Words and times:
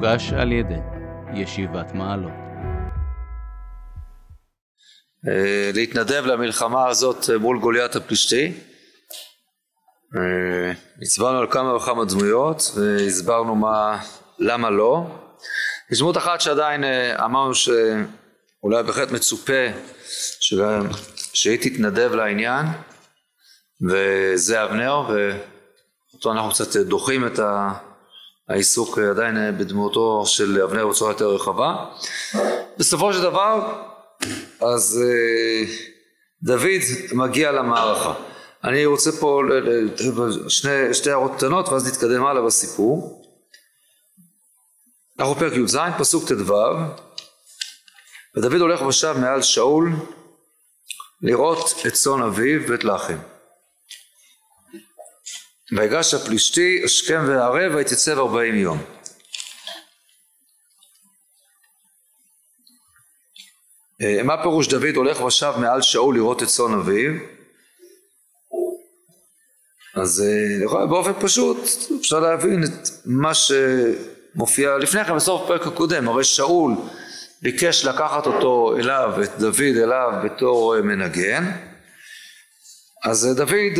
מוגש 0.00 0.32
על 0.32 0.52
ידי 0.52 0.80
ישיבת 1.34 1.92
מעלות. 1.94 2.32
אה, 5.28 5.70
להתנדב 5.74 6.24
למלחמה 6.26 6.88
הזאת 6.88 7.30
מול 7.40 7.58
גוליית 7.58 7.96
הפלישתי. 7.96 8.52
אה, 10.16 10.72
הצבענו 11.02 11.38
על 11.38 11.46
כמה 11.50 11.74
וכמה 11.74 12.04
דמויות 12.04 12.62
והסברנו 12.76 13.54
מה, 13.54 13.98
למה 14.38 14.70
לא. 14.70 15.06
יש 15.90 15.98
דמות 15.98 16.16
אחת 16.16 16.40
שעדיין 16.40 16.84
אה, 16.84 17.24
אמרנו 17.24 17.54
שאולי 17.54 18.82
בהחלט 18.86 19.10
מצופה 19.10 19.66
שהיא 21.32 21.58
תתנדב 21.62 22.12
לעניין 22.14 22.66
וזה 23.90 24.64
אבנר 24.64 25.02
ואותו 25.08 26.32
אנחנו 26.32 26.50
קצת 26.50 26.76
דוחים 26.76 27.26
את 27.26 27.38
העיסוק 28.50 28.98
עדיין 28.98 29.58
בדמותו 29.58 30.26
של 30.26 30.62
אבנר 30.62 30.86
בצורה 30.86 31.10
יותר 31.10 31.28
רחבה. 31.28 31.86
בסופו 32.78 33.12
של 33.12 33.22
דבר 33.22 33.82
אז 34.60 35.02
דוד 36.42 36.82
מגיע 37.12 37.52
למערכה. 37.52 38.14
אני 38.64 38.86
רוצה 38.86 39.12
פה 39.12 39.42
שתי 40.92 41.10
הערות 41.10 41.32
קטנות 41.36 41.68
ואז 41.68 41.88
נתקדם 41.88 42.26
הלאה 42.26 42.42
בסיפור. 42.42 43.22
אנחנו 45.18 45.34
פרק 45.34 45.52
י"ז 45.52 45.78
פסוק 45.98 46.28
ט"ו 46.28 46.54
ודוד 48.36 48.60
הולך 48.60 48.82
ושב 48.82 49.14
מעל 49.20 49.42
שאול 49.42 49.92
לראות 51.22 51.74
את 51.86 51.92
צאן 51.92 52.22
אביו 52.22 52.60
בית 52.68 52.84
לחם. 52.84 53.18
ויגש 55.72 56.14
הפלישתי 56.14 56.80
השכם 56.84 57.24
והערב 57.28 57.74
ויתייצב 57.74 58.18
ארבעים 58.18 58.54
יום. 58.54 58.78
אה, 64.02 64.22
מה 64.22 64.42
פירוש 64.42 64.68
דוד 64.68 64.96
הולך 64.96 65.20
ושב 65.20 65.52
מעל 65.58 65.82
שאול 65.82 66.14
לראות 66.14 66.42
את 66.42 66.48
צאן 66.48 66.74
אביו? 66.74 67.12
אז 69.94 70.24
אה, 70.26 70.86
באופן 70.86 71.12
פשוט 71.20 71.56
אפשר 72.00 72.20
להבין 72.20 72.64
את 72.64 72.88
מה 73.04 73.32
שמופיע 73.34 74.78
לפני 74.78 75.04
כן 75.04 75.16
בסוף 75.16 75.42
הפרק 75.42 75.66
הקודם, 75.66 76.08
הרי 76.08 76.24
שאול 76.24 76.72
ביקש 77.42 77.84
לקחת 77.84 78.26
אותו 78.26 78.76
אליו, 78.76 79.22
את 79.22 79.38
דוד 79.38 79.76
אליו 79.82 80.12
בתור 80.24 80.76
אה, 80.76 80.82
מנגן, 80.82 81.50
אז 83.04 83.28
דוד, 83.36 83.78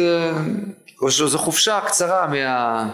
לו 1.01 1.27
איזו 1.27 1.39
חופשה 1.39 1.81
קצרה 1.87 2.27
מה, 2.27 2.87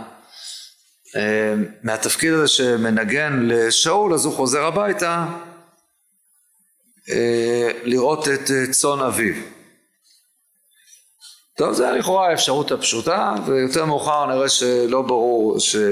מהתפקיד 1.83 2.33
הזה 2.33 2.49
שמנגן 2.49 3.41
לשאול, 3.43 4.15
אז 4.15 4.25
הוא 4.25 4.35
חוזר 4.35 4.65
הביתה 4.65 5.27
אה, 7.11 7.71
לראות 7.85 8.29
את 8.29 8.51
אה, 8.51 8.73
צאן 8.73 9.01
אביו. 9.01 9.35
טוב, 11.57 11.73
זה 11.73 11.91
לכאורה 11.91 12.29
האפשרות 12.31 12.73
הפשוטה, 12.73 13.35
ויותר 13.47 13.85
מאוחר 13.85 14.27
נראה 14.27 14.49
שלא 14.49 15.03
ברור 15.03 15.59
שהדבר 15.59 15.87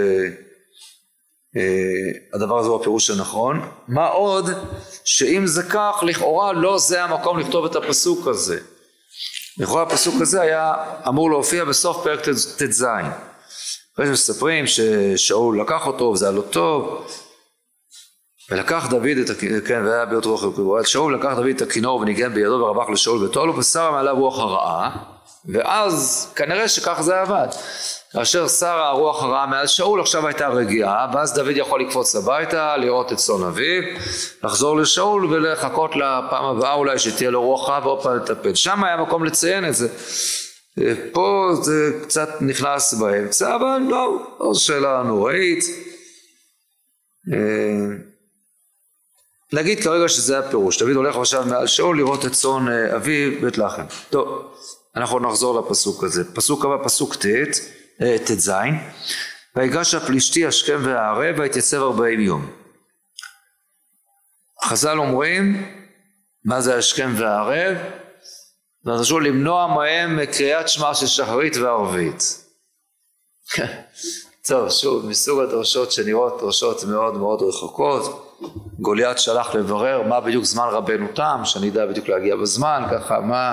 אה, 2.54 2.60
הזה 2.60 2.68
הוא 2.68 2.80
הפירוש 2.80 3.10
הנכון. 3.10 3.68
מה 3.88 4.06
עוד, 4.06 4.50
שאם 5.04 5.46
זה 5.46 5.62
כך, 5.62 6.04
לכאורה 6.06 6.52
לא 6.52 6.78
זה 6.78 7.04
המקום 7.04 7.38
לכתוב 7.38 7.64
את 7.64 7.76
הפסוק 7.76 8.28
הזה. 8.28 8.60
לכאורה 9.58 9.82
הפסוק 9.82 10.14
הזה 10.20 10.40
היה 10.40 10.72
אמור 11.08 11.30
להופיע 11.30 11.64
בסוף 11.64 12.04
פרק 12.04 12.20
ט"ז. 12.58 12.86
אחרי 13.94 14.06
שמספרים 14.06 14.64
ששאול 14.66 15.60
לקח 15.60 15.86
אותו 15.86 16.04
וזה 16.04 16.24
היה 16.24 16.32
לו 16.32 16.42
טוב, 16.42 17.06
ולקח 18.50 18.86
דוד 18.90 19.18
את 19.24 19.30
הכינור, 19.30 19.60
כן, 19.60 19.82
והיה 19.86 20.06
ביות 20.06 20.24
רוח 20.24 20.42
וקבורת 20.42 20.86
שאול, 20.86 21.14
לקח 21.14 21.32
דוד 21.36 21.46
את 21.56 21.62
הכינור 21.62 22.00
וניגן 22.00 22.34
בידו 22.34 22.52
ורבח 22.52 22.90
לשאול 22.90 23.24
ותועלו, 23.24 23.56
וסרה 23.56 23.90
מעליו 23.90 24.16
רוח 24.16 24.38
הרעה, 24.38 25.13
ואז 25.48 26.28
כנראה 26.36 26.68
שכך 26.68 27.00
זה 27.00 27.20
עבד. 27.20 27.48
כאשר 28.12 28.48
שרה 28.48 28.88
הרוח 28.88 29.22
הרעה 29.22 29.46
מעל 29.46 29.66
שאול, 29.66 30.00
עכשיו 30.00 30.26
הייתה 30.26 30.48
רגיעה, 30.48 31.10
ואז 31.14 31.34
דוד 31.34 31.56
יכול 31.56 31.80
לקפוץ 31.80 32.16
הביתה, 32.16 32.76
לראות 32.76 33.12
את 33.12 33.16
צאן 33.16 33.42
אביו, 33.42 33.82
לחזור 34.44 34.76
לשאול 34.76 35.26
ולחכות 35.26 35.96
לפעם 35.96 36.44
הבאה 36.44 36.74
אולי 36.74 36.98
שתהיה 36.98 37.30
לו 37.30 37.42
רוח 37.42 37.68
רעה 37.68 37.80
ועוד 37.86 38.02
פעם 38.02 38.16
לטפל. 38.16 38.54
שם 38.54 38.84
היה 38.84 38.96
מקום 38.96 39.24
לציין 39.24 39.68
את 39.68 39.74
זה. 39.74 39.88
פה 41.12 41.50
זה 41.62 41.92
קצת 42.02 42.28
נכנס 42.40 42.94
באמצע, 42.94 43.56
אבל 43.56 43.78
לא, 43.88 44.26
זו 44.52 44.60
שאלה 44.60 45.02
נוראית. 45.02 45.64
אה, 47.32 47.96
נגיד 49.52 49.82
כרגע 49.82 50.08
שזה 50.08 50.38
הפירוש, 50.38 50.82
דוד 50.82 50.96
הולך 50.96 51.16
עכשיו 51.16 51.44
מעל 51.46 51.66
שאול 51.66 51.96
לראות 51.96 52.26
את 52.26 52.32
צאן 52.32 52.68
אה, 52.68 52.96
אביו 52.96 53.40
בית 53.40 53.58
לחם. 53.58 53.82
טוב, 54.10 54.54
אנחנו 54.96 55.20
נחזור 55.20 55.60
לפסוק 55.60 56.04
הזה. 56.04 56.34
פסוק 56.34 56.64
הבא, 56.64 56.84
פסוק 56.84 57.16
אה, 58.02 58.16
ט"ז, 58.18 58.52
ויגש 59.56 59.94
הפלישתי 59.94 60.46
השכם 60.46 60.80
והערב 60.84 61.38
ויתייצב 61.38 61.82
ארבעים 61.82 62.20
יום. 62.20 62.50
חז"ל 64.64 64.98
אומרים, 64.98 65.72
מה 66.44 66.60
זה 66.60 66.76
השכם 66.76 67.12
והערב? 67.16 67.76
ודרשו 68.84 69.20
למנוע 69.20 69.66
מהם 69.66 70.26
קריאת 70.26 70.68
שמע 70.68 70.94
של 70.94 71.06
שחרית 71.06 71.56
וערבית. 71.56 72.44
טוב, 74.48 74.70
שוב, 74.70 75.06
מסוג 75.06 75.40
הדרשות 75.40 75.92
שנראות 75.92 76.40
דרשות 76.40 76.84
מאוד 76.84 77.16
מאוד 77.16 77.42
רחוקות. 77.42 78.23
גוליית 78.80 79.18
שלח 79.18 79.54
לברר 79.54 80.02
מה 80.02 80.20
בדיוק 80.20 80.44
זמן 80.44 80.66
רבנו 80.70 81.08
תם, 81.14 81.40
שאני 81.44 81.68
אדע 81.68 81.86
בדיוק 81.86 82.08
להגיע 82.08 82.36
בזמן, 82.36 82.82
ככה 82.90 83.20
מה, 83.20 83.52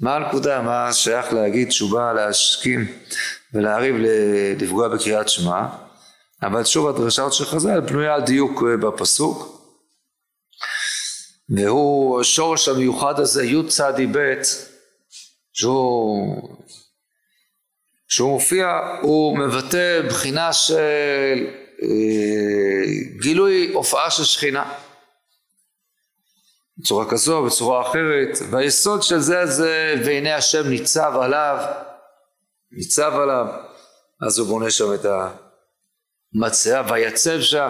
מה 0.00 0.16
הנקודה, 0.16 0.62
מה 0.62 0.92
שייך 0.92 1.32
להגיד 1.32 1.68
בא 1.92 2.12
להשכים 2.12 2.86
ולהריב 3.54 3.96
לפגוע 4.60 4.88
בקריאת 4.88 5.28
שמע, 5.28 5.66
אבל 6.42 6.64
שוב 6.64 6.88
הדרשה 6.88 7.30
של 7.30 7.44
חז"ל 7.44 7.80
בנויה 7.80 8.14
על 8.14 8.22
דיוק 8.22 8.62
אה, 8.62 8.76
בפסוק, 8.76 9.58
והוא 11.56 12.20
השורש 12.20 12.68
המיוחד 12.68 13.20
הזה 13.20 13.44
יצ"ב 13.44 14.18
שהוא 15.52 16.58
שהוא 18.08 18.30
מופיע 18.30 18.66
הוא 19.02 19.38
מבטא 19.38 20.02
בחינה 20.08 20.52
של 20.52 21.46
גילוי 23.20 23.70
הופעה 23.74 24.10
של 24.10 24.24
שכינה. 24.24 24.72
בצורה 26.78 27.10
כזו, 27.10 27.42
בצורה 27.42 27.90
אחרת, 27.90 28.38
והיסוד 28.50 29.02
של 29.02 29.18
זה 29.18 29.46
זה 29.46 29.94
והנה 30.04 30.36
השם 30.36 30.68
ניצב 30.68 31.12
עליו, 31.22 31.64
ניצב 32.72 33.12
עליו, 33.22 33.46
אז 34.26 34.38
הוא 34.38 34.48
בונה 34.48 34.70
שם 34.70 34.94
את 34.94 35.06
המצבה, 36.34 36.82
ויצב 36.90 37.40
שם, 37.40 37.68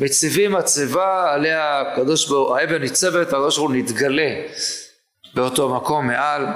מציבים 0.00 0.52
מצבה 0.52 1.32
עליה 1.32 1.80
הקדוש 1.80 2.28
ברוך 2.28 2.56
האבן 2.56 2.80
ניצבת, 2.82 3.26
הקדוש 3.26 3.56
ברוך 3.58 3.70
הוא 3.70 3.76
נתגלה 3.76 4.34
באותו 5.34 5.74
מקום 5.74 6.06
מעל 6.06 6.46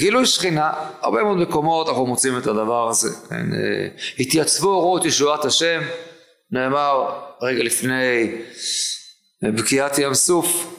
גילוי 0.00 0.26
שכינה, 0.26 0.72
הרבה 1.02 1.22
מאוד 1.22 1.36
מקומות 1.36 1.88
אנחנו 1.88 2.06
מוצאים 2.06 2.38
את 2.38 2.46
הדבר 2.46 2.88
הזה, 2.88 3.08
כן? 3.28 3.54
אה, 3.54 3.88
התייצבו 4.18 4.68
אורות 4.68 5.04
ישועת 5.04 5.44
השם 5.44 5.80
נאמר 6.50 7.10
רגע 7.42 7.62
לפני 7.62 8.32
בקיעת 9.42 9.98
ים 9.98 10.14
סוף. 10.14 10.76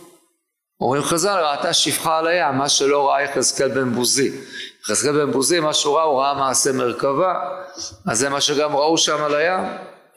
אומרים 0.81 1.04
חז"ל 1.04 1.40
ראתה 1.44 1.74
שפחה 1.74 2.18
על 2.18 2.28
הים 2.28 2.56
מה 2.56 2.70
שלא 2.70 3.10
ראה 3.10 3.22
יחזקאל 3.22 3.68
בן 3.68 3.94
בוזי 3.94 4.31
יחזקאל 4.84 5.25
בן 5.25 5.31
בוזי 5.31 5.60
מה 5.60 5.74
שהוא 5.74 5.95
ראה 5.95 6.04
הוא 6.04 6.19
ראה 6.22 6.34
מעשה 6.34 6.72
מרכבה 6.72 7.34
אז 8.07 8.19
זה 8.19 8.30
מה 8.30 8.42
שגם 8.42 8.75
ראו 8.75 8.98
שם 8.98 9.24
על 9.24 9.36
הים. 9.36 9.63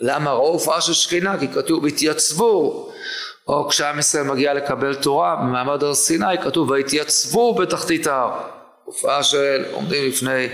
למה 0.00 0.32
ראו 0.32 0.52
הופעה 0.52 0.81
של 0.81 0.93
שכינה? 0.93 1.38
כי 1.38 1.49
כתוב 1.49 1.87
התייצבו 1.87 2.88
או 3.49 3.69
כשעם 3.69 3.99
ישראל 3.99 4.25
מגיע 4.25 4.55
לקבל 4.55 4.94
תורה 4.94 5.37
במעמד 5.37 5.82
הר 5.82 5.94
סיני 5.94 6.38
כתוב 6.44 6.70
והתייצבו 6.70 7.55
בתחתית 7.55 8.06
ההר 8.06 8.53
הופעה 8.84 9.22
של 9.22 9.64
עומדים 9.72 10.08
לפני 10.08 10.46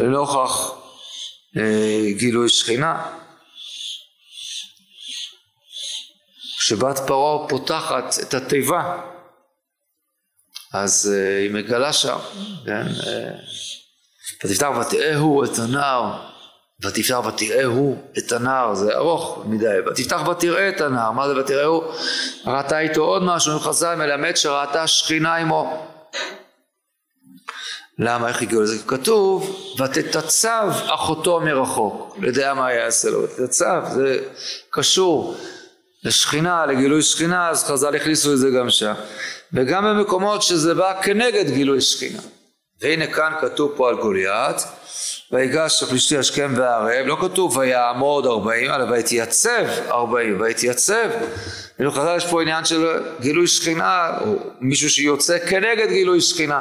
לנוכח 0.00 0.72
אה, 1.56 2.12
גילוי 2.16 2.48
שכינה 2.48 3.02
כשבת 6.58 6.98
פרעה 7.06 7.48
פותחת 7.48 8.14
את 8.22 8.34
התיבה 8.34 9.12
אז 10.72 11.12
uh, 11.12 11.42
היא 11.42 11.50
מגלה 11.50 11.92
שם, 11.92 12.18
כן? 12.66 12.86
uh, 12.86 13.04
ותפתח 14.44 14.68
ותראהו 14.80 15.44
את 15.44 15.58
הנער, 15.58 16.12
ותפתח 16.84 17.20
ותראהו 17.26 17.96
את 18.18 18.32
הנער, 18.32 18.74
זה 18.74 18.94
ארוך 18.94 19.42
מדי, 19.46 19.78
ותפתח 19.86 20.28
ותראה 20.28 20.68
את 20.68 20.80
הנער, 20.80 21.10
מה 21.10 21.28
זה 21.28 21.40
ותראהו? 21.40 21.82
ראתה 22.46 22.78
איתו 22.78 23.00
עוד 23.00 23.22
משהו, 23.22 23.60
חז"ל 23.60 23.94
מלמד 23.94 24.36
שראתה 24.36 24.86
שכינה 24.86 25.36
עמו. 25.36 25.86
למה, 27.98 28.28
איך 28.28 28.42
הגיעו 28.42 28.62
לזה? 28.62 28.78
כתוב, 28.86 29.56
ותתצב 29.80 30.70
אחותו 30.86 31.40
מרחוק. 31.40 32.16
לא 32.20 32.26
יודע 32.28 32.54
מה 32.54 32.72
יעשה 32.72 33.10
לו, 33.10 33.22
ותתצב, 33.22 33.82
זה 33.94 34.18
קשור 34.70 35.36
לשכינה, 36.04 36.66
לגילוי 36.66 37.02
שכינה, 37.02 37.48
אז 37.48 37.64
חז"ל 37.64 37.96
הכניסו 37.96 38.32
את 38.32 38.38
זה 38.38 38.50
גם 38.58 38.70
שם. 38.70 38.92
וגם 39.52 39.84
במקומות 39.84 40.42
שזה 40.42 40.74
בא 40.74 41.02
כנגד 41.02 41.50
גילוי 41.50 41.80
שכינה. 41.80 42.20
והנה 42.80 43.06
כאן 43.06 43.32
כתוב 43.40 43.72
פה 43.76 43.88
על 43.88 43.94
גוליית, 43.94 44.56
ויגש 45.32 45.82
הפלישתי 45.82 46.18
השכם 46.18 46.54
והערב, 46.56 47.06
לא 47.06 47.16
כתוב 47.20 47.56
ויעמוד 47.56 48.26
ארבעים, 48.26 48.70
אלא 48.70 48.84
ויתייצב 48.84 49.64
ארבעים, 49.90 50.40
ויתייצב. 50.40 51.10
כאילו 51.76 51.92
חז"ל 51.92 52.16
יש 52.16 52.26
פה 52.26 52.42
עניין 52.42 52.64
של 52.64 53.02
גילוי 53.20 53.46
שכינה, 53.46 54.10
או 54.20 54.34
מישהו 54.60 54.90
שיוצא 54.90 55.38
כנגד 55.38 55.88
גילוי 55.88 56.20
שכינה. 56.20 56.60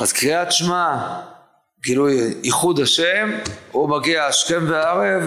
אז 0.00 0.12
קריאת 0.12 0.52
שמע, 0.52 0.96
גילוי 1.82 2.34
ייחוד 2.42 2.80
השם, 2.80 3.30
הוא 3.72 3.88
מגיע 3.88 4.24
השכם 4.24 4.64
והערב, 4.68 5.22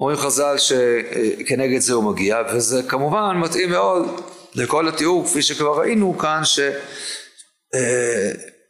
אומרים 0.00 0.16
חז"ל 0.16 0.58
שכנגד 0.58 1.78
זה 1.78 1.92
הוא 1.92 2.04
מגיע, 2.12 2.38
וזה 2.54 2.82
כמובן 2.88 3.36
מתאים 3.36 3.70
מאוד 3.70 4.20
לכל 4.54 4.88
התיאור, 4.88 5.24
כפי 5.24 5.42
שכבר 5.42 5.80
ראינו 5.80 6.18
כאן, 6.18 6.42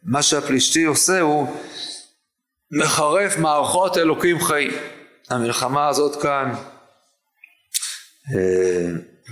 שמה 0.05 0.21
שהפלישתי 0.21 0.83
עושה 0.83 1.21
הוא 1.21 1.47
מחרף 2.71 3.37
מערכות 3.37 3.97
אלוקים 3.97 4.45
חיים. 4.45 4.71
המלחמה 5.29 5.87
הזאת 5.87 6.21
כאן 6.21 6.53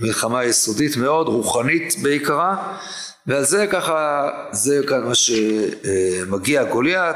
מלחמה 0.01 0.45
יסודית 0.45 0.97
מאוד, 0.97 1.27
רוחנית 1.27 1.95
בעיקרה, 2.01 2.77
ועל 3.27 3.43
זה 3.43 3.67
ככה, 3.67 4.29
זה 4.51 4.81
כאן 4.87 5.03
מה 5.03 5.15
שמגיע 5.15 6.63
גוליית, 6.63 7.15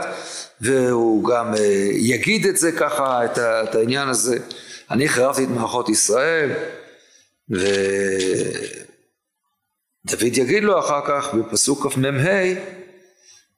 והוא 0.62 1.30
גם 1.30 1.54
יגיד 1.92 2.46
את 2.46 2.58
זה 2.58 2.72
ככה, 2.72 3.26
את 3.36 3.76
העניין 3.76 4.08
הזה. 4.10 4.38
אני 4.92 5.10
חרבתי 5.10 5.44
את 5.44 5.50
מערכות 5.50 5.90
ישראל, 5.90 6.52
ודוד 7.50 7.98
יגיד 10.22 10.64
לו 10.64 10.80
אחר 10.80 11.02
כך 11.08 11.34
בפסוק 11.34 11.94
כ"מה, 11.94 12.10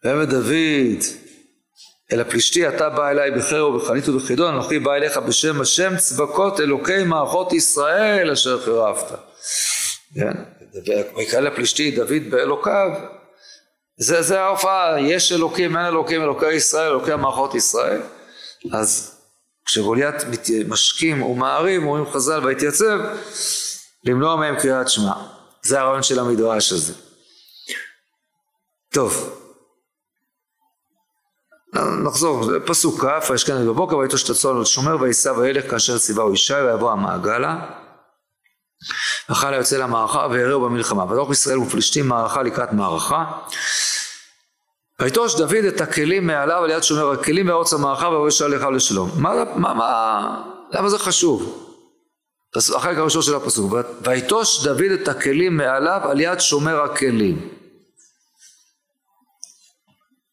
ויאמר 0.03 0.25
דוד 0.25 1.03
אל 2.11 2.21
הפלישתי 2.21 2.67
אתה 2.67 2.89
בא 2.89 3.09
אליי 3.09 3.31
בחרב 3.31 3.73
ובחנית 3.73 4.09
ובחידון 4.09 4.53
אנוכי 4.53 4.79
בא 4.79 4.93
אליך 4.95 5.17
בשם 5.17 5.61
השם 5.61 5.97
צבקות 5.97 6.59
אלוקי 6.59 7.03
מערכות 7.03 7.53
ישראל 7.53 8.31
אשר 8.31 8.61
חרבת. 8.61 9.19
כן, 10.15 10.33
ויקרא 11.15 11.39
לפלישתי 11.39 11.91
דוד 11.91 12.29
באלוקיו 12.29 12.89
זה, 13.97 14.21
זה 14.21 14.41
ההופעה 14.41 15.01
יש 15.01 15.31
אלוקים 15.31 15.77
אין 15.77 15.85
אלוקים 15.85 16.21
אלוקי 16.21 16.53
ישראל 16.53 16.89
אלוקי 16.91 17.15
מערכות 17.15 17.55
ישראל. 17.55 18.01
אז 18.73 19.17
כשגוליית 19.65 20.15
משכים 20.67 21.23
ומערים 21.23 21.87
אומרים 21.87 22.05
חז"ל 22.13 22.45
ויתייצב 22.45 22.99
למנוע 24.03 24.35
מהם 24.35 24.59
קריאת 24.59 24.89
שמע. 24.89 25.13
זה 25.61 25.79
הרעיון 25.79 26.03
של 26.03 26.19
המדרש 26.19 26.71
הזה. 26.71 26.93
טוב. 28.93 29.33
נחזור, 32.03 32.51
פסוק 32.65 33.05
כ', 33.05 33.29
וישכן 33.29 33.67
בבוקר 33.67 33.97
ויתוש 33.97 34.23
את 34.23 34.29
הצאן 34.29 34.65
שומר 34.65 35.01
ויישא 35.01 35.29
וילך 35.29 35.71
כאשר 35.71 35.97
ציווהו 35.97 36.33
ישי 36.33 36.53
ויבוא 36.53 36.91
המעגלה 36.91 37.69
ואכל 39.29 39.53
היוצא 39.53 39.77
למערכה 39.77 40.27
ויראו 40.31 40.61
במלחמה 40.61 41.03
ותוך 41.03 41.31
ישראל 41.31 41.57
ופלישתים 41.59 42.07
מערכה 42.07 42.43
לקראת 42.43 42.73
מערכה 42.73 43.25
ויתוש 44.99 45.35
דוד 45.35 45.65
את 45.67 45.81
הכלים 45.81 46.27
מעליו 46.27 46.63
על 46.63 46.69
יד 46.69 46.83
שומר 46.83 47.11
הכלים 47.11 47.47
וארוץ 47.47 47.73
המערכה 47.73 48.09
ויבוא 48.09 48.27
ישר 48.27 48.47
לך 48.47 48.63
לשלום 48.63 49.09
מה, 49.17 49.33
מה, 49.55 49.73
מה, 49.73 50.41
למה 50.71 50.89
זה 50.89 50.99
חשוב? 50.99 51.63
החלק 52.75 52.97
הראשון 52.97 53.21
של 53.21 53.35
הפסוק 53.35 53.73
ויתוש 54.01 54.63
דוד 54.63 54.91
את 55.01 55.07
הכלים 55.07 55.57
מעליו 55.57 56.01
על 56.03 56.21
יד 56.21 56.39
שומר 56.39 56.81
הכלים 56.81 57.49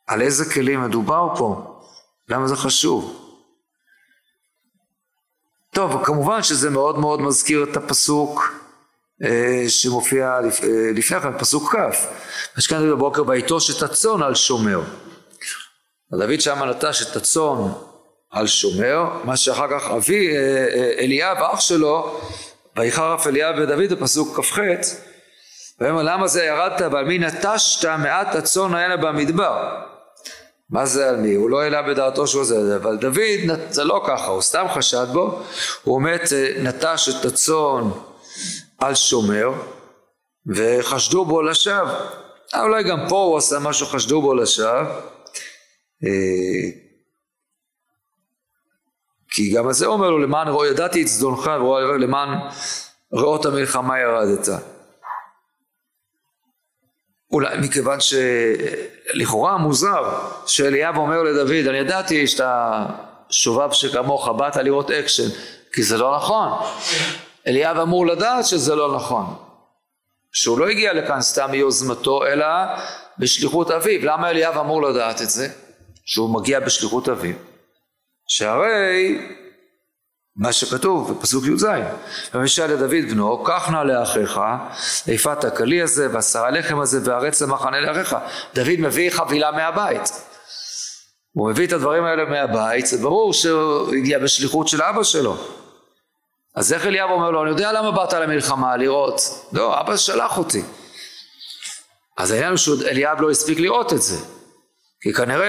על 0.07 0.23
איזה 0.23 0.55
כלים 0.55 0.83
מדובר 0.83 1.35
פה? 1.37 1.81
למה 2.29 2.49
זה 2.49 2.57
חשוב? 2.57 3.21
טוב, 5.71 6.05
כמובן 6.05 6.43
שזה 6.43 6.71
מאוד 6.71 6.99
מאוד 6.99 7.21
מזכיר 7.21 7.65
את 7.71 7.77
הפסוק 7.77 8.64
שמופיע 9.69 10.41
לפ, 10.41 10.65
אה, 10.65 10.69
לפני 10.95 11.21
כן, 11.21 11.39
פסוק 11.39 11.75
כ', 11.75 12.07
משכנתי 12.59 12.87
בבוקר 12.87 13.23
ויטוש 13.27 13.77
את 13.77 13.83
הצאן 13.83 14.23
על 14.23 14.35
שומר. 14.35 14.81
דוד 16.13 16.41
שם 16.41 16.63
נטש 16.63 17.03
את 17.03 17.17
הצאן 17.17 17.59
על 18.31 18.47
שומר, 18.47 19.05
מה 19.25 19.37
שאחר 19.37 19.67
כך 19.71 19.91
אבי 19.91 20.37
אה, 20.37 20.41
אה, 20.75 20.93
אליאב 20.99 21.37
אח 21.37 21.61
שלו, 21.61 22.21
ויחר 22.77 23.15
אף 23.15 23.27
אליאב 23.27 23.55
ודוד 23.59 23.93
בפסוק 23.93 24.41
כ"ח, 24.41 24.59
ויאמר 25.81 26.03
למה 26.03 26.27
זה 26.27 26.45
ירדת 26.45 26.93
ועל 26.93 27.05
מי 27.05 27.19
נטשת 27.19 27.89
מעט 27.89 28.35
הצאן 28.35 28.75
האלה 28.75 28.97
במדבר 28.97 29.81
מה 30.71 30.87
זה 30.87 31.09
על 31.09 31.17
מי? 31.17 31.35
הוא 31.35 31.51
לא 31.51 31.63
העלה 31.63 31.83
בדעתו 31.83 32.27
שהוא 32.27 32.45
זה, 32.45 32.77
אבל 32.77 32.97
דוד 32.97 33.21
זה 33.71 33.85
לא 33.85 34.05
ככה, 34.07 34.27
הוא 34.27 34.43
סתם 34.43 34.67
חשד 34.75 35.07
בו, 35.13 35.43
הוא 35.85 36.03
באמת 36.03 36.33
אה, 36.33 36.53
נטש 36.63 37.09
את 37.09 37.25
הצאן 37.25 37.91
על 38.79 38.95
שומר 38.95 39.53
וחשדו 40.47 41.25
בו 41.25 41.43
לשווא. 41.43 41.91
אה, 42.55 42.63
אולי 42.63 42.83
גם 42.83 42.99
פה 43.09 43.23
הוא 43.23 43.39
עשה 43.39 43.59
משהו 43.59 43.87
חשדו 43.87 44.23
בו 44.23 44.35
לשווא. 44.35 44.83
אה, 46.05 46.71
כי 49.31 49.53
גם 49.55 49.67
על 49.67 49.73
זה 49.73 49.87
אומר 49.87 50.11
לו 50.11 50.19
למען 50.19 50.49
ידעתי 50.71 51.03
את 51.03 51.09
זדונך 51.09 51.47
ולמען 51.47 52.29
ראות 53.13 53.47
המלחמה 53.47 54.01
ירדת. 54.01 54.49
אולי 57.35 57.59
מכיוון 57.59 57.99
שלכאורה 58.01 59.57
מוזר 59.57 60.03
שאליאב 60.47 60.97
אומר 60.97 61.23
לדוד 61.23 61.67
אני 61.69 61.79
ידעתי 61.79 62.27
שאתה 62.27 62.87
שובב 63.31 63.73
שכמוך 63.73 64.29
באת 64.29 64.57
לראות 64.57 64.91
אקשן 64.91 65.29
כי 65.73 65.83
זה 65.83 65.99
לא 65.99 66.17
נכון 66.17 66.49
אליאב 67.47 67.79
אמור 67.79 68.07
לדעת 68.07 68.47
שזה 68.47 68.75
לא 68.75 68.97
נכון. 68.97 69.35
שהוא 70.33 70.59
לא 70.59 70.69
הגיע 70.69 70.93
לכאן 70.93 71.21
סתם 71.21 71.51
מיוזמתו 71.51 72.27
אלא 72.27 72.47
בשליחות 73.19 73.71
אביו. 73.71 74.01
למה 74.05 74.31
אליאב 74.31 74.59
אמור 74.59 74.83
לדעת 74.83 75.23
את 75.23 75.31
זה? 75.31 75.49
שהוא 76.05 76.41
מגיע 76.41 76.61
בשליחות 76.61 77.09
אביו 77.09 77.35
שהרי 78.29 79.19
מה 80.37 80.53
שכתוב 80.53 81.13
בפסוק 81.13 81.45
י"ז 81.45 81.67
ומשל 82.35 82.67
לדוד 82.67 83.11
בנו 83.11 83.45
קח 83.45 83.69
נא 83.69 83.83
לאחיך 83.83 84.41
איפת 85.09 85.45
הכלי 85.45 85.83
הזה 85.83 86.09
ועשרה 86.13 86.51
לחם 86.51 86.81
הזה 86.81 87.01
והרץ 87.05 87.43
למחנה 87.43 87.81
לאחיך. 87.81 88.17
דוד 88.55 88.79
מביא 88.79 89.11
חבילה 89.11 89.53
מהבית. 89.53 90.13
הוא 91.33 91.51
מביא 91.51 91.67
את 91.67 91.73
הדברים 91.73 92.05
האלה 92.05 92.25
מהבית 92.25 92.87
זה 92.87 92.99
ברור 92.99 93.33
שהוא 93.33 93.95
הגיע 93.95 94.19
בשליחות 94.19 94.69
של 94.69 94.83
אבא 94.83 95.03
שלו 95.03 95.37
אז 96.55 96.73
איך 96.73 96.87
אליאב 96.87 97.11
אומר 97.11 97.31
לו 97.31 97.43
אני 97.43 97.51
יודע 97.51 97.73
למה 97.73 97.91
באת 97.91 98.13
למלחמה 98.13 98.77
לראות. 98.77 99.21
לא 99.53 99.81
אבא 99.81 99.97
שלח 99.97 100.39
אותי. 100.39 100.63
אז 102.17 102.31
העניין 102.31 102.51
הוא 102.51 102.57
שאליאב 102.57 103.21
לא 103.21 103.31
הספיק 103.31 103.61
לראות 103.61 103.93
את 103.93 104.03
זה. 104.03 104.17
כי 105.01 105.13
כנראה 105.13 105.47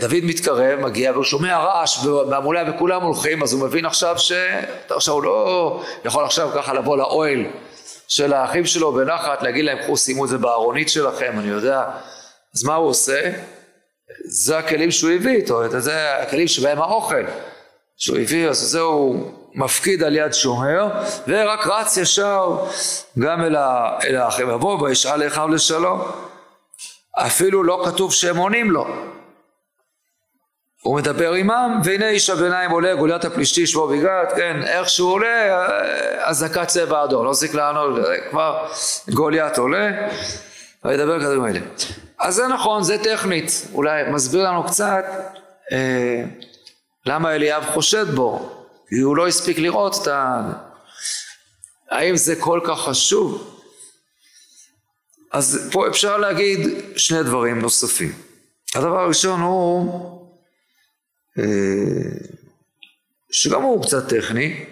דוד 0.00 0.24
מתקרב, 0.24 0.80
מגיע 0.80 1.12
והוא 1.12 1.24
שומע 1.24 1.58
רעש 1.58 2.04
והמולה 2.04 2.70
וכולם 2.70 3.02
הולכים 3.02 3.42
אז 3.42 3.52
הוא 3.52 3.60
מבין 3.60 3.86
עכשיו 3.86 4.18
שעכשיו 4.18 5.14
הוא 5.14 5.22
לא 5.22 5.82
יכול 6.04 6.24
עכשיו 6.24 6.50
ככה 6.54 6.74
לבוא 6.74 6.96
לאוהל 6.96 7.44
של 8.08 8.32
האחים 8.32 8.66
שלו 8.66 8.92
בנחת 8.92 9.42
להגיד 9.42 9.64
להם 9.64 9.78
קחו 9.82 9.96
שימו 9.96 10.24
את 10.24 10.30
זה 10.30 10.38
בארונית 10.38 10.88
שלכם 10.88 11.38
אני 11.38 11.48
יודע. 11.48 11.84
אז 12.56 12.64
מה 12.64 12.74
הוא 12.74 12.88
עושה? 12.88 13.30
זה 14.24 14.58
הכלים 14.58 14.90
שהוא 14.90 15.10
הביא 15.10 15.36
איתו 15.36 15.80
זה 15.80 16.16
הכלים 16.16 16.48
שבהם 16.48 16.78
האוכל 16.78 17.24
שהוא 17.96 18.18
הביא 18.18 18.48
אז 18.48 18.58
זהו 18.58 19.30
מפקיד 19.54 20.02
על 20.02 20.16
יד 20.16 20.32
שומר 20.32 20.88
ורק 21.28 21.66
רץ 21.66 21.96
ישר 21.96 22.56
גם 23.18 23.44
אל 24.04 24.16
האחים 24.16 24.50
יבוא 24.50 24.82
וישאל 24.82 25.24
לאחיו 25.24 25.48
לשלום 25.48 26.00
אפילו 27.26 27.62
לא 27.64 27.82
כתוב 27.86 28.12
שהם 28.12 28.36
עונים 28.36 28.70
לו. 28.70 28.86
הוא 30.82 30.96
מדבר 30.96 31.32
עמם, 31.32 31.80
והנה 31.84 32.08
איש 32.08 32.30
הביניים 32.30 32.70
עולה, 32.70 32.94
גוליית 32.94 33.24
הפלישתי 33.24 33.66
שבו 33.66 33.88
בגת, 33.88 34.32
כן, 34.36 34.56
איך 34.62 34.88
שהוא 34.88 35.12
עולה, 35.12 35.66
אזעקת 36.24 36.66
צבע 36.66 37.04
אדום, 37.04 37.24
לא 37.24 37.32
צריך 37.32 37.54
לענות, 37.54 37.98
כבר 38.30 38.66
גוליית 39.10 39.58
עולה, 39.58 39.90
וידבר 40.84 41.20
כדברים 41.20 41.44
האלה. 41.44 41.60
אז 42.18 42.34
זה 42.34 42.46
נכון, 42.46 42.82
זה 42.82 43.04
טכנית, 43.04 43.68
אולי 43.74 44.02
מסביר 44.10 44.42
לנו 44.42 44.64
קצת 44.64 45.04
אה, 45.72 46.22
למה 47.06 47.34
אליאב 47.34 47.64
חושד 47.64 48.14
בו, 48.14 48.57
כי 48.88 49.00
הוא 49.00 49.16
לא 49.16 49.28
הספיק 49.28 49.58
לראות 49.58 50.02
את 50.02 50.06
ה... 50.06 50.42
האם 51.90 52.16
זה 52.16 52.36
כל 52.36 52.60
כך 52.66 52.80
חשוב? 52.80 53.60
אז 55.32 55.68
פה 55.72 55.88
אפשר 55.88 56.16
להגיד 56.16 56.60
שני 56.96 57.22
דברים 57.22 57.58
נוספים. 57.58 58.12
הדבר 58.74 58.98
הראשון 58.98 59.40
הוא 59.40 60.18
אה, 61.38 61.44
שגם 63.30 63.62
הוא 63.62 63.82
קצת 63.82 64.08
טכני, 64.08 64.64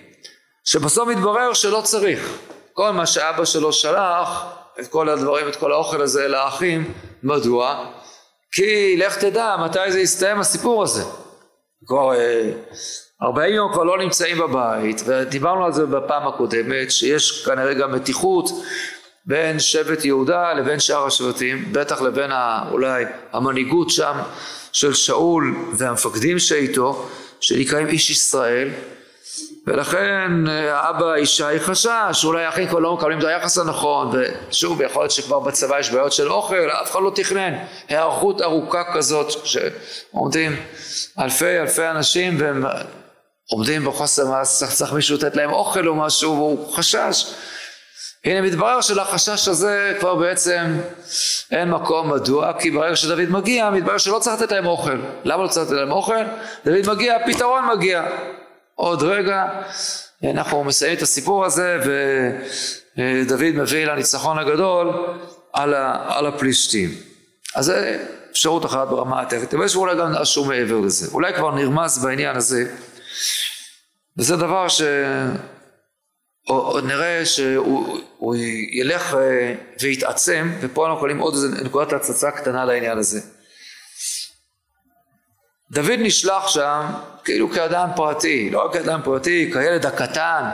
שבסוף 0.64 1.08
מתברר 1.08 1.54
שלא 1.54 1.80
צריך. 1.84 2.38
כל 2.72 2.90
מה 2.90 3.06
שאבא 3.06 3.44
שלו 3.44 3.72
שלח, 3.72 4.44
את 4.80 4.86
כל 4.86 5.08
הדברים, 5.08 5.48
את 5.48 5.56
כל 5.56 5.72
האוכל 5.72 6.02
הזה 6.02 6.28
לאחים, 6.28 6.92
מדוע? 7.22 7.92
כי 8.52 8.96
לך 8.96 9.18
תדע 9.18 9.56
מתי 9.64 9.92
זה 9.92 10.00
יסתיים 10.00 10.40
הסיפור 10.40 10.82
הזה. 10.82 11.04
כבר 11.86 12.12
אה, 13.22 13.26
ארבעים 13.26 13.54
יום 13.54 13.72
כבר 13.72 13.84
לא 13.84 13.98
נמצאים 13.98 14.38
בבית, 14.38 15.02
ודיברנו 15.06 15.64
על 15.64 15.72
זה 15.72 15.86
בפעם 15.86 16.28
הקודמת, 16.28 16.90
שיש 16.90 17.46
כנראה 17.46 17.74
גם 17.74 17.92
מתיחות 17.92 18.50
בין 19.24 19.58
שבט 19.58 20.04
יהודה 20.04 20.52
לבין 20.52 20.80
שאר 20.80 21.06
השבטים, 21.06 21.72
בטח 21.72 22.02
לבין 22.02 22.32
ה, 22.32 22.68
אולי 22.70 23.04
המנהיגות 23.32 23.90
שם 23.90 24.14
של 24.72 24.94
שאול 24.94 25.54
והמפקדים 25.72 26.38
שאיתו, 26.38 27.08
שנקראים 27.40 27.86
איש 27.86 28.10
ישראל, 28.10 28.68
ולכן 29.66 30.46
האבא 30.70 31.18
ישי 31.18 31.58
חשש, 31.58 32.24
אולי 32.24 32.44
האחים 32.44 32.68
כבר 32.68 32.78
לא 32.78 32.94
מקבלים 32.94 33.18
את 33.18 33.24
היחס 33.24 33.58
הנכון, 33.58 34.10
ושוב, 34.12 34.82
יכול 34.82 35.02
להיות 35.02 35.10
שכבר 35.10 35.40
בצבא 35.40 35.78
יש 35.78 35.90
בעיות 35.90 36.12
של 36.12 36.32
אוכל, 36.32 36.70
אף 36.82 36.90
אחד 36.90 37.00
לא 37.02 37.12
תכנן 37.14 37.54
היערכות 37.88 38.42
ארוכה 38.42 38.82
כזאת, 38.94 39.46
שעומדים 39.46 40.56
אלפי 41.18 41.60
אלפי 41.60 41.86
אנשים 41.86 42.36
והם 42.40 42.64
עומדים 43.50 43.84
בחוסר 43.84 44.26
מעש, 44.26 44.62
צריך 44.74 44.92
מישהו 44.92 45.16
לתת 45.16 45.36
להם 45.36 45.52
אוכל 45.52 45.88
או 45.88 45.94
משהו, 45.94 46.32
והוא 46.32 46.72
חשש. 46.72 47.34
הנה 48.24 48.40
מתברר 48.40 48.80
שלחשש 48.80 49.48
הזה 49.48 49.96
כבר 50.00 50.14
בעצם 50.14 50.80
אין 51.50 51.70
מקום, 51.70 52.12
מדוע? 52.12 52.52
כי 52.58 52.70
ברגע 52.70 52.96
שדוד 52.96 53.30
מגיע, 53.30 53.70
מתברר 53.70 53.98
שלא 53.98 54.18
צריך 54.18 54.42
לתת 54.42 54.52
להם 54.52 54.66
אוכל. 54.66 54.98
למה 55.24 55.42
לא 55.42 55.48
צריך 55.48 55.66
לתת 55.66 55.76
להם 55.76 55.92
אוכל? 55.92 56.24
דוד 56.64 56.94
מגיע, 56.94 57.16
הפתרון 57.16 57.64
מגיע. 57.76 58.06
עוד 58.74 59.02
רגע 59.02 59.44
אנחנו 60.24 60.64
מסיימים 60.64 60.96
את 60.96 61.02
הסיפור 61.02 61.44
הזה 61.44 61.78
ודוד 62.96 63.42
מביא 63.54 63.86
לניצחון 63.86 64.38
הגדול 64.38 64.92
על, 65.52 65.74
ה, 65.74 66.04
על 66.08 66.26
הפלישתים. 66.26 66.90
אז 67.54 67.64
זה 67.64 68.04
אפשרות 68.30 68.64
אחת 68.64 68.88
ברמה 68.88 69.20
הטכנית, 69.20 69.54
אבל 69.54 69.64
יש 69.64 69.76
אולי 69.76 69.96
גם 69.96 70.12
משהו 70.12 70.44
מעבר 70.44 70.80
לזה. 70.80 71.06
אולי 71.12 71.34
כבר 71.34 71.54
נרמז 71.54 71.98
בעניין 71.98 72.36
הזה, 72.36 72.64
וזה 74.18 74.36
דבר 74.36 74.68
ש... 74.68 74.82
עוד 76.46 76.84
נראה 76.84 77.26
שהוא 77.26 78.36
ילך 78.72 79.14
אה, 79.14 79.54
ויתעצם, 79.80 80.52
ופה 80.60 80.84
אנחנו 80.84 80.96
יכולים 80.96 81.18
עוד 81.18 81.34
איזה 81.34 81.48
נקודת 81.64 81.92
הצצה 81.92 82.30
קטנה 82.30 82.64
לעניין 82.64 82.98
הזה. 82.98 83.20
דוד 85.70 85.98
נשלח 85.98 86.48
שם 86.48 86.82
כאילו 87.24 87.50
כאדם 87.50 87.88
פרטי, 87.96 88.50
לא 88.50 88.64
רק 88.64 88.72
כאדם 88.72 89.00
פרטי, 89.04 89.50
כילד 89.52 89.86
הקטן, 89.86 90.44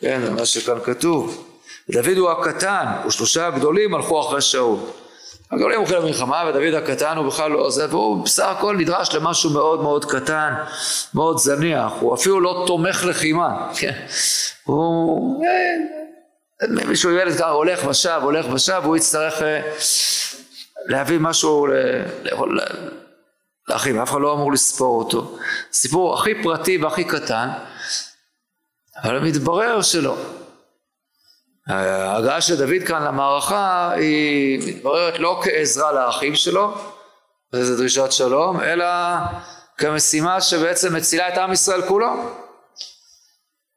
כן, 0.00 0.32
מה 0.32 0.46
שכאן 0.46 0.78
כתוב. 0.84 1.46
דוד 1.90 2.16
הוא 2.16 2.30
הקטן, 2.30 2.86
ושלושה 3.06 3.46
הגדולים 3.46 3.94
הלכו 3.94 4.20
אחרי 4.28 4.42
שאול. 4.42 4.78
הגדולים 5.50 5.78
הולכים 5.78 5.96
למלחמה 5.96 6.44
ודוד 6.48 6.74
הקטן 6.74 7.16
הוא 7.16 7.26
בכלל 7.26 7.50
לא 7.50 7.58
עוזב, 7.58 7.94
והוא 7.94 8.24
בסך 8.24 8.44
הכל 8.44 8.76
נדרש 8.76 9.14
למשהו 9.14 9.50
מאוד 9.50 9.82
מאוד 9.82 10.04
קטן, 10.04 10.54
מאוד 11.14 11.38
זניח, 11.38 11.92
הוא 12.00 12.14
אפילו 12.14 12.40
לא 12.40 12.64
תומך 12.66 13.04
לחימה, 13.04 13.72
כן, 13.78 14.06
הוא, 14.64 15.44
אה, 15.44 16.86
מישהו 16.86 17.10
ילד 17.10 17.34
ככה 17.34 17.50
הולך 17.50 17.86
ושב, 17.88 18.20
הולך 18.22 18.46
ושב, 18.52 18.80
והוא 18.82 18.96
יצטרך 18.96 19.42
אה, 19.42 19.60
להביא 20.86 21.18
משהו 21.18 21.66
לאחים, 23.68 24.00
אף 24.00 24.10
אחד 24.10 24.20
לא 24.20 24.34
אמור 24.34 24.52
לספור 24.52 24.98
אותו. 24.98 25.38
סיפור 25.72 26.14
הכי 26.14 26.42
פרטי 26.42 26.78
והכי 26.78 27.04
קטן, 27.04 27.48
אבל 29.02 29.18
מתברר 29.18 29.82
שלא. 29.82 30.16
ההגעה 31.68 32.40
של 32.40 32.56
דוד 32.56 32.82
כאן 32.86 33.02
למערכה 33.02 33.90
היא 33.92 34.68
מתבררת 34.68 35.18
לא 35.18 35.40
כעזרה 35.44 35.92
לאחים 35.92 36.34
שלו, 36.34 36.74
וזו 37.52 37.76
דרישת 37.76 38.12
שלום, 38.12 38.60
אלא 38.60 38.86
כמשימה 39.78 40.40
שבעצם 40.40 40.96
מצילה 40.96 41.28
את 41.28 41.38
עם 41.38 41.52
ישראל 41.52 41.82
כולו. 41.82 42.12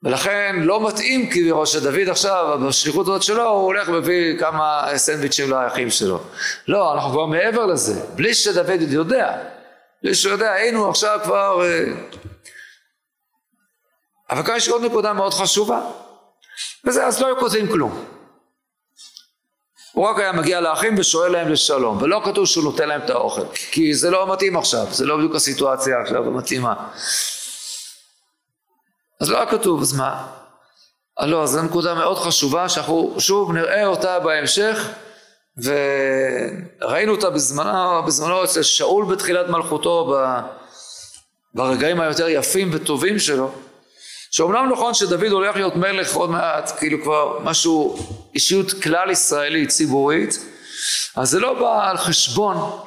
ולכן 0.04 0.56
לא 0.60 0.88
מתאים 0.88 1.30
כביכול 1.30 1.66
שדוד 1.66 2.10
עכשיו 2.10 2.60
בשליחות 2.68 3.08
הזאת 3.08 3.24
שלו 3.24 3.50
הוא 3.50 3.66
הולך 3.66 3.90
ומביא 3.90 4.40
כמה 4.40 4.88
סנדוויצ'ים 4.96 5.50
לאחים 5.50 5.90
שלו. 5.90 6.20
לא, 6.68 6.94
אנחנו 6.94 7.12
כבר 7.12 7.26
מעבר 7.26 7.66
לזה, 7.66 8.06
בלי 8.16 8.34
שדוד 8.34 8.82
יודע. 8.82 9.38
בלי 10.04 10.16
שהוא 10.16 10.32
יודע, 10.32 10.52
היינו 10.52 10.90
עכשיו 10.90 11.20
כבר... 11.24 11.62
אה, 11.64 11.84
אבל 14.30 14.44
כאן 14.44 14.56
יש 14.56 14.70
עוד 14.70 14.84
נקודה 14.84 15.14
מאוד 15.14 15.34
חשובה. 15.34 15.82
וזה 16.86 17.06
אז 17.06 17.22
לא 17.22 17.28
היו 17.28 17.40
כותבים 17.40 17.68
כלום. 17.68 18.06
הוא 19.92 20.08
רק 20.08 20.20
היה 20.20 20.32
מגיע 20.32 20.62
לאחים 20.62 20.96
ושואל 21.00 21.32
להם 21.32 21.48
לשלום, 21.48 21.98
ולא 22.02 22.22
כתוב 22.26 22.46
שהוא 22.46 22.64
נותן 22.64 22.90
להם 22.90 23.02
את 23.02 23.10
האוכל, 23.10 23.46
כי 23.72 23.94
זה 23.94 24.10
לא 24.10 24.34
מתאים 24.34 24.58
עכשיו, 24.58 24.86
זה 24.92 25.06
לא 25.06 25.18
בדיוק 25.18 25.36
הסיטואציה 25.36 26.02
עכשיו 26.02 26.28
המתאימה. 26.28 26.74
אז 29.22 29.30
לא 29.30 29.38
היה 29.38 29.46
כתוב, 29.46 29.82
אז 29.82 29.94
מה? 29.94 30.28
לא, 31.22 31.46
זו 31.46 31.62
נקודה 31.62 31.94
מאוד 31.94 32.18
חשובה 32.18 32.70
שאנחנו 32.70 33.16
שוב 33.20 33.52
נראה 33.52 33.86
אותה 33.86 34.20
בהמשך, 34.20 34.90
וראינו 35.58 37.12
אותה 37.12 37.30
בזמנו, 37.30 38.04
בזמנו 38.04 38.44
אצל 38.44 38.64
שאול 38.64 39.06
בתחילת 39.06 39.50
מלכותו, 39.50 40.16
ברגעים 41.54 42.02
היותר 42.02 42.30
יפים 42.30 42.70
וטובים 42.74 43.20
שלו. 43.20 43.52
שאומנם 44.32 44.70
נכון 44.72 44.94
שדוד 44.94 45.32
הולך 45.32 45.56
להיות 45.56 45.76
מלך 45.76 46.16
עוד 46.16 46.30
מעט, 46.30 46.72
כאילו 46.78 47.02
כבר 47.04 47.40
משהו, 47.44 47.98
אישיות 48.36 48.72
כלל 48.84 49.10
ישראלית 49.12 49.70
ציבורית, 49.70 50.40
אז 51.16 51.30
זה 51.30 51.40
לא 51.40 51.54
בא 51.54 51.90
על 51.90 51.98
חשבון 51.98 52.80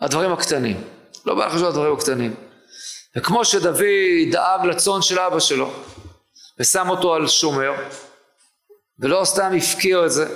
הדברים 0.00 0.32
הקטנים, 0.32 0.84
לא 1.26 1.34
בא 1.34 1.44
על 1.44 1.50
חשבון 1.50 1.68
הדברים 1.68 1.92
הקטנים. 1.92 2.34
וכמו 3.16 3.44
שדוד 3.44 3.80
דאג 4.30 4.66
לצאן 4.66 5.02
של 5.02 5.18
אבא 5.18 5.40
שלו, 5.40 5.70
ושם 6.58 6.90
אותו 6.90 7.14
על 7.14 7.28
שומר, 7.28 7.72
ולא 8.98 9.24
סתם 9.24 9.52
הפקיר 9.56 10.06
את 10.06 10.12
זה, 10.12 10.26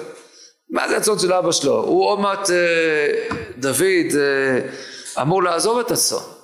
מה 0.70 0.88
זה 0.88 0.96
הצאן 0.96 1.18
של 1.18 1.32
אבא 1.32 1.52
שלו? 1.52 1.76
הוא 1.76 2.06
עוד 2.06 2.20
מעט, 2.20 2.50
אה, 2.50 3.36
דוד 3.56 4.16
אה, 4.18 4.60
אמור 5.22 5.42
לעזוב 5.42 5.78
את 5.78 5.90
הצאן. 5.90 6.37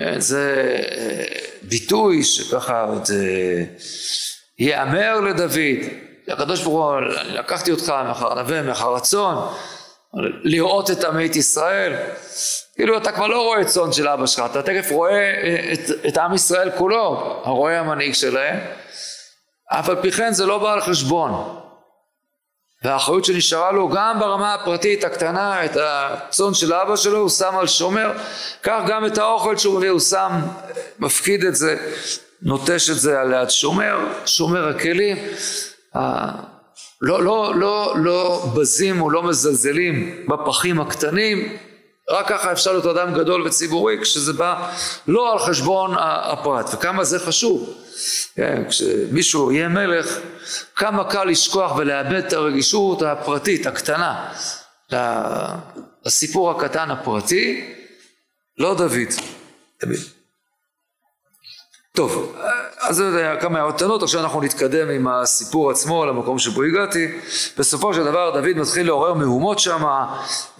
כן, 0.00 0.20
זה 0.20 0.76
אה, 0.98 1.24
ביטוי 1.62 2.22
שככה 2.22 2.82
עוד 2.82 3.08
אה, 3.12 3.64
ייאמר 4.58 5.20
לדוד, 5.20 5.80
הקדוש 6.28 6.62
ברוך 6.62 6.76
הוא, 6.76 7.00
לקחתי 7.26 7.70
אותך 7.70 7.88
מאחר 7.88 8.32
הנווה, 8.32 8.62
מאחר 8.62 8.94
הצאן, 8.96 9.34
לראות 10.42 10.90
את 10.90 11.04
עמית 11.04 11.36
ישראל, 11.36 11.92
כאילו 12.74 12.96
אתה 12.96 13.12
כבר 13.12 13.26
לא 13.26 13.42
רואה 13.42 13.64
צאן 13.64 13.92
של 13.92 14.08
אבא 14.08 14.26
שלך, 14.26 14.44
אתה 14.50 14.62
תכף 14.62 14.90
רואה 14.90 15.12
אה, 15.12 15.72
את, 15.72 16.06
את 16.08 16.18
עם 16.18 16.34
ישראל 16.34 16.70
כולו, 16.78 17.40
הרואה 17.44 17.80
המנהיג 17.80 18.14
שלהם, 18.14 18.58
אף 19.66 19.88
על 19.88 20.02
פי 20.02 20.12
כן 20.12 20.32
זה 20.32 20.46
לא 20.46 20.58
בא 20.58 20.72
על 20.72 20.80
חשבון. 20.80 21.59
והאחריות 22.84 23.24
שנשארה 23.24 23.72
לו 23.72 23.88
גם 23.88 24.18
ברמה 24.20 24.54
הפרטית 24.54 25.04
הקטנה, 25.04 25.64
את 25.64 25.76
הצאן 25.80 26.54
של 26.54 26.72
אבא 26.72 26.96
שלו 26.96 27.18
הוא 27.18 27.28
שם 27.28 27.56
על 27.58 27.66
שומר, 27.66 28.12
כך 28.62 28.82
גם 28.88 29.06
את 29.06 29.18
האוכל 29.18 29.56
שהוא 29.56 29.76
מביא 29.78 29.90
הוא 29.90 30.00
שם, 30.00 30.30
מפקיד 30.98 31.44
את 31.44 31.56
זה, 31.56 31.76
נוטש 32.42 32.90
את 32.90 32.98
זה 32.98 33.20
על 33.20 33.32
יד 33.32 33.50
שומר, 33.50 33.98
שומר 34.26 34.68
הכלים, 34.68 35.16
לא, 37.02 37.22
לא, 37.22 37.52
לא, 37.54 37.94
לא 37.96 38.46
בזים 38.54 39.00
או 39.00 39.10
לא 39.10 39.22
מזלזלים 39.22 40.26
בפחים 40.28 40.80
הקטנים, 40.80 41.56
רק 42.10 42.28
ככה 42.28 42.52
אפשר 42.52 42.72
להיות 42.72 42.86
אדם 42.86 43.14
גדול 43.14 43.46
וציבורי 43.46 43.98
כשזה 44.02 44.32
בא 44.32 44.70
לא 45.08 45.32
על 45.32 45.38
חשבון 45.38 45.94
הפרט. 45.98 46.70
וכמה 46.74 47.04
זה 47.04 47.18
חשוב 47.18 47.74
כן, 48.36 48.62
כשמישהו 48.68 49.52
יהיה 49.52 49.68
מלך 49.68 50.18
כמה 50.76 51.10
קל 51.10 51.24
לשכוח 51.24 51.76
ולאבד 51.76 52.24
את 52.26 52.32
הרגישות 52.32 53.02
הפרטית 53.02 53.66
הקטנה 53.66 54.32
לסיפור 56.04 56.50
הקטן 56.50 56.90
הפרטי 56.90 57.74
לא 58.58 58.74
דוד 58.74 59.08
תמיד 59.78 60.00
טוב, 61.96 62.36
אז 62.80 62.96
זה 62.96 63.18
היה 63.18 63.40
כמה 63.40 63.58
הערות 63.58 63.76
קטנות, 63.76 64.02
עכשיו 64.02 64.20
אנחנו 64.20 64.40
נתקדם 64.40 64.90
עם 64.90 65.08
הסיפור 65.08 65.70
עצמו 65.70 66.06
למקום 66.06 66.38
שבו 66.38 66.62
הגעתי. 66.62 67.08
בסופו 67.58 67.94
של 67.94 68.04
דבר 68.04 68.30
דוד 68.30 68.56
מתחיל 68.56 68.86
לעורר 68.86 69.14
מהומות 69.14 69.58
שם, 69.58 69.82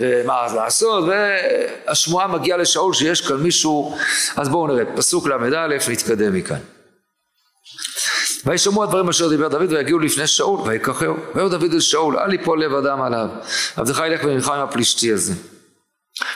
מה 0.01 0.47
לעשות, 0.55 1.05
והשמועה 1.09 2.27
מגיעה 2.27 2.59
לשאול 2.59 2.95
שיש 2.95 3.29
כאן 3.29 3.37
מישהו, 3.37 3.97
אז 4.37 4.49
בואו 4.49 4.67
נראה, 4.67 4.97
פסוק 4.97 5.27
ל"א, 5.27 5.69
נתקדם 5.91 6.35
מכאן. 6.35 6.80
וישמעו 8.47 8.83
הדברים 8.83 9.09
אשר 9.09 9.29
דיבר 9.29 9.49
דוד 9.49 9.73
ויגיעו 9.73 9.99
לפני 9.99 10.27
שאול 10.27 10.61
ויקחהו. 10.61 11.17
ויאמר 11.35 11.49
דוד 11.49 11.73
אל 11.73 11.81
שאול 11.81 12.19
אל 12.19 12.35
יפול 12.35 12.65
לב 12.65 12.75
אדם 12.75 13.03
עליו 13.03 13.29
עבדך 13.77 14.03
ילך 14.07 14.21
ונלחם 14.25 14.53
עם 14.53 14.61
הפלישתי 14.61 15.13
הזה. 15.13 15.35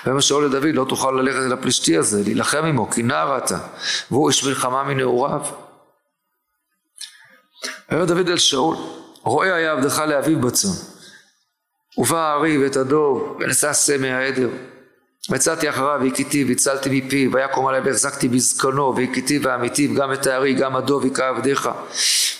ויאמר 0.04 0.20
שאול 0.20 0.44
לדוד 0.44 0.74
לא 0.74 0.86
תוכל 0.88 1.10
ללכת 1.10 1.38
אל 1.46 1.52
הפלישתי 1.52 1.96
הזה 1.96 2.22
להילחם 2.22 2.64
עמו 2.64 2.90
כי 2.90 3.02
נער 3.02 3.38
אתה 3.38 3.58
והוא 4.10 4.28
איש 4.28 4.44
מלחמה 4.44 4.84
מנעוריו. 4.84 5.42
ויאמר 7.90 8.04
דוד 8.04 8.28
אל 8.28 8.38
שאול 8.38 8.76
רואה 9.22 9.54
היה 9.54 9.72
עבדך 9.72 9.98
לאביו 9.98 10.40
בצאן 10.40 10.70
ובא 11.98 12.18
הארי 12.18 12.58
ואת 12.58 12.76
הדוב 12.76 13.38
ונשא 13.40 13.72
סמי 13.72 14.10
העדר 14.10 14.48
מצאתי 15.30 15.70
אחריו 15.70 16.00
והכיתיו 16.02 16.48
והצלתי 16.48 16.88
מפיו 16.92 17.32
ויקום 17.32 17.66
עלי 17.66 17.80
והחזקתי 17.80 18.28
בזקנו 18.28 18.96
והכיתיו 18.96 19.42
והמיתיו 19.42 19.94
גם 19.94 20.12
את 20.12 20.26
הארי 20.26 20.54
גם 20.54 20.76
הדוב 20.76 21.04
היכה 21.04 21.28
עבדיך 21.28 21.68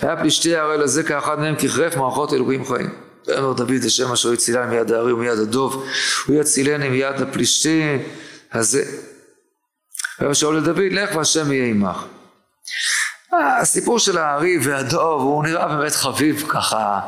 והיה 0.02 0.16
פלישתי 0.16 0.56
הרי 0.56 0.78
לזה 0.78 1.02
כאחד 1.02 1.38
מהם 1.38 1.56
ככרף 1.56 1.96
מערכות 1.96 2.32
אלוהים 2.32 2.64
חיים. 2.64 2.90
ואמר 3.26 3.52
דוד 3.52 3.84
השם 3.86 4.12
אשר 4.12 4.32
הצילני 4.32 4.76
מיד 4.76 4.92
הארי 4.92 5.12
ומיד 5.12 5.38
הדוב 5.38 5.86
הוא 6.26 6.40
יצילני 6.40 6.88
מיד 6.88 7.20
הפלישתי 7.20 7.98
הזה. 8.52 8.84
ויאמר 10.18 10.34
שאול 10.34 10.56
לדוד 10.56 10.92
לך 10.92 11.16
והשם 11.16 11.52
יהיה 11.52 11.66
עמך. 11.66 12.04
הסיפור 13.60 13.98
של 13.98 14.18
הארי 14.18 14.58
והדוב 14.62 15.22
הוא 15.22 15.44
נראה 15.44 15.68
באמת 15.68 15.92
חביב 15.92 16.44
ככה. 16.48 17.00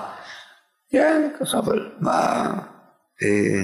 כן 0.91 1.29
ככה 1.41 1.59
אבל 1.59 1.91
מה 2.01 2.45
אה, 3.23 3.63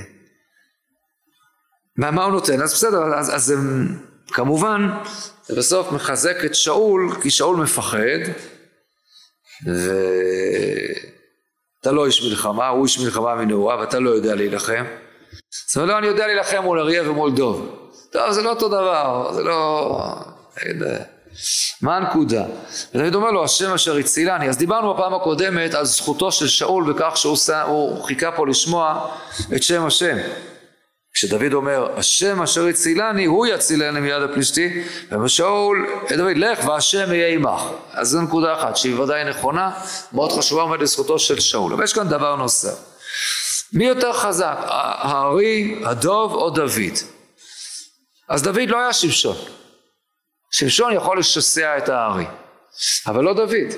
מה, 2.02 2.10
מה 2.10 2.24
הוא 2.24 2.32
נותן? 2.32 2.62
אז 2.62 2.74
בסדר, 2.74 3.14
אז, 3.14 3.34
אז 3.34 3.54
כמובן, 4.26 4.90
זה 5.46 5.56
בסוף 5.56 5.92
מחזק 5.92 6.44
את 6.44 6.54
שאול, 6.54 7.14
כי 7.22 7.30
שאול 7.30 7.56
מפחד, 7.56 8.18
ואתה 9.66 9.82
לא 11.92 12.06
איש 12.06 12.22
מלחמה, 12.22 12.68
הוא 12.68 12.84
איש 12.84 12.98
מלחמה 12.98 13.34
מנעוריו, 13.34 13.78
ואתה 13.78 13.98
לא 13.98 14.10
יודע 14.10 14.34
להילחם. 14.34 14.84
זאת 15.66 15.76
אומרת, 15.76 15.88
לא, 15.88 15.98
אני 15.98 16.06
יודע 16.06 16.26
להילחם 16.26 16.62
מול 16.62 16.78
אריה 16.78 17.10
ומול 17.10 17.32
דוב. 17.32 17.88
טוב, 18.12 18.32
זה 18.32 18.42
לא 18.42 18.50
אותו 18.50 18.68
דבר, 18.68 19.32
זה 19.34 19.42
לא... 19.42 19.98
מה 21.82 21.96
הנקודה? 21.96 22.44
ודוד 22.94 23.14
אומר 23.14 23.30
לו, 23.30 23.44
השם 23.44 23.72
אשר 23.72 23.96
הצילני. 23.96 24.48
אז 24.48 24.56
דיברנו 24.56 24.94
בפעם 24.94 25.14
הקודמת 25.14 25.74
על 25.74 25.84
זכותו 25.84 26.32
של 26.32 26.48
שאול 26.48 26.92
בכך 26.92 27.16
שהוא 27.16 28.04
חיכה 28.04 28.32
פה 28.32 28.46
לשמוע 28.46 29.08
את 29.56 29.62
שם 29.62 29.86
השם. 29.86 30.16
כשדוד 31.14 31.52
אומר 31.52 31.98
השם 31.98 32.42
אשר 32.42 32.66
הצילני 32.66 33.24
הוא 33.24 33.46
יצילני 33.46 34.00
מיד 34.00 34.22
הפלישתי 34.22 34.82
ושאול 35.24 35.88
דוד 36.16 36.36
לך 36.36 36.64
והשם 36.66 37.12
יהיה 37.12 37.28
עמך 37.28 37.62
אז 37.92 38.08
זו 38.08 38.20
נקודה 38.20 38.58
אחת 38.58 38.76
שהיא 38.76 38.98
ודאי 38.98 39.24
נכונה 39.24 39.70
מאוד 40.12 40.32
חשובה 40.32 40.62
עומד 40.62 40.80
לזכותו 40.80 41.18
של 41.18 41.40
שאול. 41.40 41.72
אבל 41.72 41.84
יש 41.84 41.92
כאן 41.92 42.08
דבר 42.08 42.36
נוסף. 42.36 42.78
מי 43.72 43.84
יותר 43.84 44.12
חזק 44.12 44.56
הארי 44.66 45.82
הדוב 45.84 46.34
או 46.34 46.50
דוד? 46.50 46.98
אז 48.28 48.42
דוד 48.42 48.68
לא 48.68 48.78
היה 48.78 48.92
שמשון. 48.92 49.36
שמשון 50.50 50.92
יכול 50.92 51.18
לשסע 51.18 51.78
את 51.78 51.88
הארי 51.88 52.26
אבל 53.06 53.24
לא 53.24 53.34
דוד. 53.34 53.72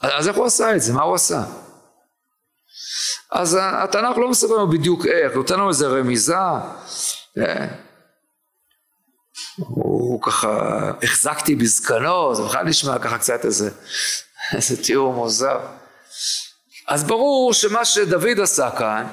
אז 0.00 0.28
איך 0.28 0.36
הוא 0.36 0.46
עשה 0.46 0.76
את 0.76 0.82
זה? 0.82 0.92
מה 0.92 1.02
הוא 1.02 1.14
עשה 1.14 1.42
אז 3.32 3.58
התנ"ך 3.62 4.18
לא 4.18 4.28
מספר 4.28 4.54
לנו 4.54 4.68
בדיוק 4.68 5.06
איך, 5.06 5.34
נותן 5.34 5.54
לנו 5.54 5.68
איזה 5.68 5.86
רמיזה. 5.86 6.34
אה, 7.38 7.66
הוא 9.56 10.22
ככה, 10.22 10.80
החזקתי 11.02 11.54
בזקנו, 11.54 12.34
זה 12.34 12.42
בכלל 12.42 12.64
נשמע 12.64 12.98
ככה 12.98 13.18
קצת 13.18 13.44
איזה, 13.44 13.70
איזה 14.54 14.82
תיאור 14.82 15.14
מוזר. 15.14 15.58
אז 16.88 17.04
ברור 17.04 17.52
שמה 17.52 17.84
שדוד 17.84 18.40
עשה 18.42 18.70
כאן, 18.78 19.06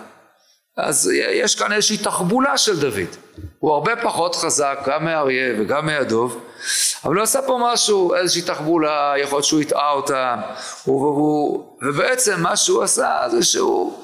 אז 0.77 1.11
יש 1.13 1.55
כאן 1.55 1.73
איזושהי 1.73 1.97
תחבולה 1.97 2.57
של 2.57 2.79
דוד. 2.79 3.15
הוא 3.59 3.71
הרבה 3.71 3.95
פחות 3.95 4.35
חזק, 4.35 4.79
גם 4.85 5.05
מאריה 5.05 5.61
וגם 5.61 5.85
מהדוב, 5.85 6.43
אבל 7.03 7.15
הוא 7.15 7.23
עשה 7.23 7.41
פה 7.41 7.59
משהו, 7.63 8.15
איזושהי 8.15 8.41
תחבולה, 8.41 9.13
יכול 9.17 9.37
להיות 9.37 9.45
שהוא 9.45 9.61
הטעה 9.61 9.91
אותם, 9.91 10.39
ובעצם 11.81 12.41
מה 12.41 12.55
שהוא 12.55 12.83
עשה 12.83 13.17
זה 13.31 13.43
שהוא 13.43 14.03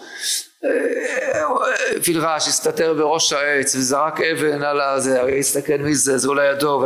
פילרש 2.04 2.47
הסתתר 2.47 2.93
בראש 2.93 3.34
העץ 3.34 3.76
וזרק 3.76 4.21
אבן 4.21 4.63
על 4.63 4.82
הזה, 4.82 5.21
הרי 5.21 5.39
הסתכל 5.39 5.78
מי 5.78 5.95
זה, 5.95 6.17
זה 6.17 6.28
אולי 6.28 6.47
הדוב, 6.47 6.84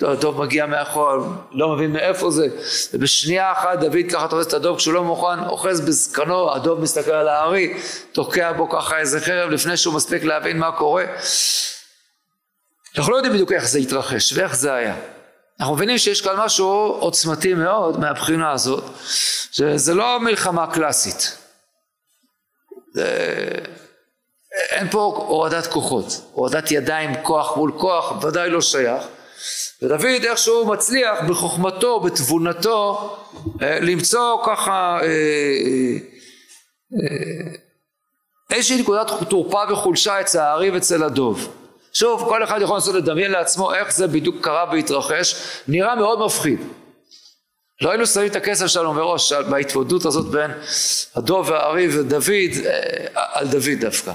הדוב 0.00 0.42
מגיע 0.42 0.66
מאחור, 0.66 1.12
לא 1.52 1.68
מבין 1.68 1.92
מאיפה 1.92 2.30
זה, 2.30 2.46
ובשנייה 2.94 3.52
אחת 3.52 3.78
דוד 3.80 3.96
ככה 4.12 4.28
תופס 4.28 4.46
את 4.46 4.52
הדוב 4.52 4.76
כשהוא 4.76 4.94
לא 4.94 5.04
מוכן, 5.04 5.38
אוחז 5.48 5.80
בזקנו, 5.80 6.54
הדוב 6.54 6.80
מסתכל 6.80 7.10
על 7.10 7.28
הארי, 7.28 7.74
תוקע 8.12 8.52
בו 8.52 8.70
ככה 8.70 8.98
איזה 8.98 9.20
חרב 9.20 9.50
לפני 9.50 9.76
שהוא 9.76 9.94
מספיק 9.94 10.24
להבין 10.24 10.58
מה 10.58 10.72
קורה. 10.72 11.04
אנחנו 12.98 13.12
לא 13.12 13.16
יודעים 13.16 13.34
בדיוק 13.34 13.52
איך 13.52 13.68
זה 13.68 13.78
התרחש 13.78 14.32
ואיך 14.32 14.56
זה 14.56 14.74
היה. 14.74 14.94
אנחנו 15.60 15.74
מבינים 15.74 15.98
שיש 15.98 16.20
כאן 16.20 16.36
משהו 16.36 16.66
עוצמתי 17.00 17.54
מאוד 17.54 18.00
מהבחינה 18.00 18.52
הזאת, 18.52 18.84
שזה 19.52 19.94
לא 19.94 20.20
מלחמה 20.20 20.66
קלאסית. 20.66 21.41
זה... 22.94 23.06
אין 24.70 24.90
פה 24.90 25.24
הורדת 25.28 25.66
כוחות, 25.66 26.20
הורדת 26.32 26.70
ידיים 26.70 27.10
כוח 27.22 27.56
מול 27.56 27.72
כוח, 27.78 28.24
ודאי 28.24 28.50
לא 28.50 28.60
שייך. 28.60 29.02
ודוד 29.82 30.24
איכשהו 30.24 30.66
מצליח 30.66 31.18
בחוכמתו, 31.28 32.00
בתבונתו, 32.00 33.16
אה, 33.62 33.78
למצוא 33.80 34.38
ככה 34.46 34.98
אה, 35.02 35.08
אה, 36.92 37.52
איזושהי 38.50 38.80
נקודת 38.80 39.10
תורפה 39.28 39.60
וחולשה 39.72 40.20
אצל 40.20 40.38
הארי 40.38 40.70
ואצל 40.70 41.02
הדוב. 41.02 41.48
שוב, 41.92 42.24
כל 42.28 42.44
אחד 42.44 42.60
יכול 42.62 42.76
לנסות 42.76 42.94
לדמיין 42.94 43.30
לעצמו 43.30 43.74
איך 43.74 43.92
זה 43.92 44.06
בדיוק 44.06 44.36
קרה 44.40 44.64
והתרחש, 44.72 45.34
נראה 45.68 45.94
מאוד 45.94 46.24
מפחיד. 46.24 46.60
לא 47.80 47.90
היינו 47.90 48.06
שמים 48.06 48.26
את 48.26 48.36
הכסף 48.36 48.66
שלנו 48.66 48.94
מראש 48.94 49.32
בהתמודדות 49.32 50.04
הזאת 50.04 50.26
בין 50.26 50.50
הדוב 51.14 51.50
והארי 51.50 51.98
ודוד 51.98 52.22
אה, 52.66 53.06
על 53.14 53.48
דוד 53.48 53.80
דווקא. 53.80 54.12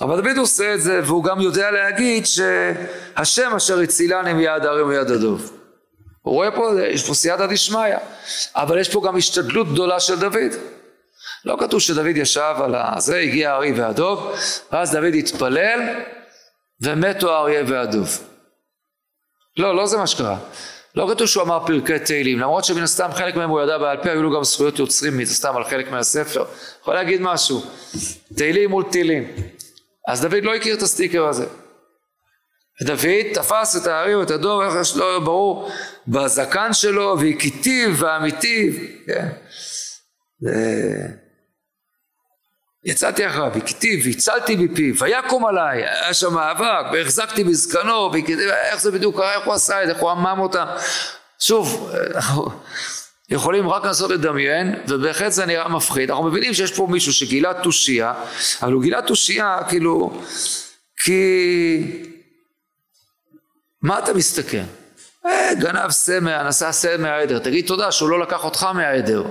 אבל 0.00 0.20
דוד 0.20 0.36
עושה 0.36 0.74
את 0.74 0.80
זה 0.80 1.00
והוא 1.04 1.24
גם 1.24 1.40
יודע 1.40 1.70
להגיד 1.70 2.26
שהשם 2.26 3.54
אשר 3.56 3.80
הצילני 3.80 4.32
מיד 4.32 4.64
הארי 4.64 4.82
ומיד 4.82 5.10
הדוב. 5.10 5.52
הוא 6.22 6.34
רואה 6.34 6.50
פה, 6.50 6.70
יש 6.88 7.06
פה 7.06 7.14
סייעתא 7.14 7.46
דשמיא, 7.46 7.96
אבל 8.54 8.78
יש 8.78 8.88
פה 8.88 9.02
גם 9.06 9.16
השתדלות 9.16 9.72
גדולה 9.72 10.00
של 10.00 10.18
דוד. 10.20 10.52
לא 11.44 11.56
כתוב 11.60 11.80
שדוד 11.80 12.16
ישב 12.16 12.54
על 12.62 12.74
זה, 12.98 13.18
הגיע 13.18 13.52
הארי 13.52 13.72
והדוב, 13.72 14.34
ואז 14.72 14.92
דוד 14.92 15.14
התפלל 15.14 15.80
ומתו 16.80 17.34
האריה 17.34 17.62
והדוב. 17.66 18.18
לא, 19.56 19.76
לא 19.76 19.86
זה 19.86 19.96
מה 19.96 20.06
שקרה. 20.06 20.38
לא 20.96 21.08
כתוב 21.14 21.26
שהוא 21.26 21.42
אמר 21.42 21.66
פרקי 21.66 21.98
תהילים, 21.98 22.38
למרות 22.38 22.64
שמן 22.64 22.82
הסתם 22.82 23.10
חלק 23.14 23.36
מהם 23.36 23.50
הוא 23.50 23.60
ידע 23.60 23.78
בעל 23.78 23.96
פה, 24.02 24.10
היו 24.10 24.22
לו 24.22 24.36
גם 24.36 24.44
זכויות 24.44 24.78
יוצרים 24.78 25.16
מן 25.16 25.22
הסתם 25.22 25.56
על 25.56 25.64
חלק 25.64 25.90
מהספר. 25.90 26.44
יכול 26.82 26.94
להגיד 26.94 27.20
משהו, 27.20 27.62
תהילים 28.36 28.70
מול 28.70 28.84
תהילים. 28.90 29.32
אז 30.08 30.20
דוד 30.22 30.42
לא 30.44 30.54
הכיר 30.54 30.76
את 30.76 30.82
הסטיקר 30.82 31.26
הזה. 31.26 31.46
ודוד 32.82 33.32
תפס 33.34 33.76
את 33.76 33.86
הארי 33.86 34.14
ואת 34.14 34.30
הדור, 34.30 34.64
איך 34.64 34.74
יש 34.80 34.96
לו 34.96 35.24
ברור, 35.24 35.70
בזקן 36.08 36.72
שלו, 36.72 37.16
והכיתיו 37.20 37.96
והמיטיב, 37.96 38.80
כן. 39.06 39.28
יצאתי 42.86 43.26
אחריו, 43.26 43.52
הכתיב, 43.56 44.00
והצלתי 44.06 44.56
מפיו, 44.56 44.94
ויקום 44.98 45.46
עליי, 45.46 45.82
היה 45.82 46.14
שם 46.14 46.34
מאבק, 46.34 46.86
והחזקתי 46.92 47.44
בזקנו, 47.44 48.14
איך 48.70 48.80
זה 48.80 48.90
בדיוק 48.90 49.16
קרה, 49.16 49.34
איך 49.34 49.44
הוא 49.46 49.54
עשה 49.54 49.82
את 49.82 49.86
זה, 49.86 49.92
איך 49.92 50.02
הוא 50.02 50.10
עמם 50.10 50.38
אותה. 50.38 50.64
שוב, 51.38 51.92
אנחנו 52.14 52.50
יכולים 53.28 53.68
רק 53.68 53.84
לנסות 53.84 54.10
לדמיין, 54.10 54.74
ובהחלט 54.88 55.32
זה 55.32 55.46
נראה 55.46 55.68
מפחיד. 55.68 56.10
אנחנו 56.10 56.24
מבינים 56.24 56.54
שיש 56.54 56.72
פה 56.72 56.86
מישהו 56.90 57.12
שגילה 57.12 57.62
תושייה, 57.62 58.14
אבל 58.62 58.72
הוא 58.72 58.82
גילה 58.82 59.02
תושייה, 59.02 59.58
כאילו, 59.68 60.22
כי... 61.04 62.02
מה 63.82 63.98
אתה 63.98 64.14
מסתכל? 64.14 64.56
אה, 65.26 65.50
גנב 65.54 65.90
סמא, 65.90 66.48
נשא 66.48 66.72
סמא 66.72 66.96
מהעדר, 66.96 67.38
תגיד 67.38 67.66
תודה 67.66 67.92
שהוא 67.92 68.10
לא 68.10 68.20
לקח 68.20 68.44
אותך 68.44 68.66
מהעדר. 68.74 69.24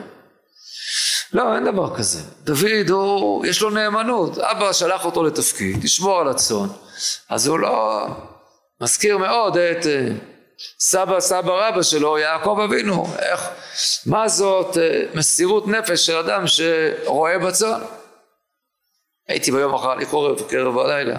לא, 1.34 1.56
אין 1.56 1.66
דבר 1.66 1.98
כזה. 1.98 2.20
דוד, 2.44 2.90
הוא, 2.90 3.46
יש 3.46 3.62
לו 3.62 3.70
נאמנות. 3.70 4.38
אבא 4.38 4.74
שלח 4.74 5.06
אותו 5.06 5.24
לתפקיד, 5.24 5.84
לשמור 5.84 6.20
על 6.22 6.28
הצאן. 6.28 6.68
אז 7.30 7.48
הוא 7.48 7.60
לא... 7.60 8.08
מזכיר 8.82 9.18
מאוד 9.18 9.58
את 9.58 9.86
אה, 9.86 10.08
סבא 10.80 11.20
סבא 11.20 11.52
רבא 11.52 11.84
שלו, 11.84 12.18
יעקב 12.18 12.60
אבינו. 12.66 13.08
איך, 13.20 13.50
מה 14.06 14.28
זאת 14.28 14.78
אה, 14.78 15.02
מסירות 15.14 15.68
נפש 15.68 16.06
של 16.06 16.18
אדם 16.18 16.44
שרואה 16.48 17.40
בצאן? 17.40 17.82
הייתי 19.28 19.52
ביום 19.52 19.74
אחר 19.74 19.96
לחורף 19.96 20.42
בקרב 20.42 20.78
הלילה. 20.78 21.16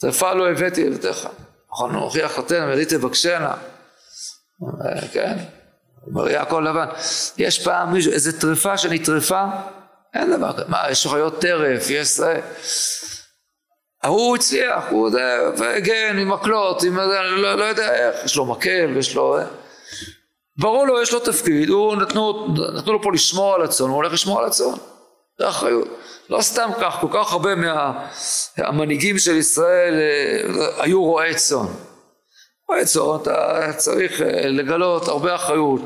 טרפה 0.00 0.34
לא 0.34 0.50
הבאתי 0.50 0.84
לבתיך. 0.84 1.28
נכון, 1.70 1.94
הוכיח 1.94 2.34
חותן, 2.34 2.68
וידי 2.68 2.84
תבקשנה. 2.84 3.54
אה, 4.64 5.08
כן. 5.12 5.57
אומר 6.10 6.28
יעקב 6.28 6.58
לבן, 6.58 6.86
יש 7.38 7.64
פעם 7.64 7.92
מישהו, 7.92 8.12
איזה 8.12 8.40
טרפה 8.40 8.78
שנטרפה? 8.78 9.44
אין 10.14 10.36
דבר 10.36 10.52
כזה, 10.52 10.64
מה, 10.68 10.82
יש 10.90 11.06
חיות 11.06 11.40
טרף, 11.40 11.90
יש 11.90 12.08
זה. 12.16 12.40
ההוא 14.02 14.36
הצליח, 14.36 14.84
הוא 14.90 15.10
הגן 15.76 16.18
עם 16.18 16.28
מקלות, 16.28 16.82
עם, 16.82 16.96
לא, 16.96 17.56
לא 17.56 17.64
יודע 17.64 17.94
איך, 17.94 18.24
יש 18.24 18.36
לו 18.36 18.46
מקל 18.46 18.92
ויש 18.94 19.14
לו... 19.14 19.38
ברור 20.58 20.86
לו, 20.86 21.02
יש 21.02 21.12
לו 21.12 21.20
תפקיד, 21.20 21.68
הוא 21.68 21.96
נתנו, 21.96 22.48
נתנו 22.76 22.92
לו 22.92 23.02
פה 23.02 23.12
לשמור 23.12 23.54
על 23.54 23.62
הצאן, 23.62 23.86
הוא 23.86 23.96
הולך 23.96 24.12
לשמור 24.12 24.38
על 24.38 24.44
הצאן, 24.44 24.74
זה 25.38 25.48
אחריות. 25.48 25.88
לא 26.30 26.40
סתם 26.40 26.70
כך, 26.80 26.98
כל 27.00 27.06
כך 27.12 27.32
הרבה 27.32 27.50
מהמנהיגים 27.54 29.18
של 29.18 29.36
ישראל 29.36 29.94
אה, 29.94 30.84
היו 30.84 31.04
רועי 31.04 31.34
צאן. 31.34 31.66
צאן, 32.84 33.02
אתה 33.22 33.60
צריך 33.76 34.22
אה, 34.22 34.48
לגלות 34.48 35.08
הרבה 35.08 35.34
אחריות, 35.34 35.80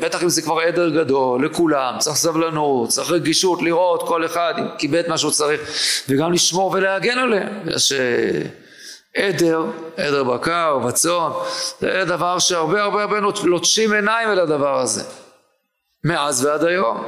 בטח 0.00 0.22
אם 0.22 0.28
זה 0.28 0.42
כבר 0.42 0.60
עדר 0.60 0.88
גדול, 0.88 1.44
לכולם, 1.44 1.94
צריך 1.98 2.16
סבלנות, 2.16 2.88
צריך 2.88 3.10
רגישות 3.10 3.62
לראות 3.62 4.08
כל 4.08 4.24
אחד 4.24 4.54
אם 4.58 4.64
קיבל 4.78 5.02
מה 5.08 5.18
שהוא 5.18 5.32
צריך, 5.32 5.60
וגם 6.08 6.32
לשמור 6.32 6.70
ולהגן 6.70 7.18
עליהם. 7.18 7.68
יש 7.76 7.92
עדר, 9.16 9.64
עדר 9.96 10.24
בקר, 10.24 10.78
בצאן, 10.78 11.30
זה 11.80 12.04
דבר 12.06 12.38
שהרבה 12.38 12.82
הרבה 12.82 13.02
הרבה 13.02 13.20
לוטשים 13.44 13.92
עיניים 13.92 14.28
אל 14.28 14.40
הדבר 14.40 14.80
הזה, 14.80 15.02
מאז 16.04 16.44
ועד 16.44 16.64
היום. 16.64 17.04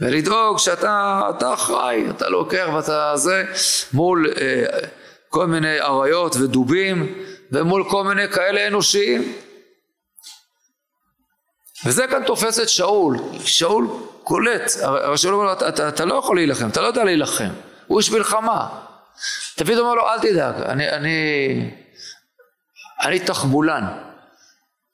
ולדאוג 0.00 0.58
שאתה 0.58 1.22
אתה 1.30 1.54
אחראי, 1.54 2.04
אתה 2.10 2.28
לוקח 2.28 2.68
ואתה 2.74 3.12
זה, 3.14 3.44
מול 3.92 4.32
אה, 4.40 4.64
כל 5.28 5.46
מיני 5.46 5.80
אריות 5.80 6.36
ודובים, 6.36 7.14
ומול 7.52 7.90
כל 7.90 8.04
מיני 8.04 8.28
כאלה 8.28 8.66
אנושיים. 8.66 9.32
וזה 11.84 12.06
כאן 12.06 12.22
תופס 12.26 12.60
את 12.60 12.68
שאול, 12.68 13.16
שאול 13.44 13.86
קולט, 14.24 14.72
אבל 14.84 15.16
שאול 15.16 15.34
אומר 15.34 15.44
לו, 15.44 15.52
אתה, 15.52 15.68
אתה, 15.68 15.88
אתה 15.88 16.04
לא 16.04 16.14
יכול 16.14 16.36
להילחם, 16.36 16.68
אתה 16.68 16.80
לא 16.80 16.86
יודע 16.86 17.04
להילחם, 17.04 17.50
הוא 17.86 17.98
איש 17.98 18.10
מלחמה. 18.10 18.68
דוד 19.58 19.78
אומר 19.78 19.94
לו, 19.94 20.08
אל 20.08 20.18
תדאג, 20.18 20.54
אני, 20.62 20.90
אני, 20.90 21.70
אני 23.02 23.20
תחבולן. 23.20 23.84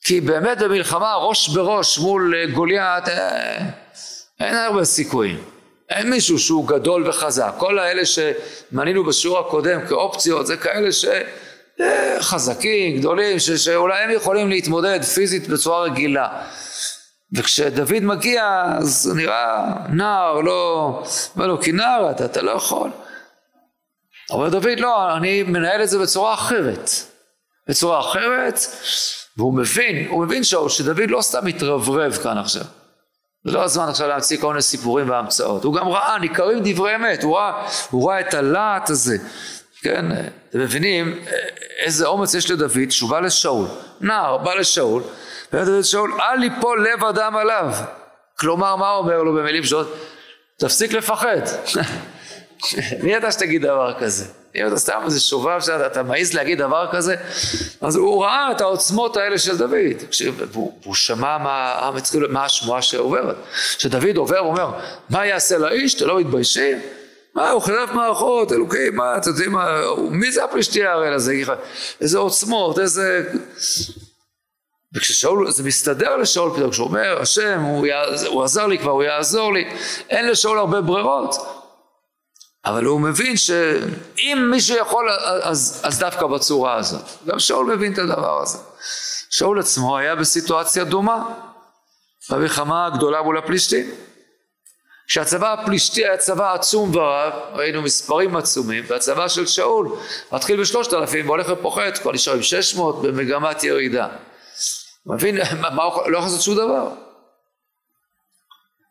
כי 0.04 0.20
באמת 0.20 0.58
במלחמה 0.58 1.14
ראש 1.14 1.48
בראש 1.48 1.98
מול 1.98 2.34
גוליית, 2.52 3.08
אה, 3.08 3.58
אין 4.40 4.54
הרבה 4.54 4.84
סיכויים. 4.84 5.44
אין 5.88 6.10
מישהו 6.10 6.38
שהוא 6.38 6.68
גדול 6.68 7.08
וחזק. 7.08 7.52
כל 7.58 7.78
האלה 7.78 8.02
שמנינו 8.06 9.04
בשיעור 9.04 9.38
הקודם 9.38 9.86
כאופציות, 9.86 10.46
זה 10.46 10.56
כאלה 10.56 10.88
שחזקים, 11.78 12.98
גדולים, 12.98 13.38
ש, 13.38 13.50
שאולי 13.50 14.02
הם 14.02 14.10
יכולים 14.10 14.48
להתמודד 14.48 15.02
פיזית 15.02 15.48
בצורה 15.48 15.82
רגילה. 15.82 16.42
וכשדוד 17.32 18.00
מגיע, 18.00 18.64
אז 18.78 19.12
נראה 19.16 19.74
נער, 19.88 20.40
לא... 20.40 21.02
אומר 21.36 21.46
לו, 21.46 21.62
כי 21.62 21.72
נער 21.72 22.10
אתה, 22.10 22.24
אתה 22.24 22.42
לא 22.42 22.50
יכול. 22.50 22.90
אומר 24.30 24.48
דוד, 24.48 24.80
לא, 24.80 25.16
אני 25.16 25.42
מנהל 25.42 25.82
את 25.82 25.88
זה 25.88 25.98
בצורה 25.98 26.34
אחרת. 26.34 26.90
בצורה 27.68 28.00
אחרת, 28.00 28.58
והוא 29.36 29.54
מבין, 29.54 30.06
הוא 30.08 30.24
מבין 30.24 30.44
שדוד 30.44 31.10
לא 31.10 31.22
סתם 31.22 31.44
מתרברב 31.44 32.12
כאן 32.22 32.38
עכשיו. 32.38 32.64
זה 33.44 33.52
לא 33.52 33.64
הזמן 33.64 33.88
עכשיו 33.88 34.08
להמציא 34.08 34.38
כל 34.40 34.48
מיני 34.48 34.62
סיפורים 34.62 35.10
והמצאות. 35.10 35.64
הוא 35.64 35.74
גם 35.74 35.88
ראה, 35.88 36.18
ניכרים 36.18 36.58
דברי 36.64 36.96
אמת, 36.96 37.22
הוא 37.22 37.36
ראה, 37.36 37.68
הוא 37.90 38.10
ראה 38.10 38.20
את 38.20 38.34
הלהט 38.34 38.90
הזה. 38.90 39.16
כן, 39.82 40.06
אתם 40.50 40.58
מבינים 40.58 41.20
איזה 41.78 42.06
אומץ 42.06 42.34
יש 42.34 42.50
לדוד 42.50 42.90
שהוא 42.90 43.10
בא 43.10 43.20
לשאול, 43.20 43.66
נער 44.00 44.36
בא 44.36 44.54
לשאול, 44.54 45.02
ואומר 45.52 45.64
דוד 45.64 45.78
לשאול, 45.78 46.12
אל 46.20 46.38
ליפול 46.38 46.88
לב 46.88 47.04
אדם 47.04 47.36
עליו. 47.36 47.72
כלומר, 48.38 48.76
מה 48.76 48.90
אומר 48.90 49.22
לו 49.22 49.34
במילים 49.34 49.64
שונות? 49.64 49.96
תפסיק 50.56 50.92
לפחד. 50.92 51.40
מי 53.02 53.16
אתה 53.16 53.32
שתגיד 53.32 53.62
דבר 53.62 53.92
כזה? 54.00 54.24
אם 54.56 54.66
אתה 54.66 54.76
סתם 54.76 55.00
איזה 55.04 55.20
שובב 55.20 55.60
שאתה 55.60 56.02
מעז 56.02 56.34
להגיד 56.34 56.58
דבר 56.58 56.88
כזה, 56.92 57.16
אז 57.80 57.96
הוא 57.96 58.24
ראה 58.24 58.50
את 58.50 58.60
העוצמות 58.60 59.16
האלה 59.16 59.38
של 59.38 59.56
דוד, 59.56 59.76
והוא 60.52 60.94
שמע 60.94 61.38
מה, 61.38 61.90
מה 62.28 62.44
השמועה 62.44 62.82
שעוברת, 62.82 63.36
שדוד 63.78 64.16
עובר 64.16 64.44
ואומר, 64.44 64.70
מה 65.10 65.26
יעשה 65.26 65.58
לאיש? 65.58 65.94
אתם 65.94 66.06
לא 66.06 66.20
מתביישים? 66.20 66.78
מה, 67.36 67.50
הוא 67.50 67.62
חרב 67.62 67.90
מערכות, 67.94 68.52
אלוקים, 68.52 68.96
מה, 68.96 69.16
אתם 69.16 69.28
יודעים 69.30 69.52
מה, 69.52 69.80
מי 70.10 70.32
זה 70.32 70.44
הפלישתי 70.44 70.86
הראל 70.86 71.12
הזה? 71.12 71.42
איזה 72.00 72.18
עוצמות, 72.18 72.78
איזה... 72.78 73.32
וכששאול, 74.94 75.50
זה 75.50 75.62
מסתדר 75.62 76.16
לשאול 76.16 76.56
פתאום, 76.56 76.70
כשהוא 76.70 76.86
אומר, 76.86 77.20
השם, 77.20 77.60
הוא, 77.60 77.86
הוא 78.26 78.44
עזר 78.44 78.66
לי 78.66 78.78
כבר, 78.78 78.90
הוא 78.90 79.02
יעזור 79.02 79.52
לי, 79.52 79.64
אין 80.10 80.28
לשאול 80.28 80.58
הרבה 80.58 80.80
ברירות. 80.80 81.36
אבל 82.64 82.84
הוא 82.84 83.00
מבין 83.00 83.36
שאם 83.36 84.48
מישהו 84.50 84.76
יכול 84.76 85.10
אז, 85.42 85.80
אז 85.84 85.98
דווקא 85.98 86.26
בצורה 86.26 86.74
הזאת. 86.74 87.04
גם 87.26 87.38
שאול 87.38 87.76
מבין 87.76 87.92
את 87.92 87.98
הדבר 87.98 88.42
הזה. 88.42 88.58
שאול 89.30 89.60
עצמו 89.60 89.98
היה 89.98 90.14
בסיטואציה 90.14 90.84
דומה 90.84 91.28
במלחמה 92.30 92.86
הגדולה 92.86 93.22
מול 93.22 93.38
הפלישתים. 93.38 93.90
כשהצבא 95.06 95.52
הפלישתי 95.52 96.04
היה 96.04 96.16
צבא 96.16 96.54
עצום 96.54 96.96
ורב, 96.96 97.32
ראינו 97.52 97.82
מספרים 97.82 98.36
עצומים, 98.36 98.84
והצבא 98.86 99.28
של 99.28 99.46
שאול 99.46 99.88
מתחיל 100.32 100.60
בשלושת 100.60 100.94
אלפים 100.94 101.28
והולך 101.28 101.46
ופוחת, 101.50 101.98
כבר 101.98 102.12
נשאר 102.12 102.34
עם 102.34 102.42
שש 102.42 102.74
מאות 102.74 103.02
במגמת 103.02 103.64
ירידה. 103.64 104.08
מבין, 105.06 105.36
מה 105.60 105.82
הוא 105.82 106.10
לא 106.10 106.18
יכול 106.18 106.28
לעשות 106.28 106.40
שום 106.40 106.54
דבר 106.54 106.88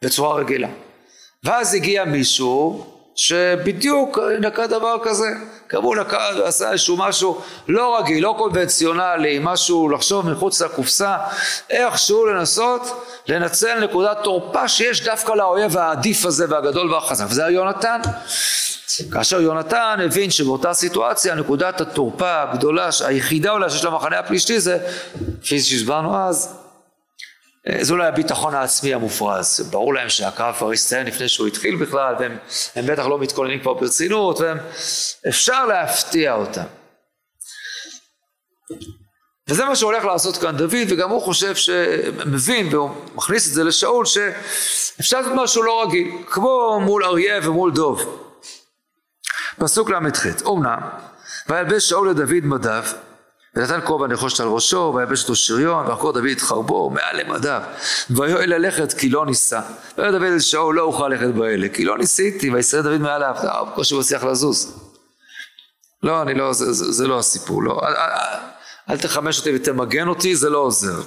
בצורה 0.03 0.35
רגילה. 0.35 0.69
ואז 1.43 1.73
הגיע 1.73 2.05
מישהו 2.05 2.94
שבדיוק 3.15 4.19
נקע 4.39 4.67
דבר 4.67 4.97
כזה, 5.03 5.27
גם 5.73 5.83
נקע 5.99 6.29
ועשה 6.39 6.71
איזשהו 6.71 6.97
משהו 6.97 7.41
לא 7.67 7.99
רגיל, 7.99 8.23
לא 8.23 8.35
קונבנציונלי, 8.37 9.39
משהו 9.41 9.89
לחשוב 9.89 10.29
מחוץ 10.29 10.61
לקופסה, 10.61 11.17
איכשהו 11.69 12.25
לנסות 12.25 12.81
לנצל 13.27 13.79
נקודת 13.79 14.17
תורפה 14.23 14.67
שיש 14.67 15.03
דווקא 15.03 15.31
לאויב 15.31 15.77
העדיף 15.77 16.25
הזה 16.25 16.45
והגדול 16.49 16.93
והחזק, 16.93 17.25
וזה 17.29 17.43
יונתן. 17.49 18.01
כאשר 19.11 19.41
יונתן 19.41 19.97
הבין 20.05 20.31
שבאותה 20.31 20.73
סיטואציה 20.73 21.35
נקודת 21.35 21.81
התורפה 21.81 22.41
הגדולה, 22.41 22.89
היחידה 23.05 23.51
אולי 23.51 23.69
שיש 23.69 23.85
למחנה 23.85 24.19
הפלישתי 24.19 24.59
זה, 24.59 24.77
כפי 25.43 25.59
שהסברנו 25.59 26.17
אז, 26.17 26.64
זה 27.81 27.93
אולי 27.93 28.07
הביטחון 28.07 28.55
העצמי 28.55 28.93
המופרז, 28.93 29.69
ברור 29.71 29.93
להם 29.93 30.09
שהקרב 30.09 30.55
כבר 30.55 30.71
הסתיים 30.71 31.07
לפני 31.07 31.27
שהוא 31.27 31.47
התחיל 31.47 31.75
בכלל 31.75 32.15
והם 32.19 32.85
בטח 32.85 33.05
לא 33.05 33.19
מתכוננים 33.19 33.59
כבר 33.59 33.73
ברצינות 33.73 34.39
ואפשר 35.25 35.65
להפתיע 35.65 36.33
אותם. 36.33 36.63
וזה 39.49 39.65
מה 39.65 39.75
שהולך 39.75 40.05
לעשות 40.05 40.37
כאן 40.37 40.57
דוד 40.57 40.75
וגם 40.89 41.09
הוא 41.09 41.21
חושב 41.21 41.55
שמבין 41.55 42.67
והוא 42.71 42.89
מכניס 43.15 43.47
את 43.47 43.53
זה 43.53 43.63
לשאול 43.63 44.05
שאפשר 44.05 45.21
לעשות 45.21 45.33
משהו 45.35 45.63
לא 45.63 45.83
רגיל 45.83 46.07
כמו 46.27 46.79
מול 46.79 47.05
אריה 47.05 47.39
ומול 47.43 47.71
דוב. 47.71 48.21
פסוק 49.57 49.89
ל"ח 49.89 50.25
אומנם 50.45 50.79
וילבש 51.49 51.89
שאול 51.89 52.09
לדוד 52.09 52.43
מדיו 52.43 52.83
ונתן 53.55 53.79
כובע 53.83 54.07
נחושת 54.07 54.39
על 54.39 54.47
ראשו, 54.47 54.93
ויבש 54.95 55.21
אותו 55.21 55.35
שריון, 55.35 55.87
ועקור 55.87 56.13
דוד 56.13 56.25
את 56.31 56.41
חרבו 56.41 56.89
מעל 56.89 57.21
למדיו, 57.21 57.61
ויואל 58.09 58.53
ללכת 58.53 58.93
כי 58.93 59.09
לא 59.09 59.25
ניסה. 59.25 59.61
ואומר 59.97 60.11
דוד 60.11 60.23
אל 60.23 60.39
שאול 60.39 60.75
לא 60.75 60.81
אוכל 60.81 61.07
ללכת 61.07 61.27
באלה, 61.27 61.69
כי 61.69 61.85
לא 61.85 61.97
ניסיתי, 61.97 62.49
וישראל 62.49 62.83
דוד 62.83 63.01
מעליו, 63.01 63.35
בקושי 63.71 63.93
הוא 63.93 64.01
הצליח 64.01 64.23
לזוז. 64.23 64.79
לא, 66.03 66.21
אני 66.21 66.33
לא, 66.33 66.53
זה, 66.53 66.73
זה, 66.73 66.91
זה 66.91 67.07
לא 67.07 67.19
הסיפור, 67.19 67.63
לא. 67.63 67.81
אל, 67.83 67.93
אל, 67.93 68.09
אל 68.89 68.97
תחמש 68.97 69.39
אותי 69.39 69.55
ותמגן 69.55 70.07
אותי, 70.07 70.35
זה 70.35 70.49
לא 70.49 70.57
עוזר. 70.57 71.01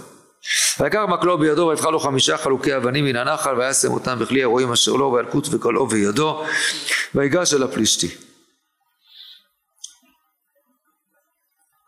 ויקח 0.80 1.00
מקלו 1.08 1.38
בידו 1.38 1.66
ויבחר 1.66 1.90
לו 1.90 2.00
חמישה 2.00 2.36
חלוקי 2.36 2.76
אבנים 2.76 3.04
מן 3.04 3.16
הנחל 3.16 3.58
וישם 3.58 3.92
אותם 3.92 4.18
בכלי 4.18 4.42
הרועים 4.42 4.72
אשר 4.72 4.92
לו 4.92 5.12
וילקוט 5.12 5.48
וקולעו 5.50 5.86
בידו 5.86 6.44
ויגש 7.14 7.54
אל 7.54 7.62
הפלישתי. 7.62 8.27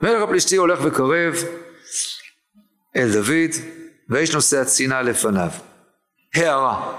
מלך 0.03 0.23
הפלישתי 0.23 0.57
הולך 0.57 0.79
וקרב 0.83 1.35
אל 2.97 3.13
דוד, 3.13 3.51
ויש 4.09 4.35
נושא 4.35 4.61
הצנעה 4.61 5.03
לפניו. 5.03 5.51
הערה. 6.35 6.93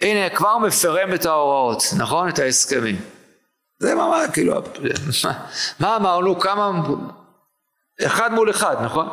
הנה, 0.00 0.30
כבר 0.30 0.58
מפרם 0.58 1.14
את 1.14 1.26
ההוראות, 1.26 1.82
נכון? 1.98 2.28
את 2.28 2.38
ההסכמים. 2.38 2.96
זה 3.78 3.94
ממש, 3.94 4.30
כאילו, 4.32 4.62
מה, 5.24 5.46
מה 5.80 5.96
אמרנו? 5.96 6.40
כמה... 6.40 6.70
אחד 8.06 8.32
מול 8.32 8.50
אחד, 8.50 8.76
נכון? 8.84 9.08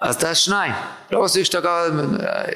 אז 0.00 0.16
אתה 0.16 0.34
שניים. 0.34 0.72
לא 1.10 1.22
מספיק 1.24 1.44
שאתה 1.44 1.60
ככה, 1.60 1.86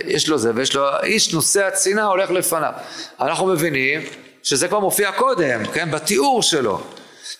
יש 0.05 0.29
לו 0.29 0.39
זה 0.39 0.53
ויש 0.55 0.75
לו, 0.77 1.01
איש 1.03 1.35
נושא 1.35 1.67
הצנעה 1.67 2.05
הולך 2.05 2.31
לפניו. 2.31 2.73
אנחנו 3.21 3.47
מבינים 3.47 4.01
שזה 4.43 4.69
כבר 4.69 4.81
מופיע 4.81 5.13
קודם, 5.13 5.67
כן? 5.67 5.91
בתיאור 5.91 6.43
שלו. 6.43 6.81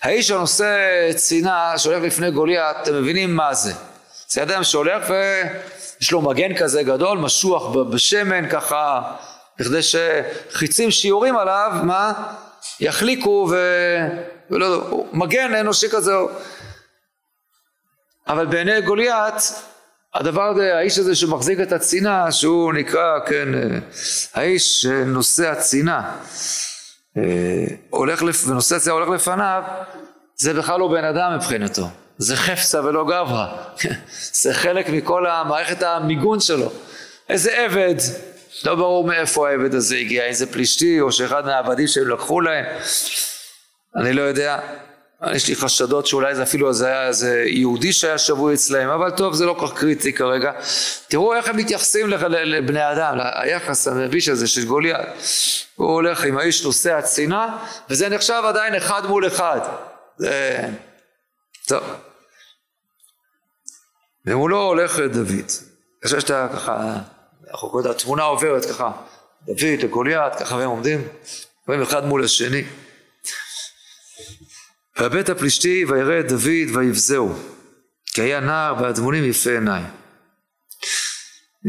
האיש 0.01 0.31
הנושא 0.31 1.11
צינה 1.15 1.77
שהולך 1.77 2.03
לפני 2.03 2.31
גוליית, 2.31 2.77
אתם 2.81 3.01
מבינים 3.01 3.35
מה 3.35 3.53
זה. 3.53 3.73
זה 4.27 4.43
אדם 4.43 4.63
שהולך 4.63 5.09
ויש 5.09 6.11
לו 6.11 6.21
מגן 6.21 6.57
כזה 6.57 6.83
גדול, 6.83 7.17
משוח 7.17 7.75
בשמן 7.75 8.49
ככה, 8.49 9.01
בכדי 9.59 9.79
שחיצים 9.83 10.91
שיורים 10.91 11.37
עליו, 11.37 11.71
מה? 11.83 12.13
יחליקו 12.79 13.47
ו... 13.51 13.57
ולא 14.49 14.65
יודע, 14.65 14.95
מגן 15.13 15.55
אנושי 15.55 15.89
כזה. 15.89 16.13
אבל 18.27 18.45
בעיני 18.45 18.81
גוליית, 18.81 19.33
הדבר 20.13 20.43
הזה, 20.43 20.77
האיש 20.77 20.99
הזה 20.99 21.15
שמחזיק 21.15 21.59
את 21.59 21.71
הצינה, 21.71 22.31
שהוא 22.31 22.73
נקרא, 22.73 23.19
כן, 23.25 23.47
האיש 24.33 24.85
נושא 24.85 25.49
הצינה, 25.51 26.11
הולך, 27.89 28.23
לפ... 28.23 28.47
ונושא 28.47 28.75
הצינה 28.75 28.93
הולך 28.95 29.09
לפניו, 29.09 29.63
זה 30.35 30.53
בכלל 30.53 30.79
לא 30.79 30.87
בן 30.87 31.03
אדם 31.03 31.35
מבחינתו. 31.35 31.87
זה 32.17 32.35
חפצה 32.35 32.85
ולא 32.85 33.03
גברא. 33.03 33.47
זה 34.41 34.53
חלק 34.53 34.89
מכל 34.89 35.25
המערכת 35.25 35.83
המיגון 35.83 36.39
שלו. 36.39 36.71
איזה 37.29 37.57
עבד, 37.57 37.95
לא 38.63 38.75
ברור 38.75 39.07
מאיפה 39.07 39.49
העבד 39.49 39.75
הזה 39.75 39.95
הגיע, 39.95 40.23
איזה 40.23 40.45
פלישתי 40.45 41.01
או 41.01 41.11
שאחד 41.11 41.45
מהעבדים 41.45 41.87
שהם 41.87 42.09
לקחו 42.09 42.41
להם, 42.41 42.65
אני 43.95 44.13
לא 44.13 44.21
יודע. 44.21 44.59
יש 45.31 45.47
לי 45.47 45.55
חשדות 45.55 46.07
שאולי 46.07 46.35
זה 46.35 46.43
אפילו 46.43 46.73
זה 46.73 46.87
היה 46.87 47.07
איזה 47.07 47.43
יהודי 47.47 47.93
שהיה 47.93 48.17
שבוי 48.17 48.53
אצלהם, 48.53 48.89
אבל 48.89 49.11
טוב 49.11 49.33
זה 49.33 49.45
לא 49.45 49.55
כל 49.59 49.67
כך 49.67 49.73
קריטי 49.73 50.13
כרגע. 50.13 50.51
תראו 51.07 51.35
איך 51.35 51.47
הם 51.47 51.57
מתייחסים 51.57 52.09
לבני 52.09 52.91
אדם, 52.91 53.17
היחס 53.33 53.87
המביש 53.87 54.29
הזה 54.29 54.47
של 54.47 54.65
גוליית. 54.65 55.07
הוא 55.75 55.87
הולך 55.87 56.23
עם 56.23 56.37
האיש 56.37 56.63
נושא 56.63 56.93
הצינה, 56.93 57.57
וזה 57.89 58.09
נחשב 58.09 58.41
עדיין 58.45 58.75
אחד 58.75 59.05
מול 59.05 59.27
אחד. 59.27 59.59
זה... 60.17 60.61
טוב. 61.67 61.83
ומולו 64.25 64.61
הולך 64.61 64.99
דוד. 64.99 65.29
אני 65.29 66.03
חושב 66.03 66.19
שאתה 66.19 66.47
ככה, 66.53 66.93
אנחנו 67.51 67.69
קוראים, 67.69 67.91
התמונה 67.91 68.23
עוברת 68.23 68.65
ככה, 68.65 68.91
דוד 69.45 69.83
לגוליית, 69.83 70.35
ככה 70.35 70.55
והם 70.55 70.69
עומדים, 70.69 71.07
רואים 71.67 71.81
אחד 71.81 72.05
מול 72.05 72.23
השני. 72.23 72.63
והבית 74.99 75.29
הפלישתי 75.29 75.85
וירא 75.87 76.19
את 76.19 76.27
דוד 76.27 76.75
ויבזהו, 76.75 77.33
כי 78.13 78.21
היה 78.21 78.39
נער 78.39 78.73
באדמונים 78.73 79.23
יפה 79.23 79.49
עיניים. 79.49 79.85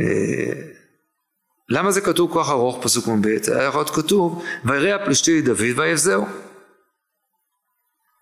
אה, 0.01 0.62
למה 1.69 1.91
זה 1.91 2.01
כתוב 2.01 2.33
כל 2.33 2.43
כך 2.43 2.51
ארוך 2.51 2.85
פסוק 2.85 3.07
מ"ב? 3.09 3.27
היה 3.27 3.65
יכול 3.65 3.81
להיות 3.81 3.91
כתוב 3.91 4.45
וירא 4.65 5.03
הפלישתי 5.03 5.43
דוד 5.43 5.61
ויבזהו. 5.77 6.27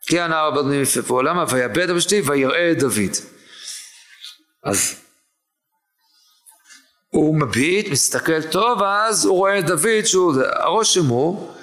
כי 0.06 0.20
הנער 0.20 0.72
יפה 0.74 1.02
פה, 1.02 1.22
למה? 1.22 1.44
ויאבד 1.48 1.90
הפלישתי 1.90 2.22
ויראה 2.26 2.70
את 2.72 2.78
דוד. 2.78 3.16
אז 4.64 5.00
הוא 7.08 7.40
מביט, 7.40 7.88
מסתכל 7.88 8.42
טוב, 8.42 8.82
אז 8.82 9.24
הוא 9.24 9.36
רואה 9.36 9.58
את 9.58 9.66
דוד 9.66 10.04
שהוא, 10.04 10.34
הרושם 10.52 11.06
הוא 11.06 11.54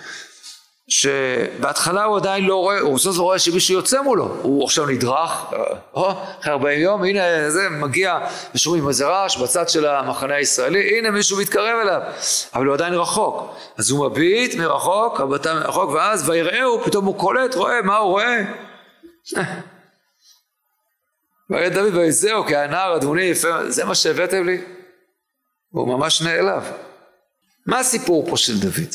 שבהתחלה 0.91 2.03
הוא 2.03 2.17
עדיין 2.17 2.45
לא 2.45 2.55
רואה, 2.55 2.79
הוא 2.79 2.95
בסוף 2.95 3.17
רואה 3.17 3.39
שמישהו 3.39 3.73
יוצא 3.75 4.01
מולו, 4.01 4.37
הוא 4.41 4.63
עכשיו 4.63 4.85
נדרך, 4.85 5.53
או, 5.93 6.11
אחרי 6.41 6.51
40 6.51 6.81
יום, 6.81 7.03
הנה 7.03 7.49
זה 7.49 7.69
מגיע, 7.69 8.19
ושומעים 8.55 8.87
איזה 8.87 9.07
רעש 9.07 9.37
בצד 9.37 9.69
של 9.69 9.85
המחנה 9.85 10.35
הישראלי, 10.35 10.97
הנה 10.97 11.11
מישהו 11.11 11.37
מתקרב 11.37 11.79
אליו, 11.81 12.01
אבל 12.53 12.65
הוא 12.65 12.73
עדיין 12.73 12.93
רחוק, 12.93 13.55
אז 13.77 13.89
הוא 13.89 14.09
מביט 14.09 14.55
מרחוק, 14.55 15.19
הבטה 15.19 15.53
מרחוק, 15.53 15.89
ואז 15.89 16.29
ויראהו, 16.29 16.83
פתאום 16.83 17.05
הוא 17.05 17.19
קולט, 17.19 17.55
רואה, 17.55 17.81
מה 17.81 17.97
הוא 17.97 18.09
רואה? 18.09 18.41
ויראה 21.49 21.69
דוד 21.69 21.95
ויזהו, 21.95 22.45
כי 22.45 22.55
הנער 22.55 22.95
אדמוני 22.95 23.23
יפה, 23.23 23.69
זה 23.69 23.85
מה 23.85 23.95
שהבאתם 23.95 24.45
לי? 24.45 24.61
הוא 25.71 25.87
ממש 25.87 26.21
נעלב. 26.21 26.63
מה 27.65 27.79
הסיפור 27.79 28.29
פה 28.29 28.37
של 28.37 28.59
דוד? 28.59 28.93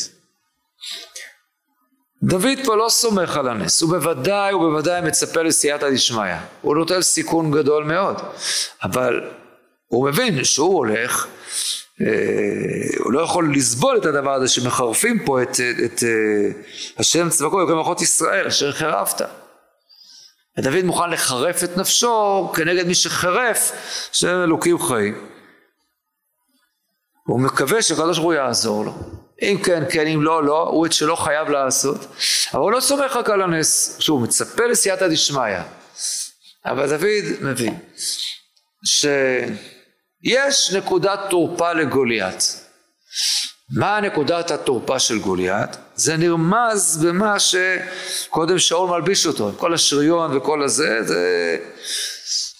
דוד 2.26 2.58
פה 2.64 2.76
לא 2.76 2.88
סומך 2.88 3.36
על 3.36 3.48
הנס, 3.48 3.82
הוא 3.82 3.90
בוודאי, 3.90 4.52
הוא 4.52 4.70
בוודאי 4.70 5.00
מצפה 5.00 5.42
לסייעתא 5.42 5.90
דשמיא, 5.90 6.34
הוא 6.62 6.76
נוטל 6.76 7.02
סיכון 7.02 7.50
גדול 7.50 7.84
מאוד, 7.84 8.16
אבל 8.82 9.30
הוא 9.86 10.08
מבין 10.08 10.44
שהוא 10.44 10.76
הולך, 10.76 11.26
אה, 12.00 12.06
הוא 12.98 13.12
לא 13.12 13.20
יכול 13.20 13.56
לסבול 13.56 13.96
את 13.96 14.06
הדבר 14.06 14.32
הזה 14.32 14.48
שמחרפים 14.48 15.24
פה 15.24 15.42
את, 15.42 15.50
את, 15.50 15.84
את 15.84 16.02
אה, 16.02 16.62
השם 16.98 17.30
צבקו, 17.30 17.62
יקום 17.62 17.78
מלכות 17.78 18.02
ישראל, 18.02 18.46
אשר 18.46 18.72
חרפת. 18.72 19.22
ודוד 20.58 20.84
מוכן 20.84 21.10
לחרף 21.10 21.64
את 21.64 21.76
נפשו 21.76 22.50
כנגד 22.54 22.86
מי 22.86 22.94
שחרף, 22.94 23.72
שם 24.12 24.42
אלוקים 24.44 24.78
חיים. 24.78 25.26
הוא 27.26 27.40
מקווה 27.40 27.82
שהקדוש 27.82 28.18
ברוך 28.18 28.26
הוא 28.26 28.34
יעזור 28.34 28.84
לו. 28.84 29.25
אם 29.42 29.59
כן, 29.64 29.83
כן, 29.90 30.07
אם 30.07 30.22
לא, 30.22 30.44
לא, 30.44 30.62
הוא 30.62 30.87
את 30.87 30.92
שלא 30.92 31.16
חייב 31.16 31.49
לעשות. 31.49 32.07
אבל 32.55 32.62
הוא 32.62 32.72
לא 32.72 32.81
סומך 32.81 33.16
רק 33.16 33.31
על 33.31 33.42
הנס, 33.42 33.96
שהוא 33.99 34.20
מצפה 34.20 34.66
לסייעתא 34.66 35.09
דשמיא. 35.09 35.59
אבל 36.66 36.88
דוד 36.88 37.25
מבין 37.40 37.79
שיש 38.85 40.72
נקודת 40.72 41.20
תורפה 41.31 41.72
לגוליית. 41.72 42.66
מה 43.70 44.01
נקודת 44.01 44.51
התורפה 44.51 44.99
של 44.99 45.18
גוליית? 45.18 45.77
זה 45.94 46.16
נרמז 46.16 47.05
במה 47.05 47.37
שקודם 47.38 48.59
שאול 48.59 48.90
מלביש 48.90 49.27
אותו, 49.27 49.53
כל 49.57 49.75
השריון 49.75 50.37
וכל 50.37 50.62
הזה, 50.62 51.03
זה... 51.03 51.57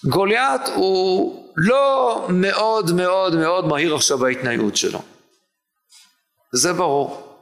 גוליית 0.03 0.61
הוא 0.75 1.53
לא 1.57 2.25
מאוד 2.29 2.91
מאוד 2.91 3.35
מאוד 3.35 3.65
מהיר 3.65 3.95
עכשיו 3.95 4.17
בהתנהגות 4.17 4.77
שלו. 4.77 5.01
זה 6.57 6.73
ברור. 6.73 7.39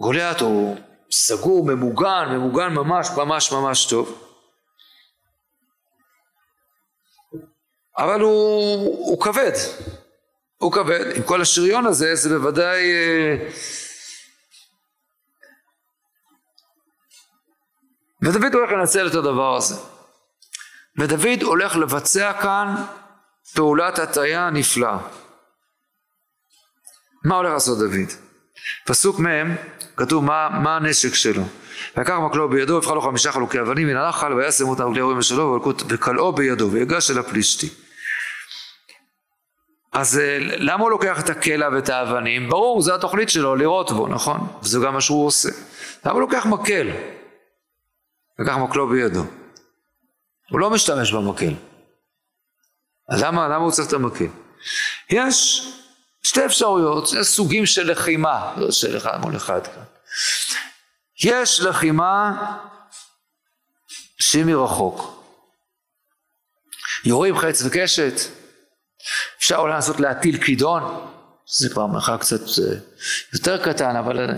וגוליית 0.00 0.40
הוא 0.40 0.76
סגור, 1.10 1.66
ממוגן, 1.66 2.28
ממוגן 2.30 2.74
ממש 2.74 3.10
ממש 3.16 3.52
ממש 3.52 3.86
טוב. 3.86 4.22
אבל 7.98 8.20
הוא, 8.20 9.10
הוא 9.10 9.20
כבד, 9.20 9.52
הוא 10.56 10.72
כבד. 10.72 11.16
עם 11.16 11.22
כל 11.22 11.42
השריון 11.42 11.86
הזה 11.86 12.14
זה 12.14 12.38
בוודאי... 12.38 12.92
אה, 12.92 13.48
ודוד 18.22 18.54
הולך 18.54 18.70
לנצל 18.70 19.06
את 19.06 19.14
הדבר 19.14 19.56
הזה. 19.56 19.74
ודוד 20.98 21.42
הולך 21.42 21.76
לבצע 21.76 22.32
כאן 22.42 22.74
פעולת 23.54 23.98
הטעיה 23.98 24.50
נפלאה. 24.50 24.98
מה 27.24 27.36
הולך 27.36 27.52
לעשות 27.52 27.78
דוד? 27.78 28.10
פסוק 28.86 29.20
מ' 29.20 29.54
כתוב 29.96 30.24
מה, 30.24 30.48
מה 30.62 30.76
הנשק 30.76 31.14
שלו. 31.14 31.42
ויקח 31.96 32.14
מקלו 32.26 32.48
בידו 32.48 32.74
ויבחר 32.74 32.94
לו 32.94 33.00
חמישה 33.00 33.32
חלוקי 33.32 33.60
אבנים 33.60 33.88
מן 33.88 33.96
הנחל 33.96 34.32
וישם 34.32 34.68
אותם 34.68 34.92
כלי 34.92 35.00
הורים 35.00 35.22
שלו 35.22 35.60
וקלעו 35.88 36.32
בידו 36.32 36.70
ויגש 36.72 37.10
אל 37.10 37.18
הפלישתי. 37.18 37.68
אז 39.92 40.18
אה, 40.18 40.38
למה 40.40 40.82
הוא 40.82 40.90
לוקח 40.90 41.20
את 41.20 41.28
הקלע 41.30 41.68
ואת 41.72 41.88
האבנים? 41.88 42.48
ברור, 42.48 42.82
זו 42.82 42.94
התוכנית 42.94 43.28
שלו, 43.28 43.56
לראות 43.56 43.92
בו, 43.92 44.08
נכון? 44.08 44.46
וזה 44.62 44.78
גם 44.84 44.94
מה 44.94 45.00
שהוא 45.00 45.26
עושה. 45.26 45.48
למה 46.04 46.12
הוא 46.12 46.20
לוקח 46.20 46.46
מקל? 46.46 46.90
לקח 48.38 48.56
מקלו 48.56 48.88
בידו. 48.88 49.24
הוא 50.50 50.60
לא 50.60 50.70
משתמש 50.70 51.12
במקל. 51.12 51.52
למה, 53.08 53.48
למה 53.48 53.56
הוא 53.56 53.72
צריך 53.72 53.88
את 53.88 53.92
המקל? 53.92 54.26
יש 55.10 55.66
שתי 56.22 56.46
אפשרויות, 56.46 57.08
יש 57.20 57.26
סוגים 57.26 57.66
של 57.66 57.90
לחימה, 57.90 58.52
לא 58.56 58.70
של 58.70 58.96
אחד 58.96 59.20
מול 59.20 59.36
אחד 59.36 59.66
כאן. 59.66 59.82
יש 61.24 61.60
לחימה 61.60 62.32
שהיא 64.18 64.44
מרחוק. 64.44 65.24
יורים 67.04 67.38
חץ 67.38 67.62
וקשת, 67.66 68.12
אפשר 69.38 69.56
אולי 69.56 69.74
לנסות 69.74 70.00
להטיל 70.00 70.44
כידון, 70.44 71.10
זה 71.46 71.68
כבר 71.68 71.86
מרחק 71.86 72.20
קצת 72.20 72.40
אה, 72.40 72.76
יותר 73.32 73.64
קטן, 73.64 73.96
אבל... 73.96 74.30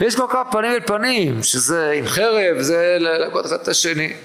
ויש 0.00 0.14
כבר 0.14 0.28
כמה 0.30 0.52
פנים 0.52 0.70
אל 0.70 0.86
פנים, 0.86 1.42
שזה 1.42 1.90
עם 1.90 2.06
חרב, 2.06 2.60
זה 2.60 2.96
להכות 3.00 3.46
אחד 3.46 3.60
את 3.62 3.68
השני. 3.68 4.16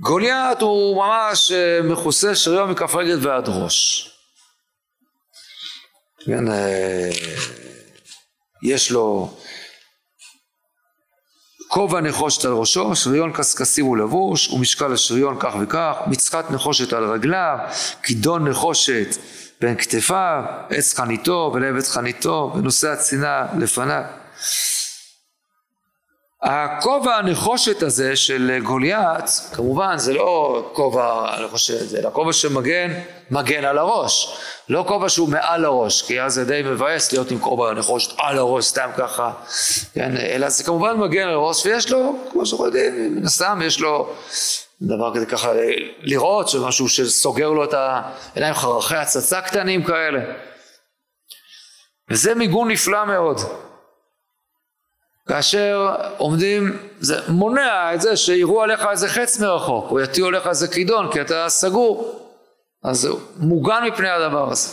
גוליית 0.00 0.60
הוא 0.60 0.96
ממש 0.96 1.52
אה, 1.52 1.80
מכוסה 1.82 2.34
שריון 2.34 2.70
מכף 2.70 2.94
רגל 2.94 3.26
ועד 3.26 3.48
ראש. 3.48 4.10
כן, 6.24 6.50
אה, 6.50 7.10
יש 8.62 8.90
לו 8.90 9.30
כובע 11.68 12.00
נחושת 12.00 12.44
על 12.44 12.52
ראשו, 12.52 12.96
שריון 12.96 13.32
קשקשים 13.32 13.84
הוא 13.84 13.96
לבוש, 13.96 14.48
ומשקל 14.48 14.92
השריון 14.92 15.36
כך 15.40 15.54
וכך, 15.62 15.96
מצחת 16.06 16.50
נחושת 16.50 16.92
על 16.92 17.04
רגליו, 17.04 17.58
כידון 18.02 18.48
נחושת 18.48 19.16
בין 19.60 19.76
כתפיו, 19.76 20.42
עץ 20.70 20.94
חניתו 20.94 21.50
ולעבד 21.54 21.84
חניתו, 21.84 22.52
ונושא 22.56 22.88
הצינה 22.88 23.46
לפניו. 23.58 24.02
הכובע 26.42 27.16
הנחושת 27.16 27.82
הזה 27.82 28.16
של 28.16 28.58
גוליית, 28.62 29.24
כמובן 29.52 29.98
זה 29.98 30.12
לא 30.12 30.62
כובע 30.72 31.34
הנחושת, 31.34 31.98
אלא 31.98 32.10
כובע 32.10 32.32
שמגן, 32.32 32.92
מגן 33.30 33.64
על 33.64 33.78
הראש. 33.78 34.38
לא 34.68 34.84
כובע 34.88 35.08
שהוא 35.08 35.28
מעל 35.28 35.64
הראש, 35.64 36.02
כי 36.02 36.22
אז 36.22 36.34
זה 36.34 36.44
די 36.44 36.62
מבאס 36.64 37.12
להיות 37.12 37.30
עם 37.30 37.38
כובע 37.38 37.70
הנחושת 37.70 38.14
על 38.18 38.38
הראש, 38.38 38.64
סתם 38.64 38.90
ככה, 38.96 39.32
כן, 39.94 40.16
אלא 40.16 40.48
זה 40.48 40.64
כמובן 40.64 40.96
מגן 40.96 41.22
על 41.22 41.34
הראש, 41.34 41.66
ויש 41.66 41.90
לו, 41.90 42.16
כמו 42.32 42.46
שאנחנו 42.46 42.66
יודעים, 42.66 43.16
מן 43.16 43.24
הסתם 43.24 43.60
יש 43.64 43.80
לו 43.80 44.12
דבר 44.82 45.14
כזה 45.14 45.26
ככה 45.26 45.52
לראות, 46.02 46.48
שמשהו 46.48 46.88
שסוגר 46.88 47.48
לו 47.48 47.64
את 47.64 47.74
העיניים 47.74 48.54
חרכי 48.54 48.96
הצצה 48.96 49.40
קטנים 49.40 49.84
כאלה. 49.84 50.20
וזה 52.10 52.34
מיגון 52.34 52.70
נפלא 52.70 53.04
מאוד. 53.04 53.67
כאשר 55.28 55.94
עומדים, 56.16 56.78
זה 57.00 57.20
מונע 57.28 57.94
את 57.94 58.00
זה 58.00 58.16
שיראו 58.16 58.62
עליך 58.62 58.86
איזה 58.90 59.08
חץ 59.08 59.40
מרחוק, 59.40 59.90
או 59.90 60.00
יטיעו 60.00 60.28
עליך 60.28 60.46
איזה 60.46 60.68
כידון, 60.68 61.12
כי 61.12 61.20
אתה 61.20 61.48
סגור. 61.48 62.24
אז 62.84 63.04
הוא 63.04 63.20
מוגן 63.36 63.84
מפני 63.86 64.08
הדבר 64.08 64.50
הזה. 64.50 64.68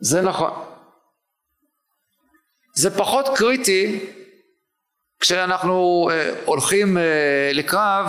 זה 0.00 0.22
נכון. 0.22 0.50
זה 2.74 2.98
פחות 2.98 3.28
קריטי 3.34 4.10
כשאנחנו 5.20 6.08
אה, 6.12 6.34
הולכים 6.44 6.98
אה, 6.98 7.50
לקרב 7.52 8.06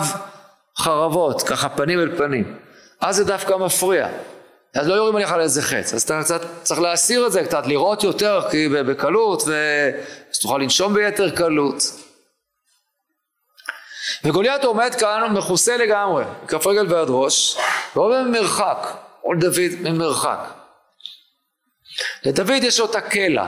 חרבות, 0.78 1.42
ככה 1.42 1.68
פנים 1.68 2.00
אל 2.00 2.16
פנים. 2.18 2.58
אז 3.00 3.16
זה 3.16 3.24
דווקא 3.24 3.54
מפריע. 3.54 4.08
אז 4.74 4.88
לא 4.88 4.94
יורים 4.94 5.16
עליך 5.16 5.32
על 5.32 5.40
איזה 5.40 5.62
חץ, 5.62 5.94
אז 5.94 6.02
אתה 6.02 6.20
קצת 6.22 6.40
צריך 6.62 6.80
להסיר 6.80 7.26
את 7.26 7.32
זה 7.32 7.44
קצת, 7.44 7.66
לראות 7.66 8.02
יותר 8.02 8.40
כי 8.50 8.68
בקלות, 8.68 9.42
ואז 9.46 10.38
תוכל 10.38 10.58
לנשום 10.58 10.94
ביתר 10.94 11.30
קלות. 11.30 11.82
וגוליית 14.24 14.64
עומד 14.64 14.94
כאן 14.94 15.32
מכוסה 15.32 15.76
לגמרי, 15.76 16.24
כף 16.48 16.66
רגל 16.66 16.92
ועד 16.92 17.06
ראש, 17.10 17.56
ועומד 17.96 18.20
ממרחק, 18.20 18.86
או 19.24 19.32
לדוד 19.32 19.80
ממרחק. 19.80 20.38
לדוד 22.24 22.62
יש 22.64 22.80
לו 22.80 22.86
את 22.86 22.94
הקלע, 22.94 23.46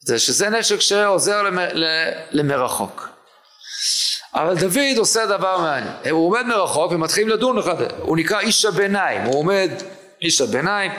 זה 0.00 0.18
שזה 0.18 0.48
נשק 0.48 0.80
שעוזר 0.80 1.42
למרחוק. 2.30 3.08
אבל 4.34 4.54
דוד 4.54 4.98
עושה 4.98 5.26
דבר 5.26 5.58
מעניין, 5.58 5.94
הוא 6.10 6.26
עומד 6.26 6.46
מרחוק 6.46 6.92
ומתחילים 6.92 7.28
לדון 7.28 7.58
אחד, 7.58 7.74
הוא 7.98 8.16
נקרא 8.16 8.40
איש 8.40 8.64
הביניים, 8.64 9.20
הוא 9.20 9.38
עומד 9.38 9.70
איש 10.22 10.40
הביניים 10.40 10.92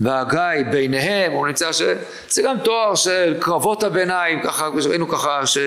והגיא 0.00 0.70
ביניהם, 0.70 1.32
הוא 1.32 1.46
נמצא 1.46 1.72
ש... 1.72 1.82
זה 2.28 2.42
גם 2.42 2.58
תואר 2.64 2.94
של 2.94 3.36
קרבות 3.40 3.82
הביניים, 3.82 4.42
ככה 4.42 4.68
ראינו 4.88 5.08
ככה 5.08 5.46
ש... 5.46 5.58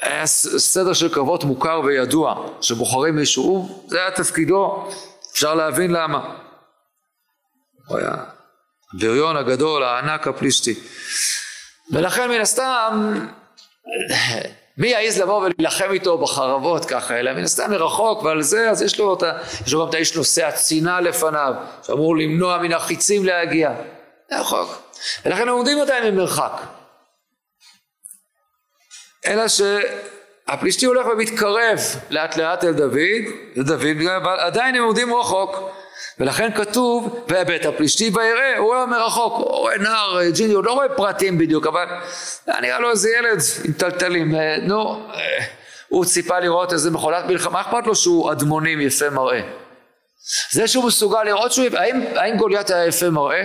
היה 0.00 0.26
סדר 0.26 0.92
של 0.92 1.14
קרבות 1.14 1.44
מוכר 1.44 1.80
וידוע, 1.84 2.48
שבוחרים 2.60 3.16
מישהו, 3.16 3.84
זה 3.88 4.00
היה 4.00 4.10
תפקידו, 4.10 4.88
אפשר 5.32 5.54
להבין 5.54 5.90
למה. 5.90 6.36
הוא 7.88 7.98
היה 7.98 8.14
הבריון 8.94 9.36
הגדול, 9.36 9.82
הענק 9.82 10.26
הפלישתי. 10.26 10.74
ולכן 11.92 12.30
מן 12.30 12.40
הסתם 12.40 13.26
מי 14.80 14.88
יעז 14.88 15.20
לבוא 15.20 15.42
ולהילחם 15.42 15.90
איתו 15.90 16.18
בחרבות 16.18 16.84
ככה, 16.84 17.20
אלא 17.20 17.32
מן 17.32 17.42
הסתם 17.42 17.70
מרחוק 17.70 18.22
ועל 18.22 18.42
זה, 18.42 18.70
אז 18.70 18.82
יש 18.82 18.98
לו, 18.98 19.10
אותה, 19.10 19.32
יש 19.66 19.72
לו 19.72 19.80
גם 19.82 19.88
את 19.88 19.94
האיש 19.94 20.16
נושא 20.16 20.46
הצינה 20.46 21.00
לפניו, 21.00 21.54
שאמור 21.82 22.16
למנוע 22.16 22.58
מן 22.58 22.72
החיצים 22.72 23.24
להגיע. 23.24 23.72
זה 24.30 24.40
רחוק. 24.40 24.82
ולכן 25.24 25.42
הם 25.42 25.48
עומדים 25.48 25.80
עדיין 25.80 26.14
ממרחק. 26.14 26.62
אלא 29.26 29.44
שהפלישתי 29.48 30.86
הולך 30.86 31.06
ומתקרב 31.06 31.78
לאט 32.10 32.36
לאט 32.36 32.64
אל 32.64 32.72
דוד, 32.72 32.96
ודוד 33.56 33.86
עדיין 34.38 34.74
הם 34.74 34.82
עומדים 34.82 35.14
רחוק. 35.14 35.70
ולכן 36.18 36.50
כתוב, 36.54 37.24
ובית 37.28 37.66
הפלישתי 37.66 38.10
ויראה, 38.14 38.58
הוא 38.58 38.66
רואה 38.66 38.86
מרחוק, 38.86 39.32
הוא 39.34 39.44
רואה 39.44 39.78
נער 39.78 40.30
ג'יני, 40.30 40.52
הוא 40.54 40.64
לא 40.64 40.72
רואה 40.72 40.88
פרטים 40.96 41.38
בדיוק, 41.38 41.66
אבל 41.66 41.86
נראה 42.60 42.80
לו 42.80 42.90
איזה 42.90 43.10
ילד 43.18 43.40
עם 43.64 43.72
טלטלים, 43.72 44.34
אה, 44.34 44.56
נו, 44.62 45.06
אה, 45.14 45.44
הוא 45.88 46.04
ציפה 46.04 46.38
לראות 46.38 46.72
איזה 46.72 46.90
מכונת 46.90 47.24
מלחמה, 47.24 47.60
אכפת 47.60 47.86
לו 47.86 47.94
שהוא 47.94 48.32
אדמונים 48.32 48.80
יפה 48.80 49.10
מראה. 49.10 49.40
זה 50.50 50.68
שהוא 50.68 50.84
מסוגל 50.84 51.22
לראות 51.22 51.52
שהוא, 51.52 51.66
האם, 51.76 52.04
האם 52.16 52.36
גוליית 52.36 52.70
היה 52.70 52.86
יפה 52.86 53.10
מראה? 53.10 53.42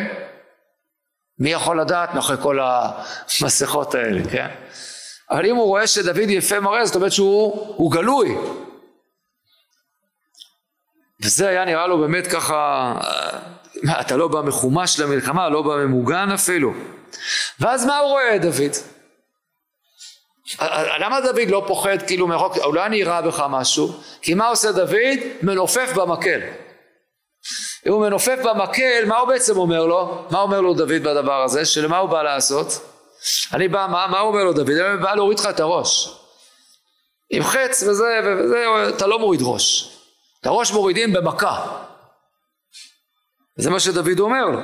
מי 1.40 1.50
יכול 1.50 1.82
לדעת 1.82 2.14
מאחורי 2.14 2.38
כל 2.42 2.60
המסכות 2.62 3.96
האלה, 3.96 4.22
כן? 4.32 4.48
אבל 5.32 5.46
אם 5.46 5.56
הוא 5.56 5.66
רואה 5.66 5.88
שדוד 5.88 6.30
יפה 6.30 6.60
מראה, 6.60 6.86
זאת 6.86 6.96
אומרת 6.96 7.12
שהוא 7.12 7.92
גלוי, 7.92 8.38
וזה 11.26 11.50
היה 11.50 11.66
נראה 11.66 11.88
לו 11.88 11.98
באמת 11.98 12.28
ככה, 12.28 12.94
מה, 13.84 14.02
אתה 14.02 14.18
לא 14.18 14.28
בא 14.28 14.42
מחומש 14.42 15.00
למלחמה, 15.00 15.50
לא 15.50 15.62
בא 15.62 15.76
ממוגן 15.76 16.32
אפילו. 16.32 16.74
ואז 17.60 17.86
מה 17.86 17.98
הוא 17.98 18.10
רואה 18.10 18.38
דוד? 18.38 18.76
למה 21.00 21.22
דוד 21.22 21.50
לא 21.50 21.64
פוחד 21.68 21.98
כאילו 22.08 22.28
מרחוק, 22.28 22.58
אולי 22.58 22.86
אני 22.86 23.04
אראה 23.04 23.22
בך 23.22 23.46
משהו? 23.50 23.94
כי 24.22 24.34
מה 24.34 24.48
עושה 24.48 24.72
דוד? 24.72 25.20
מנופף 25.42 25.94
במקל. 25.96 26.40
אם 27.88 27.92
הוא 27.92 28.02
מנופף 28.02 28.40
במקל, 28.44 29.06
מה 29.08 29.18
הוא 29.18 29.28
בעצם 29.28 29.58
אומר 29.58 29.86
לו? 29.86 30.26
מה 30.30 30.40
אומר 30.40 30.62
לו 30.62 30.74
דוד 30.74 31.04
בדבר 31.04 31.44
הזה? 31.44 31.66
שלמה 31.66 31.98
הוא 31.98 32.10
בא 32.10 32.24
לעשות? 32.24 32.68
אני 33.54 33.68
בא, 33.68 33.88
מה, 33.92 34.08
מה 34.08 34.20
הוא 34.20 34.30
אומר 34.30 34.44
לו 34.44 34.54
דוד? 34.54 34.70
אני 34.70 34.98
בא 34.98 35.16
להוריד 35.16 35.40
לך 35.40 35.46
את 35.46 35.60
הראש. 35.60 36.10
עם 37.30 37.44
חץ 37.44 37.84
וזה, 37.84 38.20
וזה, 38.26 38.66
אתה 38.90 39.08
לא 39.08 39.20
מוריד 39.20 39.42
ראש. 39.44 39.95
את 40.46 40.48
הראש 40.48 40.72
מורידים 40.72 41.14
במכה. 41.14 41.66
זה 43.56 43.70
מה 43.70 43.80
שדוד 43.80 44.20
אומר 44.20 44.46
לו. 44.46 44.60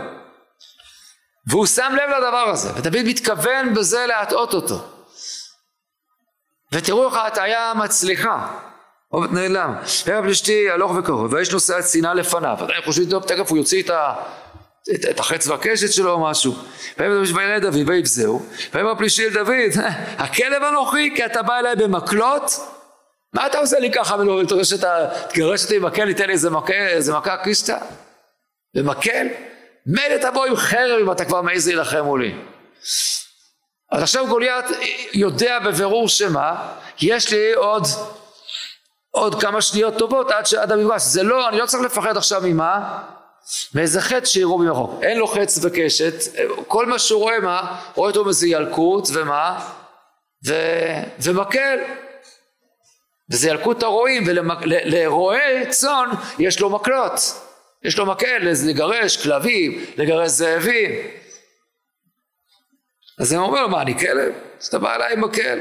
והוא 1.48 1.65
שם 1.65 1.91
לב 1.94 2.10
לדבר 2.17 2.50
הזה, 2.50 2.70
ודוד 2.76 3.04
מתכוון 3.06 3.74
בזה 3.74 4.06
להטעות 4.08 4.54
אותו. 4.54 4.86
ותראו 6.72 7.08
איך 7.08 7.15
ההטעיה 7.15 7.74
מצליחה. 7.76 8.58
עובד 9.10 9.32
נעלם. 9.32 9.76
ערב 10.06 10.24
פלישתי 10.24 10.70
הלוך 10.70 10.91
וקרוב, 10.96 11.34
והאיש 11.34 11.52
נושא 11.52 11.78
השנאה 11.78 12.13
לפניו. 12.13 12.58
עדיין 12.60 12.82
חושבים, 12.86 13.10
טוב, 13.10 13.24
תכף 13.24 13.50
הוא 13.50 13.58
יוציא 13.58 13.84
את, 13.84 13.89
ה, 13.89 14.13
את, 14.96 15.06
את 15.10 15.20
החץ 15.20 15.48
והקשת 15.48 15.94
שלו 15.94 16.12
או 16.12 16.20
משהו. 16.20 16.56
ויראה 16.98 17.60
דוד 17.60 17.89
ויבזהו. 17.89 18.46
ויאמר 18.74 18.96
פלישתי 18.96 19.26
אל 19.26 19.34
דוד, 19.34 19.84
הכלב 20.17 20.63
אנוכי 20.63 21.15
כי 21.15 21.26
אתה 21.26 21.41
בא 21.41 21.60
אליי 21.60 21.76
במקלות 21.76 22.52
מה 23.34 23.48
אתה 23.48 23.60
עושה 23.60 23.80
לי 23.80 23.91
ככה 23.91 24.15
תגרש 25.30 25.63
אותי 25.63 25.76
עם 25.76 25.86
מקל, 25.86 26.06
תיתן 26.06 26.28
לי 26.28 26.34
איזה 26.34 26.50
מכה, 27.13 27.38
קיסטה? 27.44 27.78
במקל? 28.76 29.28
מילא 29.86 30.17
תבוא 30.17 30.46
עם 30.46 30.56
חרב 30.56 31.00
אם 31.02 31.12
אתה 31.12 31.26
כבר 31.26 31.41
מעז 31.41 31.67
להילחם 31.67 32.02
מולי. 32.02 32.36
אז 33.91 34.04
עכשיו 34.04 34.28
גוליית 34.28 34.65
יודע 35.13 35.60
בבירור 35.60 36.08
שמה, 36.08 36.74
יש 37.02 37.32
לי 37.32 37.54
עוד 37.54 37.84
עוד 39.12 39.41
כמה 39.41 39.62
שניות 39.62 39.98
טובות 39.98 40.32
עד, 40.32 40.46
שעד 40.46 40.72
המפגש. 40.72 41.02
זה 41.02 41.24
לא, 41.24 41.50
אני 41.50 41.58
לא 41.58 41.65
צריך 41.65 41.84
לפחד 41.84 42.17
עכשיו 42.17 42.41
ממה? 42.46 43.00
מאיזה 43.76 44.02
חטא 44.02 44.26
שיראו 44.26 44.58
ממרחוק. 44.58 45.00
אין 45.04 45.17
לו 45.17 45.28
חץ 45.28 45.60
וקשת, 45.62 46.13
כל 46.67 46.86
מה 46.86 47.00
שהוא 47.00 47.22
רואה 47.22 47.39
מה? 47.39 47.80
רואה 47.96 48.10
אותו 48.10 48.26
מאיזה 48.26 48.48
ילקוט 48.48 49.08
ומה? 49.13 49.60
ו... 50.48 50.54
ומקל. 51.20 51.80
וזה 53.32 53.50
ילקוט 53.50 53.84
הרועים, 53.84 54.24
ולרועי 54.28 55.65
צאן 55.70 56.10
יש 56.39 56.60
לו 56.60 56.70
מקלות, 56.70 57.20
יש 57.84 57.98
לו 57.98 58.06
מקל 58.06 58.48
לגרש 58.67 59.24
כלבים, 59.24 59.86
לגרש 59.98 60.30
זאבים. 60.30 60.91
אז 63.20 63.34
הם 63.34 63.41
אומרים, 63.41 63.70
מה, 63.70 63.82
אני 63.82 64.00
כלב? 64.00 64.34
אז 64.62 64.67
אתה 64.67 64.80
בא 64.80 64.96
אליי 64.96 65.13
עם 65.13 65.22
מקל. 65.22 65.60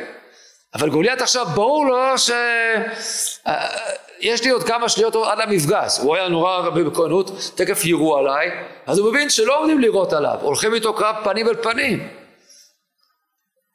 אבל 0.75 0.91
גוליית 0.91 1.21
עכשיו 1.21 1.47
ברור 1.47 1.87
לו 1.87 2.19
שיש 2.19 4.45
לי 4.45 4.51
עוד 4.51 4.63
כמה 4.63 4.89
שניות 4.89 5.17
עד 5.17 5.41
המפגש, 5.41 5.99
הוא 5.99 6.17
היה 6.17 6.29
נורא 6.29 6.53
הרבה 6.53 6.85
בכהנות, 6.85 7.53
תכף 7.55 7.85
יירו 7.85 8.17
עליי, 8.17 8.51
אז 8.87 8.99
הוא 8.99 9.11
מבין 9.11 9.31
שלא 9.31 9.61
עומדים 9.61 9.79
לירות 9.79 10.13
עליו, 10.13 10.37
הולכים 10.41 10.75
איתו 10.75 10.95
קרב 10.95 11.17
פנים 11.25 11.49
אל 11.49 11.55
פנים. 11.55 12.20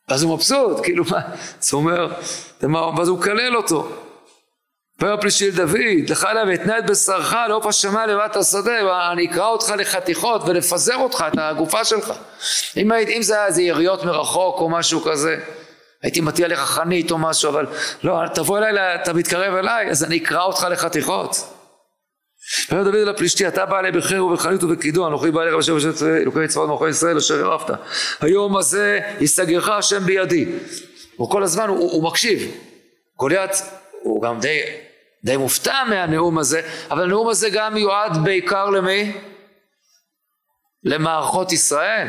אז 0.07 0.23
הוא 0.23 0.33
מבסוט, 0.35 0.83
כאילו 0.83 1.03
מה, 1.11 1.19
אז 1.61 1.73
הוא 1.73 1.81
אומר, 1.81 2.13
ואז 2.97 3.07
הוא 3.07 3.19
מקלל 3.19 3.55
אותו. 3.55 3.89
ויאמר 5.01 5.21
פלישי 5.21 5.45
אל 5.45 5.51
דוד, 5.51 6.09
לך 6.09 6.25
אליו 6.25 6.45
ואתנה 6.47 6.77
את 6.77 6.85
בשרך 6.85 7.35
לעוף 7.49 7.65
השמיים 7.65 8.09
לבאת 8.09 8.35
השדה, 8.35 9.11
אני 9.11 9.25
אקרא 9.25 9.47
אותך 9.47 9.73
לחתיכות 9.77 10.41
ולפזר 10.45 10.95
אותך, 10.95 11.25
את 11.27 11.37
הגופה 11.37 11.85
שלך. 11.85 12.13
אם, 12.77 12.91
היית, 12.91 13.09
אם 13.09 13.21
זה 13.21 13.35
היה 13.35 13.45
איזה 13.45 13.61
יריות 13.61 14.03
מרחוק 14.03 14.59
או 14.59 14.69
משהו 14.69 15.01
כזה, 15.01 15.39
הייתי 16.03 16.21
מטיע 16.21 16.47
לך 16.47 16.59
חנית 16.59 17.11
או 17.11 17.17
משהו, 17.17 17.49
אבל 17.49 17.65
לא, 18.03 18.21
תבוא 18.33 18.57
אליי, 18.57 18.95
אתה 18.95 19.13
מתקרב 19.13 19.55
אליי, 19.55 19.89
אז 19.89 20.03
אני 20.03 20.17
אקרא 20.17 20.43
אותך 20.43 20.67
לחתיכות. 20.71 21.54
ויאמר 22.69 22.83
דוד 22.83 22.95
אל 22.95 23.09
הפלישתי 23.09 23.47
אתה 23.47 23.65
בא 23.65 23.79
אלי 23.79 23.91
בחיר 23.91 24.25
ובחנית 24.25 24.63
ובקידו 24.63 25.07
אנוכי 25.07 25.31
בא 25.31 25.41
אליך 25.41 25.55
בשם 25.55 25.75
בשם 25.75 26.07
אלוקי 26.07 26.47
צבאות 26.47 26.69
מלכי 26.69 26.89
ישראל 26.89 27.17
אשר 27.17 27.45
הרבת 27.45 27.79
היום 28.21 28.57
הזה 28.57 28.99
יסגרך 29.19 29.69
השם 29.69 30.03
בידי. 30.03 30.45
הוא 31.15 31.31
כל 31.31 31.43
הזמן 31.43 31.67
הוא, 31.67 31.91
הוא 31.91 32.03
מקשיב. 32.03 32.51
גוליית 33.17 33.51
הוא 34.01 34.21
גם 34.21 34.39
די, 34.39 34.59
די 35.23 35.37
מופתע 35.37 35.83
מהנאום 35.89 36.37
הזה 36.37 36.61
אבל 36.91 37.03
הנאום 37.03 37.29
הזה 37.29 37.49
גם 37.49 37.73
מיועד 37.73 38.17
בעיקר 38.23 38.69
למי? 38.69 39.13
למערכות 40.83 41.51
ישראל. 41.51 42.07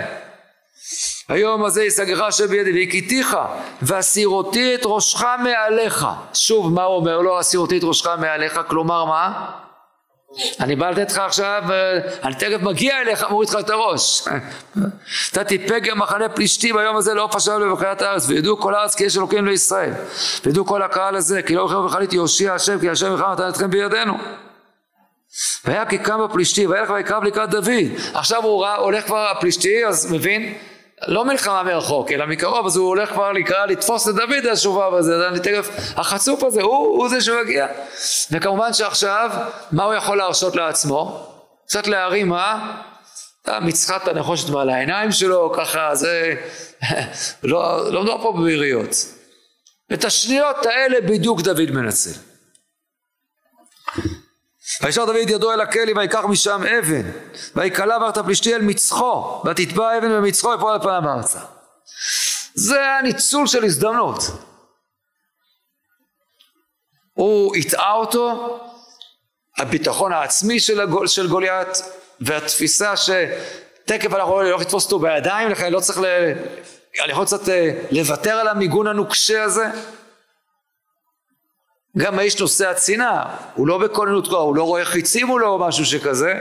היום 1.29 1.65
הזה 1.65 1.85
יסגרך 1.85 2.21
השם 2.21 2.47
בידי 2.47 2.73
והכיתיך 2.73 3.37
והסירותי 3.83 4.75
את 4.75 4.81
ראשך 4.85 5.25
מעליך. 5.43 6.07
שוב 6.35 6.73
מה 6.73 6.83
הוא 6.83 6.97
אומר? 6.97 7.21
לו 7.21 7.39
הסירותי 7.39 7.79
את 7.79 7.85
ראשך 7.85 8.07
מעליך 8.07 8.61
כלומר 8.69 9.05
מה? 9.05 9.51
אני 10.61 10.77
בא 10.77 10.91
לתת 10.91 11.13
לך 11.13 11.19
עכשיו, 11.19 11.63
אה, 11.71 11.99
אני 12.25 12.35
תכף 12.35 12.63
מגיע 12.63 13.01
אליך, 13.01 13.25
מוריד 13.31 13.49
לך 13.49 13.57
את 13.61 13.71
הראש. 13.71 14.25
נתתי 15.37 15.59
פגר 15.59 15.95
מחנה 15.95 16.29
פלישתי 16.29 16.73
ביום 16.73 16.97
הזה 16.97 17.15
לעוף 17.15 17.37
השם 17.37 17.61
לבחיית 17.61 18.03
הארץ, 18.03 18.29
וידעו 18.29 18.57
כל 18.61 18.75
הארץ 18.75 18.95
כי 18.95 19.05
יש 19.05 19.17
אלוקים 19.17 19.47
לישראל. 19.47 19.93
וידעו 20.45 20.67
כל 20.67 20.83
הקהל 20.83 21.17
הזה, 21.17 21.43
כי 21.43 21.55
לא 21.55 21.61
יוכלו 21.63 21.85
וחלית 21.85 22.13
יושיע 22.13 22.55
השם, 22.55 22.81
כי 22.81 22.91
השם 22.91 23.15
יחם 23.15 23.33
נתן 23.33 23.49
אתכם 23.49 23.71
בידינו. 23.71 24.15
והיה 25.65 25.87
כי 25.87 25.99
קם 25.99 26.21
הפלישתי, 26.21 26.67
וילך 26.67 26.91
ויקרב 26.91 27.25
לקראת 27.25 27.51
דוד. 27.51 27.69
עכשיו 28.15 28.45
הוא 28.45 28.63
ראה, 28.63 28.77
הולך 28.77 29.07
כבר 29.07 29.29
הפלישתי, 29.31 29.87
אז 29.87 30.13
מבין? 30.13 30.55
לא 31.09 31.25
מלחמה 31.25 31.63
מרחוק, 31.63 32.13
אלא 32.13 32.27
מקרוב, 32.27 32.67
אז 32.67 32.77
הוא 32.77 32.89
הולך 32.89 33.11
כבר 33.11 33.33
לקרוא 33.33 33.59
לתפוס 33.59 34.09
את 34.09 34.15
דוד 34.15 34.47
השובב 34.53 34.95
הזה, 34.95 35.29
אני 35.29 35.41
תכף, 35.41 35.69
החצוף 35.97 36.43
הזה, 36.43 36.63
הוא, 36.63 36.77
הוא 36.77 37.09
זה 37.09 37.21
שמגיע. 37.21 37.67
וכמובן 38.31 38.73
שעכשיו, 38.73 39.31
מה 39.73 39.85
הוא 39.85 39.95
יכול 39.95 40.17
להרשות 40.17 40.57
לעצמו? 40.57 41.27
קצת 41.67 41.87
להרים, 41.87 42.29
מה? 42.29 42.77
מצחת 43.61 44.03
את 44.03 44.09
הנחושת 44.09 44.51
מעל 44.51 44.71
העיניים 44.71 45.13
שלו, 45.13 45.53
ככה, 45.57 45.95
זה... 45.95 46.35
לא, 47.43 47.93
לא 47.93 48.03
מדובר 48.03 48.23
פה 48.23 48.39
ביריות. 48.45 48.95
את 49.93 50.05
השניות 50.05 50.67
האלה 50.67 51.01
בדיוק 51.01 51.41
דוד 51.41 51.71
מנצל. 51.71 52.36
וישר 54.83 55.05
דוד 55.05 55.31
ידו 55.31 55.53
אל 55.53 55.61
הכלי 55.61 55.93
ויקח 55.97 56.25
משם 56.25 56.63
אבן 56.79 57.11
ויקלע 57.57 57.99
בארץ 57.99 58.19
הפלישתי 58.19 58.55
אל 58.55 58.63
מצחו 58.63 59.43
ותתבע 59.47 59.99
אבן 59.99 60.09
במצחו 60.09 60.49
ופועל 60.49 60.75
על 60.75 60.83
פניו 60.83 61.03
ארצה. 61.17 61.39
זה 62.55 62.91
הניצול 62.91 63.47
של 63.47 63.65
הזדמנות. 63.65 64.21
הוא 67.15 67.57
הטעה 67.57 67.93
אותו 67.93 68.59
הביטחון 69.59 70.13
העצמי 70.13 70.61
של, 70.61 70.81
הגול, 70.81 71.07
של 71.07 71.29
גוליית 71.29 71.69
והתפיסה 72.21 72.95
שתקף 72.97 74.15
אנחנו 74.15 74.43
לא 74.43 74.59
לתפוס 74.59 74.85
אותו 74.85 74.99
בידיים 74.99 75.49
לכן 75.49 75.73
לא 75.73 75.81
צריך 75.81 75.99
ל... 75.99 76.05
אני 77.05 77.13
יכול 77.13 77.25
קצת 77.25 77.49
אה, 77.49 77.71
לוותר 77.91 78.35
על 78.35 78.49
המיגון 78.49 78.87
הנוקשה 78.87 79.43
הזה 79.43 79.67
גם 81.99 82.19
האיש 82.19 82.41
נושא 82.41 82.69
הצנעה, 82.69 83.37
הוא 83.55 83.69
לא 83.69 83.79
בכוננות 83.79 84.29
כוח, 84.29 84.39
הוא 84.39 84.57
לא 84.57 84.63
רואה 84.63 84.85
חיצים 84.85 85.27
מולו 85.27 85.49
או 85.49 85.59
משהו 85.59 85.85
שכזה, 85.85 86.35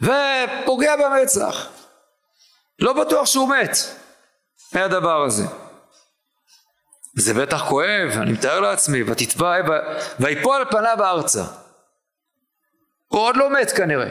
ופוגע 0.00 0.96
במצח. 0.96 1.66
לא 2.78 2.92
בטוח 2.92 3.26
שהוא 3.26 3.48
מת 3.48 3.76
מהדבר 4.72 5.22
הזה. 5.22 5.44
זה 7.16 7.34
בטח 7.34 7.68
כואב, 7.68 8.10
אני 8.22 8.32
מתאר 8.32 8.60
לעצמי, 8.60 9.02
ותתבע, 9.02 9.56
ויפול 10.20 10.64
פניו 10.70 10.96
ארצה. 11.00 11.44
הוא 13.08 13.20
עוד 13.20 13.36
לא 13.36 13.50
מת 13.50 13.70
כנראה. 13.70 14.10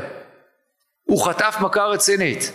הוא 1.04 1.26
חטף 1.26 1.56
מכה 1.62 1.86
רצינית. 1.86 2.52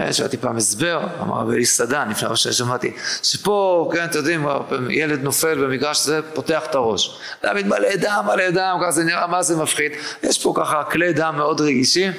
אה, 0.00 0.12
שמעתי 0.12 0.36
פעם 0.36 0.56
הסבר, 0.56 1.06
אמר 1.22 1.40
רבי 1.40 1.64
סדן, 1.64 2.08
לפני 2.08 2.28
מה 2.28 2.36
ששמעתי, 2.36 2.92
שפה, 3.22 3.90
כן, 3.94 4.04
אתם 4.04 4.18
יודעים, 4.18 4.46
ילד 4.90 5.22
נופל 5.22 5.64
במגרש 5.64 6.04
זה, 6.04 6.20
פותח 6.34 6.62
את 6.70 6.74
הראש. 6.74 7.20
דוד 7.42 7.66
מלא 7.66 7.96
דם, 7.96 8.24
מלא 8.26 8.50
דם, 8.50 8.78
ככה 8.82 8.90
זה 8.90 9.04
נראה, 9.04 9.26
מה 9.26 9.42
זה 9.42 9.56
מפחיד. 9.56 9.92
יש 10.22 10.42
פה 10.42 10.52
ככה 10.56 10.84
כלי 10.84 11.12
דם 11.12 11.34
מאוד 11.36 11.60
רגישים, 11.60 12.12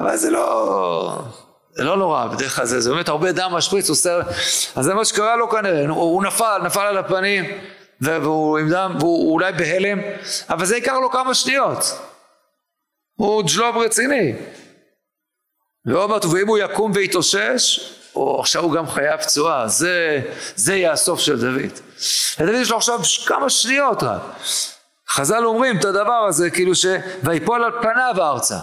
אבל 0.00 0.16
זה 0.16 0.30
לא... 0.30 1.22
זה 1.76 1.84
לא 1.84 1.96
נורא, 1.96 2.26
בדרך 2.26 2.56
כלל 2.56 2.66
זה, 2.66 2.80
זה 2.80 2.90
באמת 2.90 3.08
הרבה 3.08 3.32
דם 3.32 3.50
משפריץ, 3.52 3.88
הוא 3.88 3.94
עושה... 3.94 4.20
אז 4.76 4.84
זה 4.84 4.94
מה 4.94 5.04
שקרה 5.04 5.36
לו 5.36 5.50
כנראה, 5.50 5.88
הוא, 5.88 6.02
הוא 6.02 6.24
נפל, 6.24 6.60
נפל 6.64 6.80
על 6.80 6.98
הפנים, 6.98 7.44
והוא 8.00 8.58
עם 8.58 8.70
דם, 8.70 8.96
והוא 9.00 9.32
אולי 9.32 9.52
בהלם, 9.52 9.98
אבל 10.50 10.64
זה 10.64 10.76
ייקח 10.76 10.92
לו 10.92 11.10
כמה 11.10 11.34
שניות. 11.34 11.98
הוא 13.16 13.42
ג'לוב 13.54 13.76
רציני. 13.76 14.34
ועוד 15.86 16.10
מעט, 16.10 16.24
ואם 16.24 16.48
הוא 16.48 16.58
יקום 16.58 16.92
ויתאושש, 16.94 17.80
או 18.16 18.40
עכשיו 18.40 18.62
הוא 18.62 18.72
גם 18.72 18.86
חייב 18.88 19.20
פצועה, 19.20 19.68
זה, 19.68 20.20
זה 20.56 20.74
יהיה 20.74 20.92
הסוף 20.92 21.20
של 21.20 21.40
דוד. 21.40 21.72
לדוד 22.40 22.54
יש 22.54 22.70
לו 22.70 22.76
עכשיו 22.76 23.00
כמה 23.26 23.50
שניות 23.50 24.02
רק. 24.02 24.20
חז"ל 25.08 25.44
אומרים 25.44 25.78
את 25.78 25.84
הדבר 25.84 26.24
הזה, 26.28 26.50
כאילו 26.50 26.74
ש... 26.74 26.86
ויפול 27.22 27.64
על 27.64 27.70
פניו 27.82 28.14
ארצה. 28.18 28.58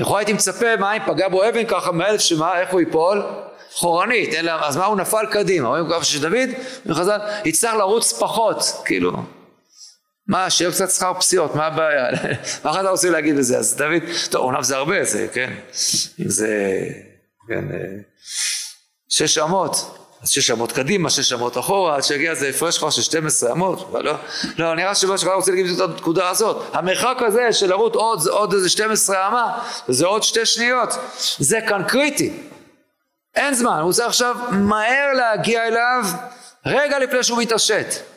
לכאורה 0.00 0.20
הייתי 0.20 0.32
מצפה, 0.32 0.76
מה 0.76 0.92
אם 0.92 1.02
פגע 1.06 1.28
בו 1.28 1.48
אבן 1.48 1.66
ככה 1.66 1.92
מאלף 1.92 2.20
שמה, 2.20 2.60
איך 2.60 2.70
הוא 2.70 2.80
ייפול? 2.80 3.22
חורנית, 3.74 4.34
אלא, 4.34 4.52
אז 4.52 4.76
מה 4.76 4.84
הוא 4.84 4.96
נפל 4.96 5.26
קדימה, 5.30 5.68
רואים 5.68 5.90
ככה 5.90 6.04
שדוד, 6.04 6.48
חז"ל, 6.92 7.18
יצטרך 7.44 7.74
לרוץ 7.74 8.12
פחות, 8.12 8.62
כאילו. 8.84 9.12
מה, 10.30 10.50
שיהיה 10.50 10.70
קצת 10.70 10.90
שכר 10.90 11.12
פסיעות, 11.14 11.54
מה 11.54 11.66
הבעיה? 11.66 12.06
מה 12.64 12.80
אתה 12.80 12.90
רוצה 12.90 13.10
להגיד 13.10 13.36
בזה? 13.36 13.58
אז 13.58 13.76
דוד, 13.76 14.02
טוב, 14.30 14.44
אומנם 14.44 14.62
זה 14.62 14.76
הרבה, 14.76 15.04
זה, 15.04 15.26
כן, 15.32 15.52
אם 16.20 16.28
זה, 16.28 16.48
כן, 17.48 17.64
אה, 17.72 17.78
שש 19.08 19.38
אמות, 19.38 19.98
אז 20.22 20.30
שש 20.30 20.50
אמות 20.50 20.72
קדימה, 20.72 21.10
שש 21.10 21.32
אמות 21.32 21.58
אחורה, 21.58 21.96
עד 21.96 22.02
שיגיע 22.02 22.34
זה 22.34 22.48
הפרש 22.48 22.78
כבר 22.78 22.90
של 22.90 23.02
12 23.02 23.52
אמות, 23.52 23.88
אבל 23.92 24.04
לא, 24.04 24.14
לא, 24.58 24.74
נראה 24.74 24.94
שמה 24.94 25.18
שכבר 25.18 25.34
רוצה 25.34 25.50
להגיד 25.50 25.66
את 25.70 25.80
הנקודה 25.80 26.28
הזאת, 26.28 26.62
המרחק 26.72 27.16
הזה 27.26 27.52
של 27.52 27.70
לרוט 27.70 27.94
עוד, 27.94 28.28
עוד 28.28 28.52
איזה 28.52 28.68
12 28.68 29.28
אמה, 29.28 29.58
זה 29.88 30.06
עוד 30.06 30.22
שתי 30.22 30.46
שניות, 30.46 30.94
זה 31.38 31.58
כאן 31.68 31.82
קריטי, 31.88 32.32
אין 33.34 33.54
זמן, 33.54 33.80
הוא 33.82 33.92
צריך 33.92 34.08
עכשיו 34.08 34.36
מהר 34.50 35.12
להגיע 35.12 35.66
אליו 35.66 36.04
רגע 36.66 36.98
לפני 36.98 37.22
שהוא 37.22 37.38
מתעשת. 37.38 38.10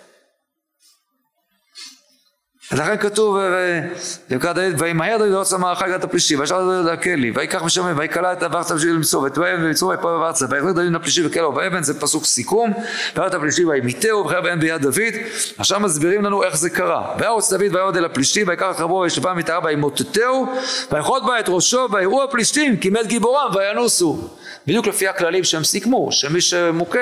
אז 2.72 2.80
לכן 2.80 2.97
כתוב, 2.97 3.38
וקרא 4.30 4.53
דוד, 4.53 4.74
וימהר 4.78 5.18
דוד 5.18 5.32
ועוץ 5.32 5.53
המערכה 5.53 5.86
הגעת 5.86 6.03
הפלישי, 6.03 6.36
וישר 6.36 6.59
דוד 6.59 6.86
לכלי, 6.86 7.32
ויקח 7.36 7.64
משם, 7.64 7.93
ויקלע 7.97 8.34
את 8.34 8.43
אברצה 8.43 8.76
בשביל 8.76 8.93
למצוא, 8.93 9.22
ותבואם 9.22 9.55
ומצוא 9.59 9.88
ויפול 9.88 10.20
בארצה, 10.20 10.45
ויחזיר 10.49 10.72
דוד 10.72 10.86
מן 10.86 10.95
הפלישי 10.95 11.26
וקלעו 11.26 11.51
באבן, 11.51 11.84
זה 11.84 11.99
פסוק 11.99 12.26
סיכום, 12.26 12.74
וירד 13.16 13.36
הפלישי 13.36 13.66
וימיתהו, 13.66 14.20
ובחר 14.20 14.41
בהם 14.41 14.59
ביד 14.59 14.82
דוד, 14.82 15.14
עכשיו 15.57 15.80
מסבירים 15.80 16.26
לנו 16.26 16.43
איך 16.43 16.57
זה 16.57 16.70
קרה. 16.70 17.16
וירוץ 17.20 17.53
דוד 17.53 17.76
ויעוד 17.76 17.97
אל 17.97 18.05
הפלישתי, 18.05 18.43
ויקח 18.43 18.76
רבו 18.80 18.99
וישבה 19.03 19.34
מתאר 19.34 19.59
וימוטטהו, 19.64 20.45
ויכות 20.91 21.26
בה 21.26 21.39
את 21.39 21.45
ראשו, 21.47 21.88
ויראו 21.91 22.24
הפלישתים, 22.24 22.78
כי 22.78 22.89
מת 22.89 23.07
גיבורם, 23.07 23.51
וינוסו. 23.55 24.30
בדיוק 24.68 24.88
לפי 24.88 25.07
הכללים 25.07 25.43
שהם 25.43 25.64
סיכמו, 25.64 26.11
שמי 26.11 26.41
שמוכה 26.41 26.99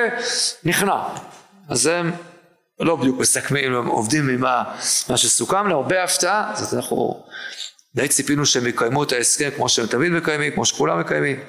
נכנע. 0.63 0.97
אז 1.69 1.85
הם 1.85 2.11
לא 2.81 2.95
בדיוק 2.95 3.19
מסכמים, 3.19 3.87
עובדים 3.87 4.29
עם 4.29 4.41
מה 5.09 5.17
שסוכם 5.17 5.67
להם, 5.67 5.75
הרבה 5.75 6.03
הפתעה, 6.03 6.51
אז 6.53 6.73
אנחנו 6.75 7.23
די 7.95 8.07
ציפינו 8.07 8.45
שהם 8.45 8.67
יקיימו 8.67 9.03
את 9.03 9.11
ההסכם 9.11 9.49
כמו 9.55 9.69
שהם 9.69 9.87
תמיד 9.87 10.11
מקיימים, 10.11 10.51
כמו 10.51 10.65
שכולם 10.65 10.99
מקיימים. 10.99 11.39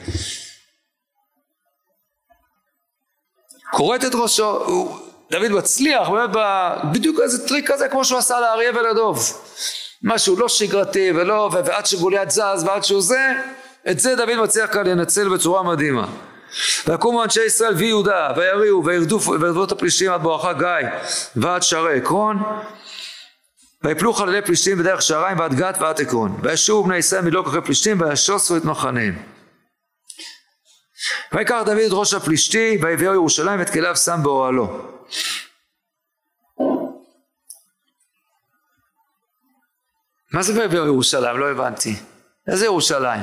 כורת 3.73 4.05
את 4.05 4.15
ראשו, 4.15 4.65
דוד 5.31 5.49
מצליח, 5.49 6.09
באמת 6.09 6.31
בדיוק 6.93 7.21
איזה 7.21 7.49
טריק 7.49 7.71
כזה 7.71 7.89
כמו 7.89 8.05
שהוא 8.05 8.19
עשה 8.19 8.41
לאריה 8.41 8.71
ולדוב. 8.71 9.43
משהו 10.03 10.37
לא 10.37 10.49
שגרתי 10.49 11.13
ולא, 11.13 11.51
ועד 11.53 11.87
שגוליית 11.87 12.31
זז 12.31 12.65
ועד 12.67 12.85
שהוא 12.85 13.03
זה, 13.03 13.33
את 13.91 14.01
זה 14.01 14.17
דוד 14.17 14.35
מצליח 14.43 14.73
כאן 14.73 14.87
לנצל 14.87 15.29
בצורה 15.29 15.63
מדהימה. 15.63 16.07
ויקומו 16.87 17.25
אנשי 17.25 17.45
ישראל 17.45 17.75
ויהודה 17.75 18.29
ויריעו 18.37 18.85
וירדו 18.85 19.65
את 19.65 19.73
הפלישתים 19.73 20.13
עד 20.13 20.23
בואכה 20.23 20.53
גיא 20.53 20.89
ועד 21.37 21.63
שערי 21.63 21.97
עקרון 21.97 22.43
ויפלו 23.85 24.13
חללי 24.13 24.43
פלישתים 24.43 24.79
בדרך 24.79 25.03
שעריים 25.03 25.39
ועד 25.39 25.55
גת 25.55 25.77
ועד 25.81 26.01
עקרון 26.01 26.41
וישובו 26.43 26.85
בני 26.85 26.97
ישראל 26.97 27.23
מדלוק 27.23 27.47
אחרי 27.47 27.63
פלישתים 27.63 28.01
וישוסו 28.01 28.57
את 28.57 28.65
מחניהם 28.65 29.23
ויקח 31.33 31.63
דוד 31.67 31.79
את 31.79 31.93
ראש 31.93 32.15
הפלישתי 32.15 32.79
ויביאו 32.83 33.13
ירושלים 33.13 33.61
ואת 33.61 33.71
כליו 33.71 33.97
שם 33.97 34.21
באוהלו 34.23 34.93
מה 40.33 40.43
זה 40.43 40.61
ויביאו 40.61 40.87
ירושלים? 40.87 41.37
לא 41.37 41.51
הבנתי 41.51 41.97
איזה 42.49 42.65
ירושלים? 42.65 43.21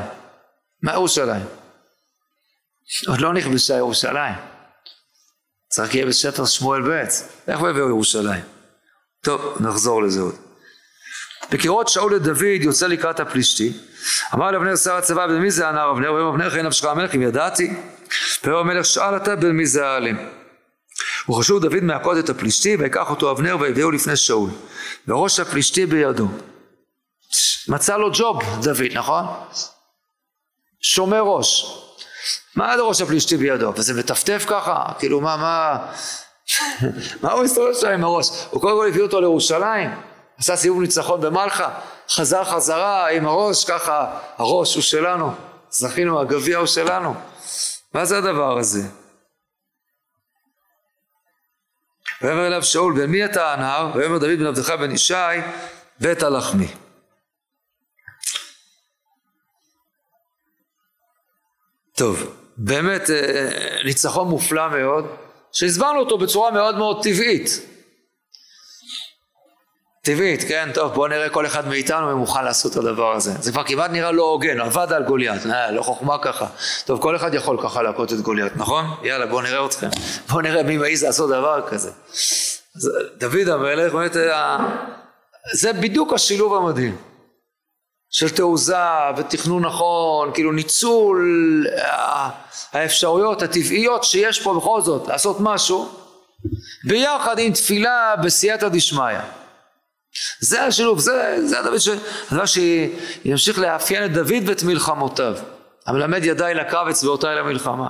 מה 0.83 0.93
ירושלים? 0.93 1.58
עוד 3.07 3.21
לא 3.21 3.33
נכבשה 3.33 3.77
ירושלים. 3.77 4.35
צריך 5.69 5.95
יהיה 5.95 6.05
בספר 6.05 6.45
שמואל 6.45 6.81
ב', 6.81 7.03
איך 7.47 7.59
הביאו 7.59 7.89
ירושלים? 7.89 8.43
טוב, 9.21 9.57
נחזור 9.59 10.03
לזה 10.03 10.21
עוד. 10.21 10.35
וכראות 11.51 11.87
שאול 11.87 12.15
את 12.15 12.21
דוד 12.21 12.61
יוצא 12.61 12.87
לקראת 12.87 13.19
הפלישתי, 13.19 13.73
אמר 14.33 14.51
לאבנר 14.51 14.75
שר 14.75 14.95
הצבא 14.95 15.27
בן 15.27 15.41
מי 15.41 15.51
זה 15.51 15.67
הנער 15.67 15.91
אבנר? 15.91 16.13
ויאמר 16.13 16.29
אבנר 16.29 16.49
חיי 16.49 16.63
נפשך 16.63 16.85
המלך 16.85 17.15
אם 17.15 17.21
ידעתי. 17.21 17.73
ויאמר 18.43 18.59
המלך 18.59 18.85
שאל 18.85 19.15
אתה 19.15 19.35
בן 19.35 19.51
מי 19.51 19.65
זה 19.65 19.87
העלים. 19.87 20.29
וחשוב 21.29 21.61
דוד 21.61 21.83
מהכות 21.83 22.17
את 22.17 22.29
הפלישתי 22.29 22.75
ויקח 22.75 23.09
אותו 23.09 23.31
אבנר 23.31 23.57
ויביאו 23.59 23.91
לפני 23.91 24.15
שאול. 24.15 24.49
וראש 25.07 25.39
הפלישתי 25.39 25.85
בידו. 25.85 26.27
מצא 27.67 27.97
לו 27.97 28.09
ג'וב 28.13 28.39
דוד 28.61 28.91
נכון? 28.93 29.25
שומר 30.81 31.21
ראש. 31.21 31.65
מה 32.59 32.77
זה 32.77 32.83
ראש 32.83 33.01
הפלישתי 33.01 33.37
בידו? 33.37 33.73
וזה 33.75 33.93
מטפטף 33.93 34.45
ככה? 34.47 34.85
כאילו 34.99 35.21
מה 35.21 35.37
מה 35.37 35.91
מה 37.23 37.31
הוא 37.31 37.43
מסתובב 37.43 37.73
שם 37.73 37.87
עם 37.87 38.03
הראש? 38.03 38.29
הוא 38.49 38.61
קודם 38.61 38.77
כל 38.77 38.87
הביא 38.87 39.01
אותו 39.01 39.21
לירושלים, 39.21 39.89
עשה 40.37 40.55
סיבוב 40.55 40.81
ניצחון 40.81 41.21
במלחה, 41.21 41.79
חזר 42.09 42.43
חזרה 42.43 43.09
עם 43.09 43.25
הראש, 43.25 43.65
ככה 43.65 44.19
הראש 44.37 44.75
הוא 44.75 44.83
שלנו, 44.83 45.35
זכינו, 45.69 46.19
הגביע 46.19 46.57
הוא 46.57 46.65
שלנו. 46.65 47.15
מה 47.93 48.05
זה 48.05 48.17
הדבר 48.17 48.57
הזה? 48.57 48.81
ויאמר 52.21 52.47
אליו 52.47 52.63
שאול, 52.63 52.93
בן 52.93 53.05
מי 53.05 53.25
אתה 53.25 53.53
הנער? 53.53 53.91
ויאמר 53.95 54.17
דוד 54.17 54.39
בן 54.39 54.45
עבדך 54.45 54.69
בן 54.69 54.91
ישי, 54.91 55.13
בית 55.99 56.23
הלחמי. 56.23 56.67
טוב, 61.95 62.38
באמת 62.59 63.09
אה, 63.09 63.49
ניצחון 63.85 64.27
מופלא 64.27 64.69
מאוד. 64.69 65.05
שהסברנו 65.51 65.99
אותו 65.99 66.17
בצורה 66.17 66.51
מאוד 66.51 66.77
מאוד 66.77 67.03
טבעית. 67.03 67.61
טבעית, 70.03 70.43
כן? 70.47 70.69
טוב, 70.73 70.93
בואו 70.93 71.07
נראה 71.07 71.29
כל 71.29 71.45
אחד 71.45 71.67
מאיתנו 71.67 72.11
אם 72.11 72.17
מוכן 72.17 72.45
לעשות 72.45 72.71
את 72.71 72.77
הדבר 72.77 73.15
הזה. 73.15 73.31
זה 73.39 73.51
כבר 73.51 73.63
כמעט 73.63 73.91
נראה 73.91 74.11
לא 74.11 74.23
הוגן, 74.23 74.61
עבד 74.61 74.93
על 74.93 75.03
גוליית, 75.03 75.45
אה, 75.45 75.71
לא 75.71 75.81
חוכמה 75.81 76.17
ככה. 76.21 76.45
טוב, 76.85 77.01
כל 77.01 77.15
אחד 77.15 77.33
יכול 77.33 77.57
ככה 77.63 77.81
להכות 77.81 78.13
את 78.13 78.19
גוליית, 78.19 78.57
נכון? 78.57 78.85
יאללה, 79.03 79.25
בואו 79.25 79.41
נראה 79.41 79.65
אתכם. 79.65 79.87
בואו 80.29 80.41
נראה 80.41 80.63
מי 80.63 80.77
מעז 80.77 81.03
לעשות 81.03 81.29
דבר 81.29 81.61
כזה. 81.69 81.91
אז 82.75 82.91
דוד 83.17 83.47
המלך, 83.47 83.93
באמת, 83.93 84.17
אה, 84.17 84.57
זה 85.53 85.73
בדיוק 85.73 86.13
השילוב 86.13 86.55
המדהים. 86.55 87.08
של 88.09 88.29
תעוזה 88.29 88.75
ותכנון 89.17 89.65
נכון, 89.65 90.31
כאילו 90.33 90.51
ניצול 90.51 91.67
האפשרויות 92.71 93.41
הטבעיות 93.41 94.03
שיש 94.03 94.41
פה 94.41 94.53
בכל 94.53 94.81
זאת 94.81 95.07
לעשות 95.07 95.37
משהו 95.39 95.89
ביחד 96.83 97.39
עם 97.39 97.53
תפילה 97.53 98.15
בסייעתא 98.23 98.67
דשמיא. 98.69 99.19
זה 100.39 100.63
השילוב, 100.63 100.99
זה, 100.99 101.37
זה 101.47 101.59
הדבר, 101.59 101.77
ש, 101.77 101.89
הדבר 102.31 102.45
שימשיך 102.45 103.59
לאפיין 103.59 104.05
את 104.05 104.13
דוד 104.13 104.43
ואת 104.45 104.63
מלחמותיו. 104.63 105.35
המלמד 105.87 106.25
ידיי 106.25 106.53
לקרב 106.53 106.87
אצבעותיי 106.87 107.35
למלחמה. 107.35 107.87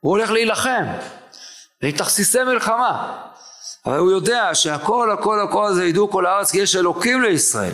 הוא 0.00 0.10
הולך 0.10 0.30
להילחם, 0.30 0.84
עם 1.82 1.90
תכסיסי 1.90 2.44
מלחמה. 2.44 3.22
אבל 3.86 3.98
הוא 3.98 4.10
יודע 4.10 4.50
שהכל 4.54 5.10
הכל 5.12 5.40
הכל 5.40 5.66
הזה 5.66 5.84
ידעו 5.84 6.10
כל 6.10 6.26
הארץ 6.26 6.50
כי 6.50 6.58
יש 6.58 6.76
אלוקים 6.76 7.22
לישראל. 7.22 7.72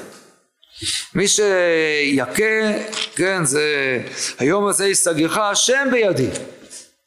מי 1.15 1.29
שיכה, 1.29 2.33
כן, 3.15 3.45
זה, 3.45 3.99
היום 4.39 4.67
הזה 4.67 4.87
יסתגרך 4.89 5.39
השם 5.39 5.89
בידי, 5.93 6.29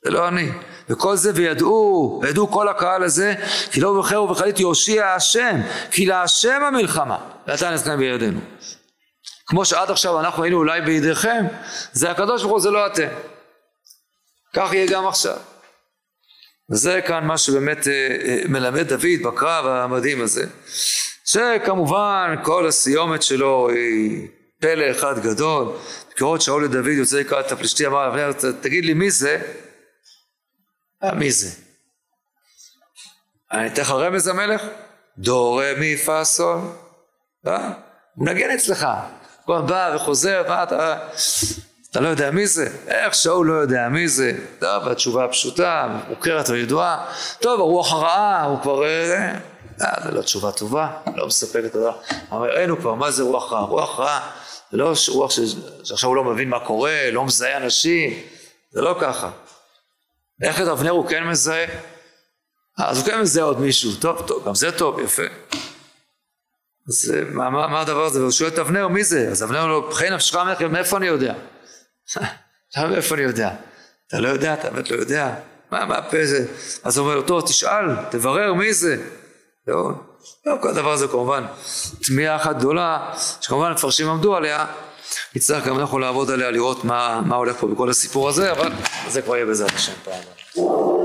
זה 0.03 0.11
לא 0.11 0.27
אני. 0.27 0.49
וכל 0.89 1.15
זה 1.15 1.31
וידעו, 1.35 2.19
וידעו 2.23 2.51
כל 2.51 2.67
הקהל 2.67 3.03
הזה, 3.03 3.33
כי 3.71 3.81
לא 3.81 3.93
בוחר 3.93 4.23
ובחלית 4.23 4.59
יושיע 4.59 5.07
השם, 5.07 5.61
כי 5.91 6.05
להשם 6.05 6.63
המלחמה, 6.63 7.17
ואתה 7.47 7.71
נזכן 7.71 7.97
בידינו. 7.97 8.39
כמו 9.47 9.65
שעד 9.65 9.91
עכשיו 9.91 10.19
אנחנו 10.19 10.43
היינו 10.43 10.57
אולי 10.57 10.81
בידיכם, 10.81 11.45
זה 11.93 12.11
הקדוש 12.11 12.41
ברוך 12.41 12.53
הוא, 12.53 12.61
זה 12.61 12.71
לא 12.71 12.87
אתם. 12.87 13.07
כך 14.53 14.73
יהיה 14.73 14.87
גם 14.87 15.07
עכשיו. 15.07 15.37
וזה 16.71 17.01
כאן 17.07 17.25
מה 17.25 17.37
שבאמת 17.37 17.87
אה, 17.87 17.93
אה, 18.25 18.41
מלמד 18.47 18.87
דוד 18.93 19.21
בקרב 19.23 19.65
המדהים 19.65 20.21
הזה. 20.21 20.45
שכמובן 21.35 22.35
כל 22.43 22.67
הסיומת 22.67 23.23
שלו 23.23 23.69
היא 23.69 24.27
פלא 24.61 24.91
אחד 24.91 25.19
גדול, 25.19 25.67
בקרות 26.09 26.41
שאול 26.41 26.65
לדוד 26.65 26.87
יוצא 26.87 27.19
לקראת 27.19 27.51
הפלישתי 27.51 27.87
אמר 27.87 28.07
אבנר 28.07 28.31
תגיד 28.61 28.85
לי 28.85 28.93
מי 28.93 29.11
זה? 29.11 29.41
אה, 31.03 31.13
מי 31.13 31.31
זה? 31.31 31.49
אני 33.51 33.67
אתן 33.67 33.81
לך 33.81 33.91
רמז 33.91 34.27
המלך? 34.27 34.61
דו 35.17 35.55
רמי 35.55 35.97
פה 35.97 36.23
סול 36.23 36.59
אה? 37.47 37.71
הוא 38.15 38.25
מנגן 38.25 38.49
אצלך 38.49 38.87
כל 39.45 39.61
בא 39.61 39.91
וחוזר 39.95 40.43
מה 40.47 40.63
אתה 40.63 40.97
אתה 41.91 41.99
לא 41.99 42.07
יודע 42.07 42.31
מי 42.31 42.47
זה? 42.47 42.69
איך 42.87 43.15
שאול 43.15 43.47
לא 43.47 43.53
יודע 43.53 43.89
מי 43.89 44.07
זה? 44.07 44.31
טוב 44.59 44.87
התשובה 44.87 45.25
הפשוטה 45.25 45.87
מוכרת 46.09 46.49
וידועה 46.49 47.11
טוב 47.39 47.59
הרוח 47.59 47.93
הרעה 47.93 48.43
הוא 48.43 48.61
כבר 48.61 48.83
אה, 49.81 49.93
זה 50.03 50.11
לא 50.11 50.21
תשובה 50.21 50.51
טובה, 50.51 50.89
לא 51.15 51.27
מספקת 51.27 51.73
דבר. 51.73 51.97
אבל 52.31 52.49
ראינו 52.49 52.77
כבר 52.79 52.93
מה 52.93 53.11
זה 53.11 53.23
רוח 53.23 53.53
רע. 53.53 53.59
רוח 53.59 53.99
רע 53.99 54.19
זה 54.71 54.77
לא 54.77 54.93
רוח 55.07 55.31
ש... 55.31 55.39
שעכשיו 55.83 56.09
הוא 56.09 56.15
לא 56.15 56.23
מבין 56.23 56.49
מה 56.49 56.59
קורה, 56.59 57.11
לא 57.11 57.25
מזהה 57.25 57.57
אנשים, 57.57 58.19
זה 58.71 58.81
לא 58.81 58.97
ככה. 59.01 59.29
איך 60.41 60.61
את 60.61 60.67
אבנר 60.67 60.91
הוא 60.91 61.07
כן 61.07 61.23
מזהה? 61.23 61.65
אה, 62.79 62.89
אז 62.89 62.97
הוא 62.97 63.05
כן 63.05 63.21
מזהה 63.21 63.43
עוד 63.43 63.59
מישהו, 63.59 63.95
טוב, 63.95 64.27
טוב, 64.27 64.47
גם 64.47 64.55
זה 64.55 64.71
טוב, 64.71 64.99
יפה. 64.99 65.23
אז 66.89 67.13
אה, 67.15 67.21
מה, 67.31 67.49
מה, 67.49 67.67
מה 67.67 67.81
הדבר 67.81 68.05
הזה? 68.05 68.19
והוא 68.19 68.31
שואל 68.31 68.49
את 68.49 68.59
אבנר, 68.59 68.87
מי 68.87 69.03
זה? 69.03 69.27
אז 69.31 69.43
אבנר 69.43 69.61
אומר 69.61 69.71
לו, 69.71 69.89
בחי 69.89 70.09
נפשך 70.09 70.35
מלך, 70.35 70.61
מאיפה 70.61 70.97
אני 70.97 71.07
יודע? 71.07 71.33
מאיפה 72.89 73.15
אני 73.15 73.23
יודע? 73.23 73.49
אתה 74.07 74.19
לא 74.19 74.27
יודע, 74.27 74.53
אתה 74.53 74.69
באמת 74.69 74.91
לא 74.91 74.95
יודע? 74.95 75.35
מה, 75.71 75.85
מה 75.85 75.97
הפה 75.97 76.25
זה? 76.25 76.45
אז 76.83 76.97
הוא 76.97 77.11
אומר, 77.11 77.21
טוב, 77.21 77.47
תשאל, 77.47 77.95
תברר 78.11 78.53
מי 78.53 78.73
זה. 78.73 78.97
זהו. 79.65 79.91
לא, 80.45 80.55
כל 80.61 80.69
הדבר 80.69 80.91
הזה 80.91 81.07
כמובן 81.07 81.43
תמיהה 82.07 82.35
אחת 82.35 82.57
גדולה, 82.57 83.13
שכמובן 83.41 83.67
המפרשים 83.67 84.09
עמדו 84.09 84.35
עליה, 84.35 84.65
נצטרך 85.35 85.65
גם 85.65 85.79
אנחנו 85.79 85.99
לעבוד 85.99 86.31
עליה, 86.31 86.51
לראות 86.51 86.83
מה, 86.83 87.21
מה 87.25 87.35
הולך 87.35 87.57
פה 87.57 87.67
בכל 87.67 87.89
הסיפור 87.89 88.29
הזה, 88.29 88.51
אבל 88.51 88.71
זה 89.07 89.21
כבר 89.21 89.35
יהיה 89.35 89.45
בעזרת 89.45 89.71
השם 89.71 89.93
פעם. 90.03 91.03